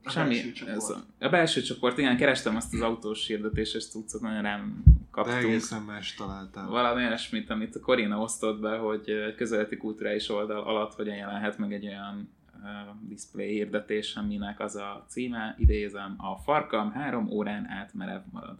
A 0.03 0.09
Semmi. 0.09 0.33
belső 0.35 0.51
csoport. 0.51 0.75
Ez 0.75 0.89
a, 0.89 1.25
a 1.25 1.29
belső 1.29 1.61
csoport, 1.61 1.97
igen, 1.97 2.17
kerestem 2.17 2.55
azt 2.55 2.73
az 2.73 2.81
autós 2.81 3.27
hirdetéses 3.27 3.87
cuccot, 3.87 4.21
nagyon 4.21 4.41
rám 4.41 4.83
De 5.23 5.31
kaptunk. 5.31 5.51
egészen 5.53 5.81
más 5.81 6.13
találtál. 6.13 6.67
Valami 6.67 7.05
olyasmit, 7.05 7.49
amit 7.49 7.75
a 7.75 7.79
Corina 7.79 8.17
osztott 8.17 8.59
be, 8.59 8.77
hogy 8.77 9.09
egy 9.09 9.35
közéleti 9.35 9.77
kulturális 9.77 10.29
oldal 10.29 10.63
alatt 10.63 10.93
hogyan 10.93 11.15
jelenhet 11.15 11.57
meg 11.57 11.73
egy 11.73 11.85
olyan 11.85 12.29
uh, 12.53 13.07
display 13.07 13.47
hirdetés, 13.53 14.15
aminek 14.15 14.59
az 14.59 14.75
a 14.75 15.05
címe, 15.07 15.55
idézem, 15.57 16.15
a 16.17 16.35
farkam 16.37 16.91
három 16.91 17.27
órán 17.29 17.67
át 17.67 17.93
merev 17.93 18.21
marad. 18.31 18.57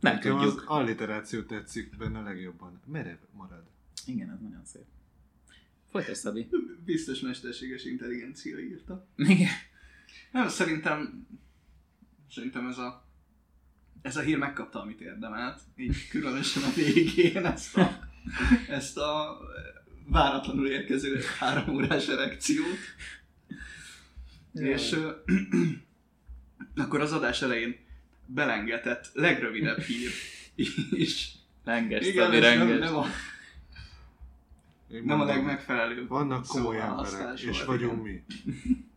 Nem 0.00 0.14
Nekem 0.14 0.36
az 0.36 0.44
tudjuk. 0.50 0.70
alliteráció 0.70 1.42
tetszik 1.42 1.96
benne 1.96 2.20
legjobban. 2.20 2.80
Merev 2.84 3.18
marad. 3.32 3.62
Igen, 4.06 4.30
ez 4.30 4.40
nagyon 4.40 4.64
szép. 4.64 4.84
Folytasd, 5.90 6.20
Szabi. 6.20 6.48
Biztos 6.84 7.20
mesterséges 7.20 7.84
intelligencia 7.84 8.58
írta. 8.58 9.06
Igen. 9.16 9.48
Nem, 10.32 10.48
szerintem, 10.48 11.26
szerintem 12.30 12.68
ez 12.68 12.78
a 12.78 13.07
ez 14.02 14.16
a 14.16 14.20
hír 14.20 14.38
megkapta, 14.38 14.80
amit 14.80 15.00
érdemelt, 15.00 15.60
így 15.76 16.08
különösen 16.08 16.62
a 16.62 16.72
végén 16.74 17.46
ezt 17.46 17.76
a, 17.76 17.98
ezt 18.68 18.96
a 18.96 19.38
váratlanul 20.06 20.68
érkező 20.68 21.20
három 21.38 21.74
órás 21.74 22.08
erekciót. 22.08 22.78
És 24.52 24.92
ö, 24.92 25.10
akkor 26.82 27.00
az 27.00 27.12
adás 27.12 27.42
elején 27.42 27.76
belengetett 28.26 29.10
legrövidebb 29.12 29.80
hír 29.80 30.10
is. 30.90 31.32
Renges, 31.64 32.06
Igen, 32.06 32.30
nem, 32.30 32.78
nem, 32.78 32.96
a, 32.96 33.06
Én 34.90 35.02
nem 35.02 35.14
a 35.14 35.16
mondom, 35.16 35.36
legmegfelelőbb 35.36 36.08
Vannak 36.08 36.46
komoly 36.46 36.80
emberek, 36.80 37.06
szóválasztás 37.06 37.42
és 37.42 37.64
vagyunk 37.64 38.06
igen. 38.06 38.24
mi. 38.44 38.52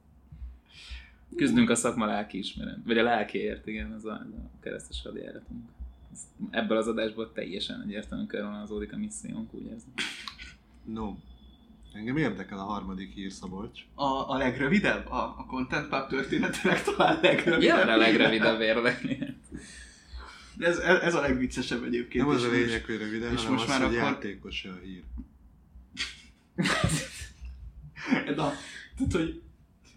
Küzdünk 1.35 1.69
a 1.69 1.75
szakma 1.75 2.05
lelki 2.05 2.37
ismeret, 2.37 2.77
vagy 2.85 2.97
a 2.97 3.03
lelkiért, 3.03 3.67
igen, 3.67 3.93
ez 3.93 4.05
a, 4.05 4.11
a 4.11 4.59
keresztes 4.61 5.01
hadjáratunk. 5.03 5.69
Ebből 6.49 6.77
az 6.77 6.87
adásból 6.87 7.31
teljesen 7.31 7.81
egyértelműen 7.81 8.27
körvonalazódik 8.27 8.93
a 8.93 8.97
missziónk, 8.97 9.53
úgy 9.53 9.65
érzem. 9.65 9.93
No. 10.85 11.15
Engem 11.93 12.17
érdekel 12.17 12.57
a 12.59 12.63
harmadik 12.63 13.13
hír, 13.13 13.31
Szabolcs. 13.31 13.79
A, 13.93 14.03
a 14.29 14.37
legrövidebb? 14.37 15.07
A, 15.07 15.35
a 15.37 15.45
Content 15.47 15.87
Pub 15.89 16.07
történetének 16.07 16.83
talán 16.83 17.19
legrövidebb. 17.21 17.61
Ja, 17.87 17.93
a 17.93 17.97
legrövidebb 17.97 18.61
érdekli. 18.61 19.17
Ez, 20.59 20.77
ez, 20.77 20.99
ez 20.99 21.15
a 21.15 21.21
legviccesebb 21.21 21.83
egyébként. 21.83 22.25
Nem 22.25 22.35
az 22.35 22.41
és 22.41 22.47
a 22.47 22.51
most- 22.51 22.61
lényeg, 22.65 22.85
hogy 22.85 22.97
röviden, 22.97 23.31
és 23.31 23.37
hanem 23.37 23.51
most 23.51 23.63
az, 23.63 23.69
már 23.69 23.87
hogy 23.87 23.97
akkor- 23.97 24.09
játékos 24.11 24.65
a 24.65 24.79
hír. 24.83 25.03
Na, 28.35 28.51
tehát, 28.97 29.11
hogy 29.11 29.41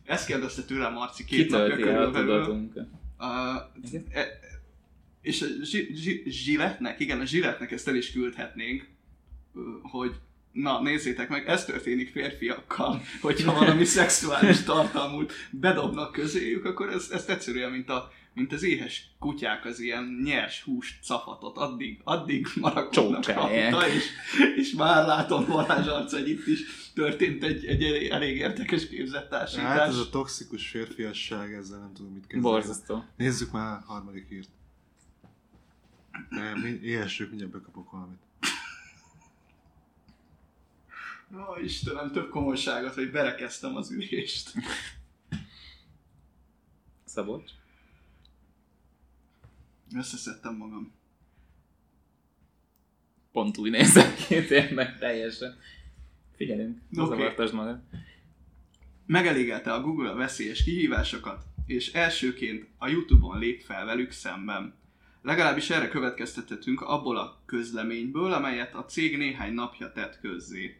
ezt 0.04 0.26
kérdezte 0.26 0.62
tőlem 0.62 0.92
Marci 0.92 1.24
két 1.24 1.50
napja 1.50 1.76
Kitölti 1.76 1.92
el 1.92 2.02
a 2.02 2.10
körülbelül. 2.10 2.70
Uh, 3.18 3.96
e, 4.10 4.26
és 5.20 5.42
a 5.42 5.46
zsi, 5.64 5.90
zsi, 5.94 6.22
zsiletnek, 6.26 7.00
igen, 7.00 7.20
a 7.20 7.24
zsiletnek 7.24 7.70
ezt 7.70 7.88
el 7.88 7.94
is 7.96 8.12
küldhetnénk, 8.12 8.88
hogy 9.82 10.14
na 10.52 10.82
nézzétek 10.82 11.28
meg, 11.28 11.48
ez 11.48 11.64
történik 11.64 12.10
férfiakkal, 12.10 13.02
hogyha 13.20 13.52
valami 13.52 13.84
szexuális 13.84 14.62
tartalmút 14.62 15.32
bedobnak 15.50 16.12
közéjük, 16.12 16.64
akkor 16.64 16.88
ez, 16.88 17.08
ez 17.12 17.24
egyszerűen, 17.28 17.70
mint, 17.70 17.88
a, 17.88 18.12
mint 18.34 18.52
az 18.52 18.62
éhes 18.62 19.10
kutyák 19.18 19.64
az 19.64 19.80
ilyen 19.80 20.20
nyers 20.24 20.62
húst 20.62 21.04
cafatot, 21.04 21.56
addig, 21.56 22.00
addig 22.04 22.46
marakodnak 22.60 23.24
Csókálják. 23.24 23.72
rajta, 23.72 23.94
és, 23.94 24.04
és 24.56 24.72
már 24.72 25.06
látom 25.06 25.46
Balázs 25.46 25.86
arca, 25.86 26.18
hogy 26.18 26.28
itt 26.28 26.46
is 26.46 26.60
történt 26.94 27.44
egy, 27.44 27.66
egy 27.66 27.84
elég, 27.84 28.10
elég 28.10 28.36
érdekes 28.36 28.88
képzettársítás. 28.88 29.64
Hát 29.64 29.88
ez 29.88 29.96
a 29.96 30.10
toxikus 30.10 30.68
férfiasság, 30.68 31.54
ezzel 31.54 31.78
nem 31.78 31.92
tudom 31.92 32.12
mit 32.12 32.26
kezdeni. 32.26 32.42
Borzasztó. 32.42 33.04
Nézzük 33.16 33.52
már 33.52 33.72
a 33.72 33.82
harmadik 33.86 34.28
hírt. 34.28 34.48
Nem, 36.28 36.64
éhessük, 36.82 37.28
mindjárt 37.28 37.52
bekapok 37.52 37.90
valamit. 37.90 38.18
Ó, 41.36 41.62
Istenem, 41.62 42.12
több 42.12 42.30
komolyságot, 42.30 42.94
hogy 42.94 43.10
berekeztem 43.10 43.76
az 43.76 43.90
ülést. 43.90 44.52
Szabolcs? 47.04 47.50
Összeszedtem 49.94 50.56
magam. 50.56 50.92
Pont 53.32 53.58
úgy 53.58 53.70
nézem 53.70 54.14
ki 54.14 54.44
tényleg 54.44 54.98
teljesen. 54.98 55.58
Figyelünk, 56.36 56.78
Oké. 56.96 57.08
zavartasd 57.08 57.54
magad. 57.54 57.80
Megelégelte 59.06 59.72
a 59.72 59.80
Google 59.80 60.10
a 60.10 60.14
veszélyes 60.14 60.64
kihívásokat, 60.64 61.44
és 61.66 61.92
elsőként 61.92 62.66
a 62.78 62.88
YouTube-on 62.88 63.38
lép 63.38 63.60
fel 63.60 63.84
velük 63.84 64.10
szemben. 64.10 64.74
Legalábbis 65.22 65.70
erre 65.70 65.88
következtethetünk 65.88 66.80
abból 66.80 67.16
a 67.16 67.40
közleményből, 67.46 68.32
amelyet 68.32 68.74
a 68.74 68.84
cég 68.84 69.16
néhány 69.16 69.52
napja 69.52 69.92
tett 69.92 70.20
közzé. 70.20 70.76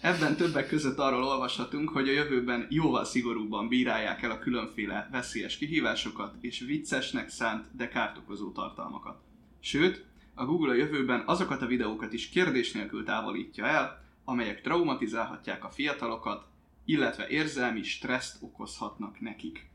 Ebben 0.00 0.36
többek 0.36 0.68
között 0.68 0.98
arról 0.98 1.24
olvashatunk, 1.24 1.88
hogy 1.88 2.08
a 2.08 2.12
jövőben 2.12 2.66
jóval 2.70 3.04
szigorúbban 3.04 3.68
bírálják 3.68 4.22
el 4.22 4.30
a 4.30 4.38
különféle 4.38 5.08
veszélyes 5.12 5.56
kihívásokat 5.56 6.34
és 6.40 6.60
viccesnek 6.60 7.28
szánt, 7.28 7.64
de 7.76 7.88
kárt 7.88 8.18
okozó 8.18 8.52
tartalmakat. 8.52 9.20
Sőt, 9.60 10.04
a 10.34 10.44
Google 10.44 10.70
a 10.70 10.74
jövőben 10.74 11.22
azokat 11.26 11.62
a 11.62 11.66
videókat 11.66 12.12
is 12.12 12.28
kérdés 12.28 12.72
nélkül 12.72 13.04
távolítja 13.04 13.66
el, 13.66 14.05
amelyek 14.28 14.60
traumatizálhatják 14.60 15.64
a 15.64 15.70
fiatalokat, 15.70 16.46
illetve 16.84 17.28
érzelmi 17.28 17.82
stresszt 17.82 18.36
okozhatnak 18.42 19.20
nekik. 19.20 19.66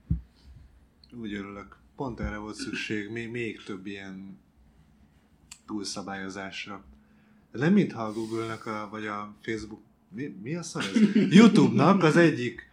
Úgy 1.13 1.33
örülök. 1.33 1.77
Pont 1.95 2.19
erre 2.19 2.37
volt 2.37 2.55
szükség, 2.55 3.09
még, 3.09 3.29
még 3.29 3.63
több 3.63 3.85
ilyen 3.85 4.39
túlszabályozásra. 5.65 6.83
De 7.51 7.59
nem 7.59 7.73
mintha 7.73 8.03
a 8.03 8.13
Google-nak 8.13 8.65
a, 8.65 8.87
vagy 8.91 9.05
a 9.05 9.35
Facebook, 9.41 9.81
mi, 10.09 10.27
mi 10.41 10.55
a 10.55 10.63
szar 10.63 10.83
ez? 10.83 11.15
YouTube-nak 11.37 12.03
az 12.03 12.15
egyik 12.15 12.69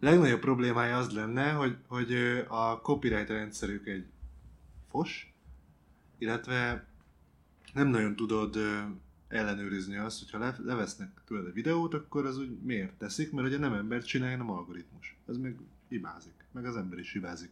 legnagyobb 0.00 0.40
problémája 0.40 0.96
az 0.96 1.12
lenne, 1.12 1.50
hogy, 1.52 1.76
hogy 1.86 2.12
a 2.48 2.80
copyright 2.80 3.28
rendszerük 3.28 3.86
egy 3.86 4.04
fos, 4.90 5.34
illetve 6.18 6.86
nem 7.72 7.88
nagyon 7.88 8.16
tudod 8.16 8.58
ellenőrizni 9.32 9.96
azt, 9.96 10.18
hogyha 10.18 10.38
le, 10.38 10.56
levesznek 10.64 11.10
tőled 11.26 11.46
a 11.46 11.52
videót, 11.52 11.94
akkor 11.94 12.26
az 12.26 12.38
úgy 12.38 12.58
miért 12.62 12.92
teszik, 12.92 13.32
mert 13.32 13.46
ugye 13.46 13.58
nem 13.58 13.72
ember 13.72 14.02
csinálja, 14.02 14.36
hanem 14.36 14.52
algoritmus. 14.52 15.16
Ez 15.28 15.36
meg 15.36 15.56
hibázik, 15.88 16.44
meg 16.52 16.66
az 16.66 16.76
ember 16.76 16.98
is 16.98 17.12
hibázik. 17.12 17.50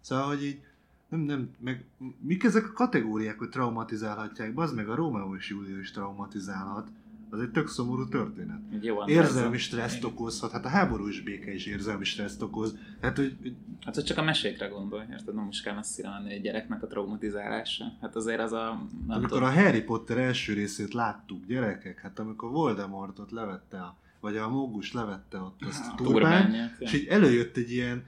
Szóval, 0.00 0.26
hogy 0.26 0.44
így 0.44 0.60
nem, 1.08 1.20
nem, 1.20 1.54
meg 1.58 1.84
mik 2.20 2.44
ezek 2.44 2.64
a 2.64 2.72
kategóriák, 2.72 3.38
hogy 3.38 3.48
traumatizálhatják? 3.48 4.54
Bazd 4.54 4.74
meg 4.74 4.88
a 4.88 4.94
Rómeó 4.94 5.36
és 5.36 5.48
Júlia 5.48 5.78
is 5.78 5.90
traumatizálhat. 5.90 6.88
Az 7.30 7.40
egy 7.40 7.50
tök 7.50 7.68
szomorú 7.68 8.08
történet. 8.08 8.60
Jó 8.80 9.06
Érzelmi 9.06 9.58
stresszt 9.58 10.04
okozhat, 10.04 10.50
hát 10.50 10.64
a 10.64 10.68
háborús 10.68 11.20
béke 11.20 11.54
is 11.54 11.66
érzelmi 11.66 12.04
stresszt 12.04 12.42
okoz. 12.42 12.78
Hát, 13.00 13.16
hogy 13.16 13.36
Hát, 13.84 13.94
hogy 13.94 14.04
csak 14.04 14.18
a 14.18 14.22
mesékre 14.22 14.66
gondolj, 14.66 15.04
érted? 15.10 15.34
Nem 15.34 15.48
is 15.50 15.60
kell 15.60 15.74
messzire 15.74 16.08
menni 16.08 16.32
egy 16.32 16.42
gyereknek 16.42 16.82
a 16.82 16.86
traumatizálása. 16.86 17.84
Hát 18.00 18.16
azért 18.16 18.40
az 18.40 18.52
a... 18.52 18.86
Amikor 19.06 19.28
tudom, 19.28 19.44
a 19.44 19.52
Harry 19.52 19.82
Potter 19.82 20.18
első 20.18 20.52
részét 20.52 20.92
láttuk, 20.92 21.46
gyerekek, 21.46 22.00
hát 22.00 22.18
amikor 22.18 22.50
Voldemortot 22.50 23.30
levette, 23.30 23.78
a, 23.78 23.96
vagy 24.20 24.36
a 24.36 24.48
Mógus 24.48 24.92
levette 24.92 25.38
ott 25.38 25.60
azt 25.66 25.92
a 25.92 25.94
turbán, 25.94 26.12
turbánját, 26.12 26.76
és 26.78 26.92
így 26.92 27.06
előjött 27.06 27.56
egy 27.56 27.70
ilyen 27.70 28.04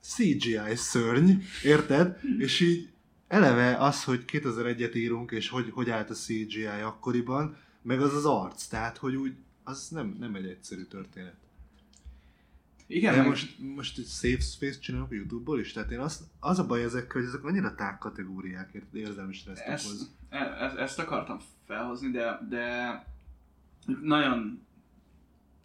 CGI 0.00 0.74
szörny, 0.74 1.30
érted? 1.62 2.18
És 2.38 2.60
így 2.60 2.88
eleve 3.28 3.76
az, 3.76 4.04
hogy 4.04 4.24
2001-et 4.32 4.96
írunk, 4.96 5.30
és 5.30 5.48
hogy, 5.48 5.70
hogy 5.70 5.90
állt 5.90 6.10
a 6.10 6.14
CGI 6.14 6.66
akkoriban, 6.84 7.56
meg 7.84 8.00
az 8.00 8.14
az 8.14 8.24
arc, 8.24 8.66
tehát 8.66 8.96
hogy 8.96 9.14
úgy, 9.14 9.34
az 9.64 9.88
nem, 9.88 10.16
nem 10.18 10.34
egy 10.34 10.46
egyszerű 10.46 10.82
történet. 10.82 11.36
Igen, 12.86 13.16
meg 13.16 13.26
most, 13.26 13.58
most 13.58 13.98
egy 13.98 14.06
safe 14.06 14.40
space 14.40 14.78
csinálunk 14.78 15.10
a 15.10 15.14
YouTube-ból 15.14 15.60
is, 15.60 15.72
tehát 15.72 15.90
én 15.90 15.98
azt, 15.98 16.22
az 16.40 16.58
a 16.58 16.66
baj 16.66 16.82
ezekkel, 16.82 17.20
hogy 17.20 17.28
ezek 17.28 17.44
annyira 17.44 17.74
tág 17.74 17.98
kategóriák, 17.98 18.82
érzelmi 18.92 19.32
stresszt 19.32 19.62
ezt, 19.62 19.86
okoz. 19.86 20.10
e- 20.28 20.36
e- 20.38 20.82
ezt 20.82 20.98
akartam 20.98 21.40
felhozni, 21.66 22.10
de, 22.10 22.46
de 22.48 23.04
nagyon 24.02 24.66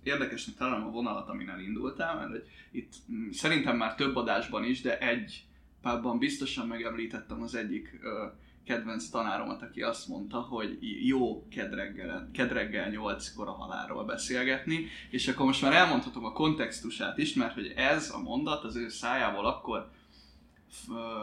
érdekesnek 0.04 0.56
találom 0.56 0.88
a 0.88 0.92
vonalat, 0.92 1.30
amin 1.30 1.50
elindultál, 1.50 2.16
mert 2.16 2.30
hogy 2.30 2.48
itt 2.72 2.94
szerintem 3.32 3.78
már 3.78 3.96
több 3.96 4.16
adásban 4.16 4.64
is, 4.64 4.82
de 4.82 5.00
egy 5.00 5.46
párban 5.82 6.18
biztosan 6.18 6.68
megemlítettem 6.68 7.42
az 7.42 7.56
egyik 7.56 8.00
ö, 8.02 8.26
kedvenc 8.70 9.10
tanáromat, 9.10 9.62
aki 9.62 9.82
azt 9.82 10.08
mondta, 10.08 10.40
hogy 10.40 10.78
jó 11.08 11.48
kedreggel, 11.48 12.30
kedreggel 12.34 12.92
8-kor 12.92 13.48
a 13.48 13.52
halálról 13.52 14.04
beszélgetni, 14.04 14.88
és 15.10 15.28
akkor 15.28 15.46
most 15.46 15.62
már 15.62 15.74
elmondhatom 15.74 16.26
a 16.26 16.32
kontextusát 16.32 17.18
is, 17.18 17.34
mert 17.34 17.54
hogy 17.54 17.74
ez 17.76 18.12
a 18.14 18.22
mondat 18.22 18.64
az 18.64 18.76
ő 18.76 18.90
szájából 18.90 19.46
akkor 19.46 19.90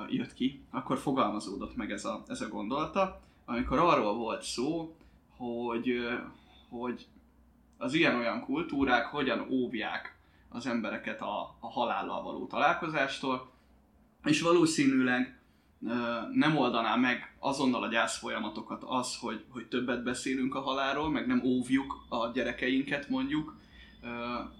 jött 0.09 0.35
ki, 0.35 0.63
akkor 0.71 0.99
fogalmazódott 0.99 1.77
meg 1.77 1.91
ez 1.91 2.05
a, 2.05 2.23
ez 2.29 2.41
a 2.41 2.49
gondolata, 2.49 3.21
amikor 3.45 3.79
arról 3.79 4.15
volt 4.15 4.43
szó, 4.43 4.97
hogy, 5.37 6.09
hogy 6.69 7.07
az 7.77 7.95
ilyen-olyan 7.95 8.41
kultúrák 8.41 9.07
hogyan 9.07 9.47
óvják 9.51 10.17
az 10.49 10.67
embereket 10.67 11.21
a, 11.21 11.57
a 11.61 11.71
halállal 11.71 12.23
való 12.23 12.47
találkozástól, 12.47 13.51
és 14.25 14.41
valószínűleg 14.41 15.36
nem 16.33 16.57
oldaná 16.57 16.97
meg 16.97 17.37
azonnal 17.39 17.83
a 17.83 17.89
gyász 17.89 18.19
folyamatokat 18.19 18.83
az, 18.87 19.17
hogy, 19.17 19.45
hogy 19.49 19.67
többet 19.67 20.03
beszélünk 20.03 20.55
a 20.55 20.61
halálról, 20.61 21.11
meg 21.11 21.27
nem 21.27 21.43
óvjuk 21.45 22.05
a 22.09 22.31
gyerekeinket 22.31 23.09
mondjuk 23.09 23.57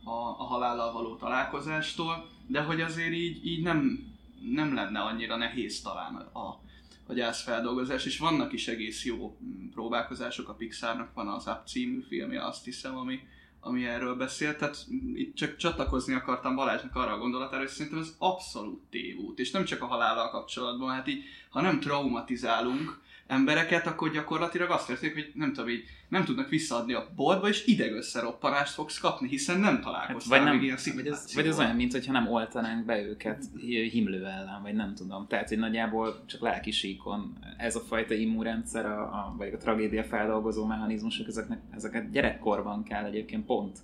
a, 0.05 0.11
a 0.11 0.45
halállal 0.45 0.93
való 0.93 1.17
találkozástól, 1.17 2.27
de 2.47 2.63
hogy 2.63 2.81
azért 2.81 3.13
így, 3.13 3.47
így 3.47 3.63
nem, 3.63 4.07
nem 4.53 4.75
lenne 4.75 5.01
annyira 5.01 5.37
nehéz 5.37 5.83
talán 5.83 6.15
a, 6.33 6.61
a 7.07 7.13
gyászfeldolgozás, 7.13 8.05
és 8.05 8.19
vannak 8.19 8.53
is 8.53 8.69
egész 8.69 9.05
jó 9.05 9.37
próbálkozások, 9.73 10.49
a 10.49 10.55
Pixarnak 10.55 11.15
van 11.15 11.29
az 11.29 11.47
Up 11.47 11.67
című 11.67 12.01
filmje, 12.09 12.45
azt 12.47 12.65
hiszem, 12.65 12.97
ami, 12.97 13.21
ami 13.67 13.87
erről 13.87 14.15
beszélt, 14.15 14.59
tehát 14.59 14.87
itt 15.15 15.35
csak 15.35 15.57
csatlakozni 15.57 16.15
akartam 16.15 16.55
Balázsnak 16.55 16.95
arra 16.95 17.13
a 17.13 17.19
gondolatára, 17.19 17.59
hogy 17.59 17.69
szerintem 17.69 18.01
ez 18.01 18.15
abszolút 18.19 18.81
tévút, 18.91 19.39
és 19.39 19.51
nem 19.51 19.65
csak 19.65 19.83
a 19.83 19.87
halállal 19.87 20.31
kapcsolatban, 20.31 20.91
hát 20.91 21.09
így, 21.09 21.25
ha 21.49 21.61
nem 21.61 21.81
traumatizálunk 21.81 23.05
embereket, 23.27 23.87
akkor 23.87 24.11
gyakorlatilag 24.11 24.71
azt 24.71 24.87
történik, 24.87 25.15
hogy 25.15 25.31
nem 25.35 25.53
tudom, 25.53 25.71
így 25.71 25.85
nem 26.09 26.25
tudnak 26.25 26.49
visszaadni 26.49 26.93
a 26.93 27.13
boltba, 27.17 27.49
és 27.49 27.67
idegösszeroppanást 27.67 28.73
fogsz 28.73 28.99
kapni, 28.99 29.29
hiszen 29.29 29.61
nem 29.61 29.75
Hát, 29.75 29.83
találkoztál 29.83 30.39
vagy, 30.39 30.49
nem, 30.49 30.63
ilyen 30.63 30.79
vagy, 30.95 31.07
ez, 31.07 31.35
vagy 31.35 31.47
ez 31.47 31.59
olyan, 31.59 31.77
mint 31.77 31.93
hogyha 31.93 32.13
nem 32.13 32.29
oltanánk 32.29 32.85
be 32.85 33.03
őket 33.03 33.45
himlő 33.91 34.25
ellen, 34.25 34.63
vagy 34.63 34.75
nem 34.75 34.95
tudom. 34.95 35.27
Tehát, 35.27 35.49
hogy 35.49 35.59
nagyjából 35.59 36.25
csak 36.27 36.41
lelki 36.41 36.71
síkon 36.71 37.39
ez 37.57 37.77
a 37.77 37.81
fajta 37.81 38.15
immunrendszer, 38.15 38.87
a, 38.87 39.01
a, 39.01 39.35
vagy 39.37 39.53
a 39.53 39.57
tragédia 39.57 40.05
feldolgozó 40.05 40.65
mechanizmusok, 40.65 41.27
ezeknek, 41.27 41.61
ezeket 41.71 42.11
gyerekkorban 42.11 42.83
kell 42.83 43.05
egyébként 43.05 43.45
pont 43.45 43.79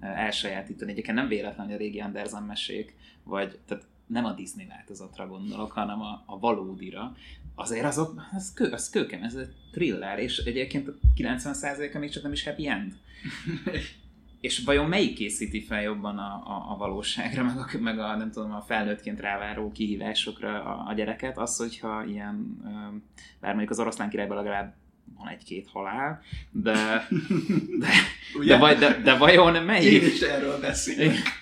eh, 0.00 0.24
elsajátítani. 0.24 0.90
Egyébként 0.90 1.16
nem 1.16 1.28
véletlen, 1.28 1.66
hogy 1.66 1.74
a 1.74 1.78
régi 1.78 2.00
Andersen 2.00 2.42
mesék, 2.42 2.94
vagy 3.24 3.58
tehát 3.66 3.84
nem 4.10 4.24
a 4.24 4.32
Disney 4.32 4.66
változatra 4.66 5.26
gondolok, 5.26 5.72
hanem 5.72 6.00
a, 6.00 6.22
a 6.26 6.38
valódira, 6.38 7.16
azért 7.54 7.84
azok, 7.84 8.22
az, 8.32 8.52
kő, 8.52 8.64
az 8.64 8.90
kőkem, 8.90 9.22
ez 9.22 9.34
egy 9.34 9.54
thriller, 9.72 10.18
és 10.18 10.38
egyébként 10.38 10.88
a 10.88 10.92
90%-a 11.16 11.98
még 11.98 12.10
csak 12.10 12.22
nem 12.22 12.32
is 12.32 12.44
happy 12.44 12.68
end. 12.68 12.92
És 14.40 14.58
vajon 14.64 14.88
melyik 14.88 15.14
készíti 15.14 15.62
fel 15.62 15.82
jobban 15.82 16.18
a, 16.18 16.34
a, 16.34 16.72
a 16.72 16.76
valóságra, 16.76 17.42
meg 17.42 17.56
a, 17.56 17.78
meg 17.80 17.98
a, 17.98 18.16
nem 18.16 18.30
tudom, 18.30 18.52
a 18.52 18.60
felnőttként 18.60 19.20
ráváró 19.20 19.72
kihívásokra 19.72 20.64
a, 20.64 20.88
a 20.88 20.92
gyereket? 20.92 21.38
Az, 21.38 21.56
hogyha 21.56 22.04
ilyen, 22.04 22.56
bár 23.40 23.50
mondjuk 23.50 23.70
az 23.70 23.78
oroszlán 23.78 24.08
királyban 24.08 24.36
legalább 24.36 24.74
van 25.16 25.28
egy-két 25.28 25.68
halál, 25.72 26.22
de, 26.50 27.06
de, 27.78 27.88
de, 28.46 28.56
vaj, 28.56 28.74
de, 28.74 29.00
de 29.02 29.16
vajon 29.16 29.54
Én 29.54 29.62
melyik? 29.62 30.02
is 30.02 30.20
erről 30.20 30.60
beszélek. 30.60 31.16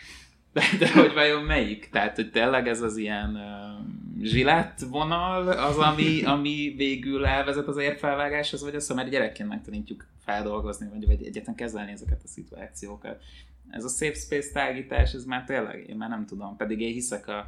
De, 0.58 0.78
de 0.78 0.92
hogy 0.92 1.12
vajon 1.12 1.44
melyik? 1.44 1.88
Tehát, 1.90 2.16
hogy 2.16 2.30
tényleg 2.30 2.68
ez 2.68 2.82
az 2.82 2.96
ilyen 2.96 3.34
uh, 3.34 3.86
zsilett 4.22 4.78
vonal 4.90 5.48
az, 5.48 5.76
ami, 5.76 6.22
ami 6.22 6.74
végül 6.76 7.26
elvezet 7.26 7.66
az 7.66 7.76
érfelvágáshoz, 7.76 8.62
vagy 8.62 8.74
az, 8.74 8.88
mert 8.88 9.10
gyerekként 9.10 9.48
megtanítjuk 9.48 10.06
feldolgozni, 10.24 10.88
vagy, 10.88 11.06
vagy 11.06 11.26
egyetlen 11.26 11.54
kezelni 11.54 11.92
ezeket 11.92 12.20
a 12.24 12.28
szituációkat. 12.28 13.22
Ez 13.70 13.84
a 13.84 13.88
safe 13.88 14.14
space 14.14 14.52
tágítás, 14.52 15.12
ez 15.12 15.24
már 15.24 15.44
tényleg, 15.44 15.88
én 15.88 15.96
már 15.96 16.08
nem 16.08 16.26
tudom, 16.26 16.56
pedig 16.56 16.80
én 16.80 16.92
hiszek 16.92 17.28
a 17.28 17.46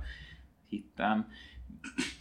hittem 0.68 1.28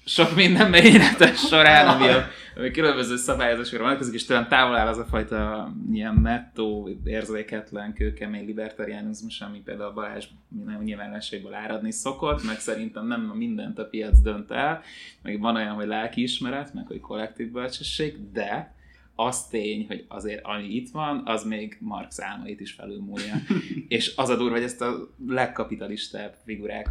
sok 0.05 0.35
mindenben 0.35 0.83
életes 0.83 1.39
során, 1.39 1.87
ami, 1.87 2.07
a, 2.07 2.27
ami 2.57 2.71
különböző 2.71 3.15
szabályozásokra 3.15 3.83
vonatkozik, 3.83 4.13
és 4.13 4.25
tőlem 4.25 4.47
távol 4.47 4.75
áll 4.75 4.87
az 4.87 4.97
a 4.97 5.05
fajta 5.05 5.71
ilyen 5.91 6.19
nettó, 6.21 6.89
érzéketlen, 7.03 7.93
kőkemény 7.93 8.45
libertariánizmus, 8.45 9.41
ami 9.41 9.61
például 9.61 9.93
Balázs 9.93 10.25
minden 10.47 10.83
nyilvánosságból 10.83 11.53
áradni 11.53 11.91
szokott, 11.91 12.43
meg 12.43 12.59
szerintem 12.59 13.07
nem 13.07 13.21
mindent 13.21 13.79
a 13.79 13.85
piac 13.85 14.19
dönt 14.19 14.51
el, 14.51 14.81
meg 15.21 15.39
van 15.39 15.55
olyan, 15.55 15.75
hogy 15.75 15.87
lelkiismeret, 15.87 16.73
meg 16.73 16.87
hogy 16.87 16.99
kollektív 16.99 17.51
bölcsesség, 17.51 18.31
de 18.31 18.77
az 19.15 19.47
tény, 19.47 19.85
hogy 19.87 20.05
azért 20.07 20.45
ami 20.45 20.75
itt 20.75 20.89
van, 20.91 21.21
az 21.25 21.43
még 21.43 21.77
Marx 21.79 22.21
álmait 22.21 22.59
is 22.59 22.71
felülmúlja. 22.71 23.33
és 23.87 24.13
az 24.15 24.29
a 24.29 24.35
durva, 24.35 24.55
hogy 24.55 24.63
ezt 24.63 24.81
a 24.81 25.09
legkapitalistább 25.27 26.35
figurák 26.45 26.87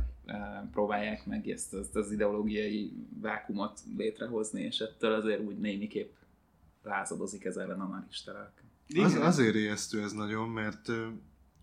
próbálják 0.72 1.26
meg 1.26 1.48
ezt, 1.48 1.74
ezt 1.74 1.96
az 1.96 2.12
ideológiai 2.12 2.92
vákumot 3.20 3.80
létrehozni, 3.96 4.62
és 4.62 4.78
ettől 4.78 5.12
azért 5.12 5.40
úgy 5.40 5.58
némiképp 5.58 6.12
lázadozik 6.82 7.44
ez 7.44 7.56
ellen 7.56 7.80
a 7.80 7.86
narista 7.86 8.32
lelke. 8.32 8.62
Az, 9.04 9.14
azért 9.14 9.54
ijesztő 9.54 10.02
ez 10.02 10.12
nagyon, 10.12 10.48
mert 10.48 10.90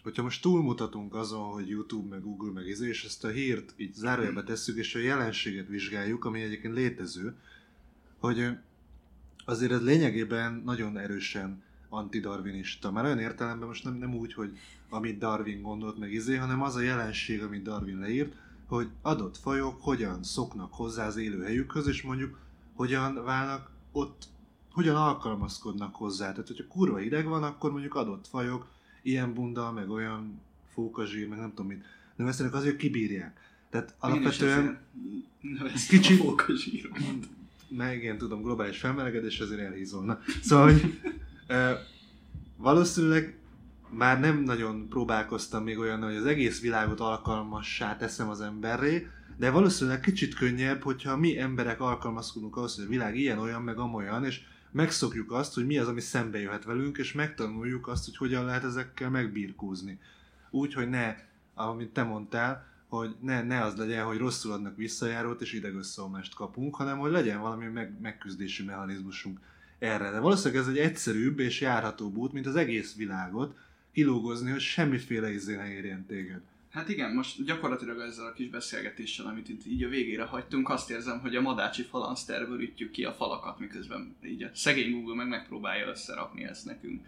hogyha 0.04 0.24
most 0.24 0.42
túlmutatunk 0.42 1.16
azon, 1.16 1.52
hogy 1.52 1.70
YouTube, 1.70 2.10
meg 2.10 2.22
Google, 2.24 2.52
meg 2.52 2.68
izé, 2.68 2.88
és 2.88 3.06
ezt 3.06 3.24
a 3.24 3.28
hírt 3.28 3.74
így 3.78 3.94
zárójelbe 3.94 4.44
tesszük, 4.44 4.78
és 4.78 4.96
a 4.96 5.00
jelenséget 5.00 5.68
vizsgáljuk, 5.68 6.26
ami 6.26 6.42
egyébként 6.42 6.74
létező, 6.74 7.36
hogy 8.20 8.50
azért 9.46 9.72
ez 9.72 9.84
lényegében 9.84 10.62
nagyon 10.66 10.98
erősen 10.98 11.64
antidarwinista. 11.90 12.92
Már 12.92 13.04
olyan 13.04 13.20
értelemben 13.20 13.68
most 13.68 13.84
nem, 13.84 13.94
nem 13.94 14.16
úgy, 14.16 14.34
hogy 14.34 14.58
amit 14.90 15.18
Darwin 15.18 15.62
gondolt 15.62 15.98
meg 15.98 16.14
izé, 16.14 16.36
hanem 16.36 16.62
az 16.62 16.76
a 16.76 16.82
jelenség, 16.82 17.44
amit 17.44 17.64
Darwin 17.64 18.00
leírt, 18.00 18.36
hogy 18.68 18.90
adott 19.02 19.38
fajok 19.38 19.82
hogyan 19.82 20.24
szoknak 20.24 20.74
hozzá 20.74 21.08
az 21.08 21.18
élőhelyükhöz, 21.18 21.88
és 21.88 22.02
mondjuk 22.02 22.40
hogyan 22.74 23.24
válnak 23.24 23.70
ott, 23.92 24.28
hogyan 24.72 24.96
alkalmazkodnak 24.96 25.96
hozzá. 25.96 26.32
Tehát, 26.32 26.48
hogyha 26.48 26.68
kurva 26.68 26.98
hideg 26.98 27.26
van, 27.26 27.44
akkor 27.44 27.72
mondjuk 27.72 27.96
adott 27.96 28.28
fajok, 28.28 28.68
ilyen 29.02 29.34
bunda, 29.34 29.72
meg 29.72 29.90
olyan 29.90 30.42
fókazsír, 30.74 31.28
meg 31.28 31.40
nem 31.40 31.50
tudom 31.50 31.68
mit, 31.68 31.84
növesztenek 32.16 32.54
azért, 32.54 32.72
hogy 32.72 32.82
kibírják. 32.82 33.40
Tehát 33.70 33.96
alapvetően 34.00 34.80
kicsit 35.90 36.18
fókazsír. 36.18 36.90
meg 37.68 37.98
igen, 37.98 38.18
tudom, 38.18 38.42
globális 38.42 38.78
felmelegedés 38.78 39.40
azért 39.40 39.62
elhízolna. 39.62 40.20
Szóval, 40.42 40.72
hogy 40.72 41.00
ö, 41.48 41.72
valószínűleg 42.58 43.38
már 43.96 44.20
nem 44.20 44.44
nagyon 44.44 44.90
próbálkoztam 44.90 45.64
még 45.64 45.78
olyan, 45.78 46.04
hogy 46.04 46.16
az 46.16 46.26
egész 46.26 46.62
világot 46.62 47.00
alkalmassá 47.00 47.98
teszem 47.98 48.30
az 48.30 48.42
emberré, 48.42 49.08
de 49.38 49.50
valószínűleg 49.50 50.00
kicsit 50.00 50.36
könnyebb, 50.36 50.82
hogyha 50.82 51.18
mi 51.18 51.40
emberek 51.40 51.82
alkalmazkodunk 51.82 52.56
ahhoz, 52.56 52.76
hogy 52.76 52.86
a 52.86 52.90
világ 52.90 53.18
ilyen, 53.18 53.40
olyan, 53.40 53.62
meg 53.62 53.78
amolyan, 53.78 54.26
és 54.26 54.42
megszokjuk 54.72 55.32
azt, 55.32 55.54
hogy 55.54 55.66
mi 55.66 55.78
az, 55.78 55.88
ami 55.88 56.00
szembe 56.00 56.40
jöhet 56.40 56.64
velünk, 56.64 56.98
és 56.98 57.14
megtanuljuk 57.14 57.88
azt, 57.88 58.06
hogy 58.06 58.18
hogyan 58.18 58.46
lehet 58.46 58.64
ezekkel 58.64 59.10
megbirkózni. 59.10 60.00
Úgy, 60.50 60.74
hogy 60.74 60.90
ne, 60.90 61.16
amit 61.54 61.90
te 61.90 62.04
mondtál, 62.04 62.66
hogy 62.88 63.16
ne, 63.22 63.44
ne 63.44 63.62
az 63.62 63.76
legyen, 63.76 64.06
hogy 64.06 64.18
rosszul 64.18 64.52
adnak 64.52 64.76
visszajárót, 64.76 65.42
és 65.42 65.54
idegösszeomlást 65.54 66.36
kapunk, 66.36 66.76
hanem 66.76 66.98
hogy 66.98 67.12
legyen 67.12 67.40
valami 67.40 67.66
meg, 67.66 68.00
megküzdési 68.02 68.64
mechanizmusunk 68.64 69.40
erre. 69.80 70.12
De 70.12 70.20
valószínűleg 70.20 70.64
ez 70.64 70.70
egy 70.70 70.78
egyszerűbb 70.78 71.40
és 71.40 71.62
járhatóbb 71.62 72.16
út, 72.16 72.34
mint 72.34 72.46
az 72.46 72.56
egész 72.56 72.96
világot 72.96 73.58
kilógozni, 73.96 74.52
hogy 74.52 74.60
semmiféle 74.60 75.34
izé 75.34 75.56
ne 75.56 75.68
érjen 75.72 76.06
téged. 76.06 76.42
Hát 76.72 76.90
igen, 76.90 77.14
most 77.14 77.44
gyakorlatilag 77.46 78.00
ezzel 78.00 78.26
a 78.26 78.34
kis 78.34 78.50
beszélgetéssel, 78.50 79.26
amit 79.26 79.50
itt 79.50 79.66
így 79.66 79.84
a 79.84 79.90
végére 79.90 80.24
hagytunk, 80.24 80.70
azt 80.70 80.90
érzem, 80.90 81.20
hogy 81.20 81.36
a 81.36 81.42
madácsi 81.42 81.84
falanszterből 81.84 82.62
ütjük 82.62 82.92
ki 82.92 83.04
a 83.04 83.14
falakat, 83.14 83.60
miközben 83.60 84.16
így 84.24 84.44
a 84.44 84.50
szegény 84.54 84.92
Google 84.92 85.16
meg 85.16 85.28
megpróbálja 85.28 85.88
összerakni 85.88 86.44
ezt 86.44 86.66
nekünk. 86.66 87.06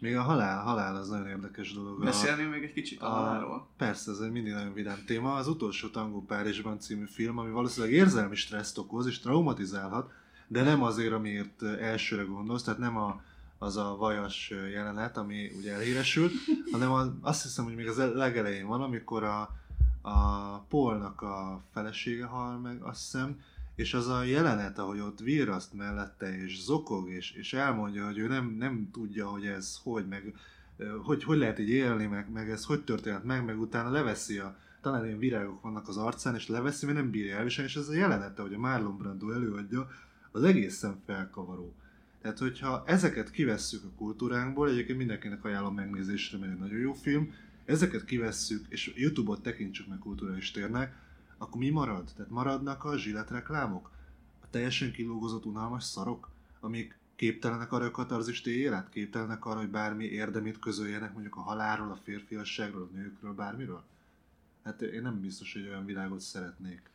Még 0.00 0.16
a 0.16 0.22
halál, 0.22 0.62
halál 0.62 0.96
az 0.96 1.08
nagyon 1.08 1.26
érdekes 1.28 1.72
dolog. 1.72 2.00
A- 2.00 2.04
Beszélnél 2.04 2.48
még 2.48 2.62
egy 2.62 2.72
kicsit 2.72 3.00
a 3.02 3.06
halálról? 3.08 3.68
Persze, 3.76 4.10
ez 4.10 4.18
egy 4.18 4.30
mindig 4.30 4.52
nagyon 4.52 4.72
vidám 4.74 4.98
téma. 5.06 5.34
Az 5.34 5.48
utolsó 5.48 5.88
Tangó 5.88 6.24
Párizsban 6.24 6.78
című 6.80 7.04
film, 7.06 7.38
ami 7.38 7.50
valószínűleg 7.50 7.94
érzelmi 7.94 8.36
stresszt 8.36 8.78
okoz 8.78 9.06
és 9.06 9.18
traumatizálhat, 9.18 10.12
de 10.48 10.62
nem 10.62 10.82
azért, 10.82 11.12
amiért 11.12 11.62
elsőre 11.62 12.22
gondolsz, 12.22 12.62
tehát 12.62 12.80
nem 12.80 12.96
a, 12.96 13.22
az 13.58 13.76
a 13.76 13.96
vajas 13.96 14.52
jelenet, 14.72 15.16
ami 15.16 15.50
ugye 15.56 15.72
elhíresült, 15.72 16.32
hanem 16.72 16.92
az, 16.92 17.10
azt 17.20 17.42
hiszem, 17.42 17.64
hogy 17.64 17.74
még 17.74 17.88
az 17.88 17.96
legelején 17.96 18.66
van, 18.66 18.82
amikor 18.82 19.24
a, 19.24 19.40
a 20.02 20.58
Polnak 20.58 21.22
a 21.22 21.60
felesége 21.72 22.24
hal 22.24 22.58
meg, 22.58 22.82
azt 22.82 23.00
hiszem, 23.00 23.40
és 23.74 23.94
az 23.94 24.08
a 24.08 24.22
jelenet, 24.22 24.78
ahogy 24.78 25.00
ott 25.00 25.18
virraszt 25.18 25.74
mellette, 25.74 26.42
és 26.44 26.62
zokog, 26.62 27.10
és, 27.10 27.32
és 27.32 27.52
elmondja, 27.52 28.04
hogy 28.04 28.18
ő 28.18 28.26
nem, 28.26 28.54
nem 28.58 28.88
tudja, 28.92 29.26
hogy 29.26 29.46
ez 29.46 29.80
hogy, 29.82 30.06
meg 30.08 30.34
hogy, 31.02 31.24
hogy 31.24 31.38
lehet 31.38 31.58
így 31.58 31.68
élni, 31.68 32.06
meg, 32.06 32.30
meg 32.32 32.50
ez 32.50 32.64
hogy 32.64 32.84
történt 32.84 33.24
meg, 33.24 33.44
meg 33.44 33.60
utána 33.60 33.90
leveszi 33.90 34.38
a, 34.38 34.56
talán 34.80 35.04
ilyen 35.04 35.18
virágok 35.18 35.62
vannak 35.62 35.88
az 35.88 35.96
arcán, 35.96 36.34
és 36.34 36.48
leveszi, 36.48 36.86
mert 36.86 36.98
nem 36.98 37.10
bírja 37.10 37.36
elviselni, 37.36 37.70
és 37.70 37.76
ez 37.76 37.88
a 37.88 37.94
jelenete, 37.94 38.42
hogy 38.42 38.54
a 38.54 38.58
Marlon 38.58 38.96
Brando 38.96 39.30
előadja, 39.30 39.88
az 40.32 40.42
egészen 40.42 41.00
felkavaró. 41.06 41.74
Tehát, 42.28 42.42
hogyha 42.42 42.82
ezeket 42.86 43.30
kivesszük 43.30 43.84
a 43.84 43.96
kultúránkból, 43.96 44.68
egyébként 44.68 44.98
mindenkinek 44.98 45.44
ajánlom 45.44 45.74
megnézésre, 45.74 46.38
mert 46.38 46.52
egy 46.52 46.58
nagyon 46.58 46.78
jó 46.78 46.92
film, 46.92 47.34
ezeket 47.64 48.04
kivesszük, 48.04 48.66
és 48.68 48.92
YouTube-ot 48.96 49.42
tekintsük 49.42 49.86
meg 49.88 49.98
kulturális 49.98 50.50
térnek, 50.50 50.96
akkor 51.38 51.60
mi 51.60 51.70
marad? 51.70 52.12
Tehát 52.16 52.30
maradnak 52.30 52.84
a 52.84 52.98
zsillet 52.98 53.30
reklámok? 53.30 53.90
A 54.40 54.50
teljesen 54.50 54.92
kilógozott 54.92 55.44
unalmas 55.44 55.84
szarok, 55.84 56.30
amik 56.60 56.98
képtelenek 57.16 57.72
arra, 57.72 57.82
hogy 57.82 57.92
katarzist 57.92 58.46
élet? 58.46 58.88
Képtelenek 58.88 59.44
arra, 59.44 59.58
hogy 59.58 59.70
bármi 59.70 60.04
érdemét 60.04 60.58
közöljenek 60.58 61.12
mondjuk 61.12 61.36
a 61.36 61.40
halálról, 61.40 61.90
a 61.90 62.00
férfiasságról, 62.04 62.82
a 62.92 62.96
nőkről, 62.96 63.32
bármiről? 63.32 63.84
Hát 64.64 64.82
én 64.82 65.02
nem 65.02 65.20
biztos, 65.20 65.52
hogy 65.52 65.66
olyan 65.66 65.84
világot 65.84 66.20
szeretnék. 66.20 66.90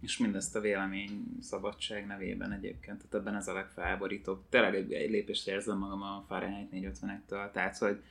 És 0.00 0.18
mindezt 0.18 0.56
a 0.56 0.60
vélemény 0.60 1.24
szabadság 1.40 2.06
nevében 2.06 2.52
egyébként, 2.52 2.96
tehát 2.96 3.14
ebben 3.14 3.34
ez 3.34 3.48
a 3.48 3.52
legfelborítóbb. 3.52 4.42
Tényleg 4.48 4.74
egy, 4.74 4.92
egy 4.92 5.10
lépésre 5.10 5.52
érzem 5.52 5.78
magam 5.78 6.02
a 6.02 6.24
Fahrenheit 6.28 6.68
451-től, 6.72 7.50
tehát 7.50 7.78
hogy 7.78 8.02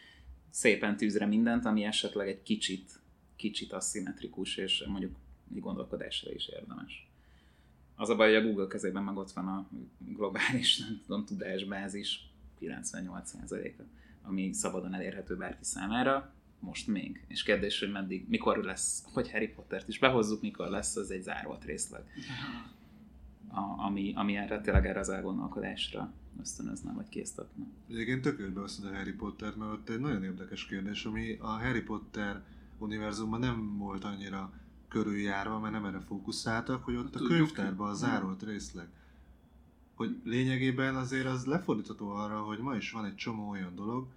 szépen 0.49 0.97
tűzre 0.97 1.25
mindent, 1.25 1.65
ami 1.65 1.83
esetleg 1.83 2.27
egy 2.27 2.43
kicsit, 2.43 2.99
kicsit 3.35 3.73
aszimmetrikus, 3.73 4.57
és 4.57 4.83
mondjuk 4.87 5.15
gondolkodásra 5.47 6.31
is 6.31 6.47
érdemes. 6.47 7.07
Az 7.95 8.09
a 8.09 8.15
baj, 8.15 8.33
hogy 8.33 8.43
a 8.43 8.47
Google 8.47 8.67
kezében 8.67 9.03
meg 9.03 9.17
ott 9.17 9.31
van 9.31 9.47
a 9.47 9.67
globális, 9.99 10.77
nem 10.79 11.01
tudom, 11.05 11.25
tudásbázis 11.25 12.29
98%-a, 12.61 13.81
ami 14.21 14.53
szabadon 14.53 14.93
elérhető 14.93 15.35
bárki 15.35 15.63
számára, 15.63 16.33
most 16.59 16.87
még. 16.87 17.23
És 17.27 17.43
kérdés, 17.43 17.79
hogy 17.79 17.91
meddig, 17.91 18.25
mikor 18.27 18.57
lesz, 18.57 19.03
hogy 19.13 19.31
Harry 19.31 19.47
Pottert 19.47 19.87
is 19.87 19.99
behozzuk, 19.99 20.41
mikor 20.41 20.67
lesz, 20.67 20.95
az 20.95 21.11
egy 21.11 21.21
zárolt 21.21 21.65
részleg. 21.65 22.03
A, 23.47 23.83
ami, 23.85 24.13
ami 24.15 24.35
erre 24.35 24.61
tényleg 24.61 24.85
erre 24.85 24.99
az 24.99 25.09
elgondolkodásra 25.09 26.11
ösztönözne, 26.39 26.91
vagy 26.91 27.09
késztetne. 27.09 27.65
Egyébként 27.89 28.21
tökéletben 28.21 28.63
azt 28.63 28.83
a 28.83 28.95
Harry 28.95 29.13
Potter, 29.13 29.55
mert 29.55 29.71
ott 29.71 29.89
egy 29.89 29.99
nagyon 29.99 30.23
érdekes 30.23 30.65
kérdés, 30.65 31.05
ami 31.05 31.37
a 31.41 31.47
Harry 31.47 31.81
Potter 31.81 32.43
univerzumban 32.77 33.39
nem 33.39 33.77
volt 33.77 34.03
annyira 34.03 34.51
körüljárva, 34.87 35.59
mert 35.59 35.73
nem 35.73 35.85
erre 35.85 35.99
fókuszáltak, 35.99 36.83
hogy 36.83 36.95
ott 36.95 37.15
a 37.15 37.19
könyvtárban 37.19 37.89
a 37.89 37.93
zárolt 37.93 38.43
részleg. 38.43 38.87
Hogy 39.95 40.15
lényegében 40.23 40.95
azért 40.95 41.25
az 41.25 41.45
lefordítható 41.45 42.09
arra, 42.09 42.41
hogy 42.41 42.59
ma 42.59 42.75
is 42.75 42.91
van 42.91 43.05
egy 43.05 43.15
csomó 43.15 43.49
olyan 43.49 43.75
dolog, 43.75 44.07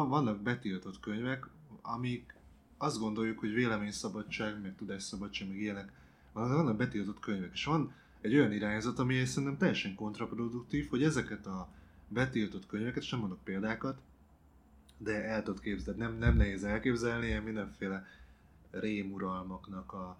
vannak 0.00 0.40
betiltott 0.40 1.00
könyvek, 1.00 1.48
amik 1.82 2.34
azt 2.78 2.98
gondoljuk, 2.98 3.38
hogy 3.38 3.54
véleményszabadság, 3.54 4.62
meg 4.62 4.76
tudásszabadság, 4.76 5.48
meg 5.48 5.60
ilyenek, 5.60 5.92
van- 6.32 6.52
vannak 6.52 6.76
betiltott 6.76 7.20
könyvek, 7.20 7.50
és 7.52 7.64
van 7.64 7.92
egy 8.20 8.34
olyan 8.34 8.52
irányzat, 8.52 8.98
ami 8.98 9.24
szerintem 9.24 9.58
teljesen 9.58 9.94
kontraproduktív, 9.94 10.88
hogy 10.88 11.02
ezeket 11.02 11.46
a 11.46 11.68
betiltott 12.08 12.66
könyveket, 12.66 13.02
és 13.02 13.10
nem 13.10 13.20
mondok 13.20 13.44
példákat, 13.44 14.00
de 14.98 15.24
el 15.24 15.42
tudod 15.42 15.60
képzelni, 15.60 16.00
nem, 16.00 16.18
nem 16.18 16.36
nehéz 16.36 16.64
elképzelni, 16.64 17.26
ilyen 17.26 17.42
mindenféle 17.42 18.06
rémuralmaknak 18.70 19.92
a 19.92 20.18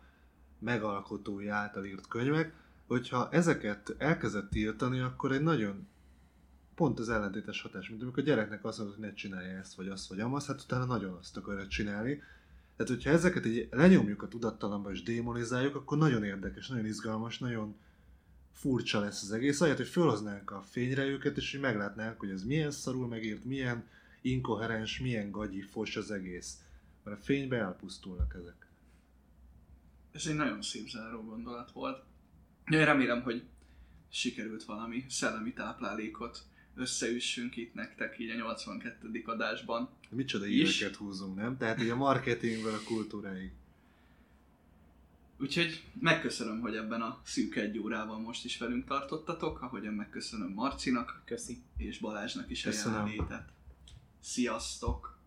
megalkotói 0.59 1.49
által 1.49 1.85
írt 1.85 2.09
könyvek, 2.09 2.55
hogyha 2.87 3.29
ezeket 3.31 3.95
elkezdett 3.99 4.51
tiltani, 4.51 5.01
akkor 5.01 5.33
egy 5.33 5.43
nagyon 5.43 5.87
pont 6.75 6.99
az 6.99 7.09
ellentétes 7.09 7.63
hatás, 7.63 7.89
mint 7.89 8.03
amikor 8.03 8.23
a 8.23 8.27
gyereknek 8.27 8.65
azt 8.65 8.79
mondod, 8.79 8.97
hogy 8.97 9.05
ne 9.05 9.15
csinálja 9.15 9.59
ezt, 9.59 9.75
vagy 9.75 9.89
azt, 9.89 10.09
vagy 10.09 10.21
amazt, 10.21 10.47
hát 10.47 10.61
utána 10.61 10.85
nagyon 10.85 11.15
azt 11.15 11.37
akarja 11.37 11.67
csinálni. 11.67 12.23
Tehát, 12.77 12.93
hogyha 12.93 13.11
ezeket 13.11 13.47
így 13.47 13.69
lenyomjuk 13.71 14.23
a 14.23 14.29
tudattalamba 14.29 14.91
és 14.91 15.03
démonizáljuk, 15.03 15.75
akkor 15.75 15.99
nagyon 15.99 16.25
érdekes, 16.25 16.69
nagyon 16.69 16.87
izgalmas, 16.87 17.39
nagyon 17.39 17.77
furcsa 18.53 19.01
lesz 19.01 19.23
az 19.23 19.33
egész. 19.33 19.61
Ahelyett, 19.61 19.79
hogy 19.79 19.89
felhoznánk 19.89 20.51
a 20.51 20.63
fényre 20.63 21.05
őket, 21.05 21.37
és 21.37 21.51
hogy 21.51 21.61
meglátnánk, 21.61 22.19
hogy 22.19 22.31
ez 22.31 22.45
milyen 22.45 22.71
szarul 22.71 23.09
megírt, 23.09 23.45
milyen 23.45 23.89
inkoherens, 24.21 25.01
milyen 25.01 25.31
gagyi, 25.31 25.61
fos 25.61 25.97
az 25.97 26.11
egész. 26.11 26.59
Mert 27.05 27.19
a 27.19 27.23
fénybe 27.23 27.57
elpusztulnak 27.57 28.35
ezek. 28.41 28.67
Ez 30.13 30.27
egy 30.27 30.35
nagyon 30.35 30.63
szép 30.63 30.89
záró 30.89 31.23
gondolat 31.23 31.71
volt. 31.71 32.03
Én 32.71 32.85
remélem, 32.85 33.23
hogy 33.23 33.43
sikerült 34.09 34.65
valami 34.65 35.05
szellemi 35.09 35.53
táplálékot 35.53 36.43
összeüssünk 36.75 37.57
itt 37.57 37.75
nektek 37.75 38.19
így 38.19 38.31
a 38.31 38.35
82. 38.35 39.23
adásban. 39.27 39.89
Micsoda 40.09 40.47
éveket 40.47 40.97
húzunk, 40.97 41.37
nem? 41.37 41.57
Tehát 41.57 41.83
így 41.83 41.89
a 41.89 41.97
marketingből 41.97 42.75
a 42.75 42.83
kultúráig. 42.87 43.51
Úgyhogy 45.41 45.83
megköszönöm, 46.01 46.61
hogy 46.61 46.77
ebben 46.77 47.01
a 47.03 47.21
szűk 47.25 47.57
egy 47.57 47.79
órában 47.79 48.21
most 48.21 48.45
is 48.45 48.59
velünk 48.59 48.87
tartottatok, 48.87 49.63
ahogyan 49.63 49.95
megköszönöm 49.95 50.53
Marcinak 50.53 51.23
Köszi. 51.25 51.63
és 51.77 51.99
Balázsnak 51.99 52.51
is 52.51 52.67
a 52.67 52.71
Köszönöm. 52.71 53.07
jelenlétet. 53.07 53.49
Sziasztok! 54.21 55.19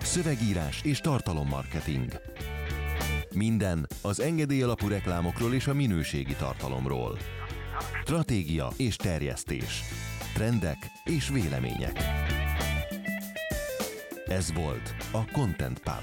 Szövegírás 0.00 0.82
és 0.82 1.00
tartalommarketing. 1.00 2.12
Minden 3.34 3.86
az 4.02 4.20
engedély 4.20 4.62
alapú 4.62 4.88
reklámokról 4.88 5.54
és 5.54 5.66
a 5.66 5.74
minőségi 5.74 6.34
tartalomról. 6.34 7.18
Stratégia 8.02 8.68
és 8.76 8.96
terjesztés. 8.96 9.82
Trendek 10.34 10.78
és 11.04 11.28
vélemények. 11.28 11.98
Ez 14.26 14.52
volt 14.52 14.94
a 15.12 15.30
Content 15.32 15.78
Pub. 15.78 16.02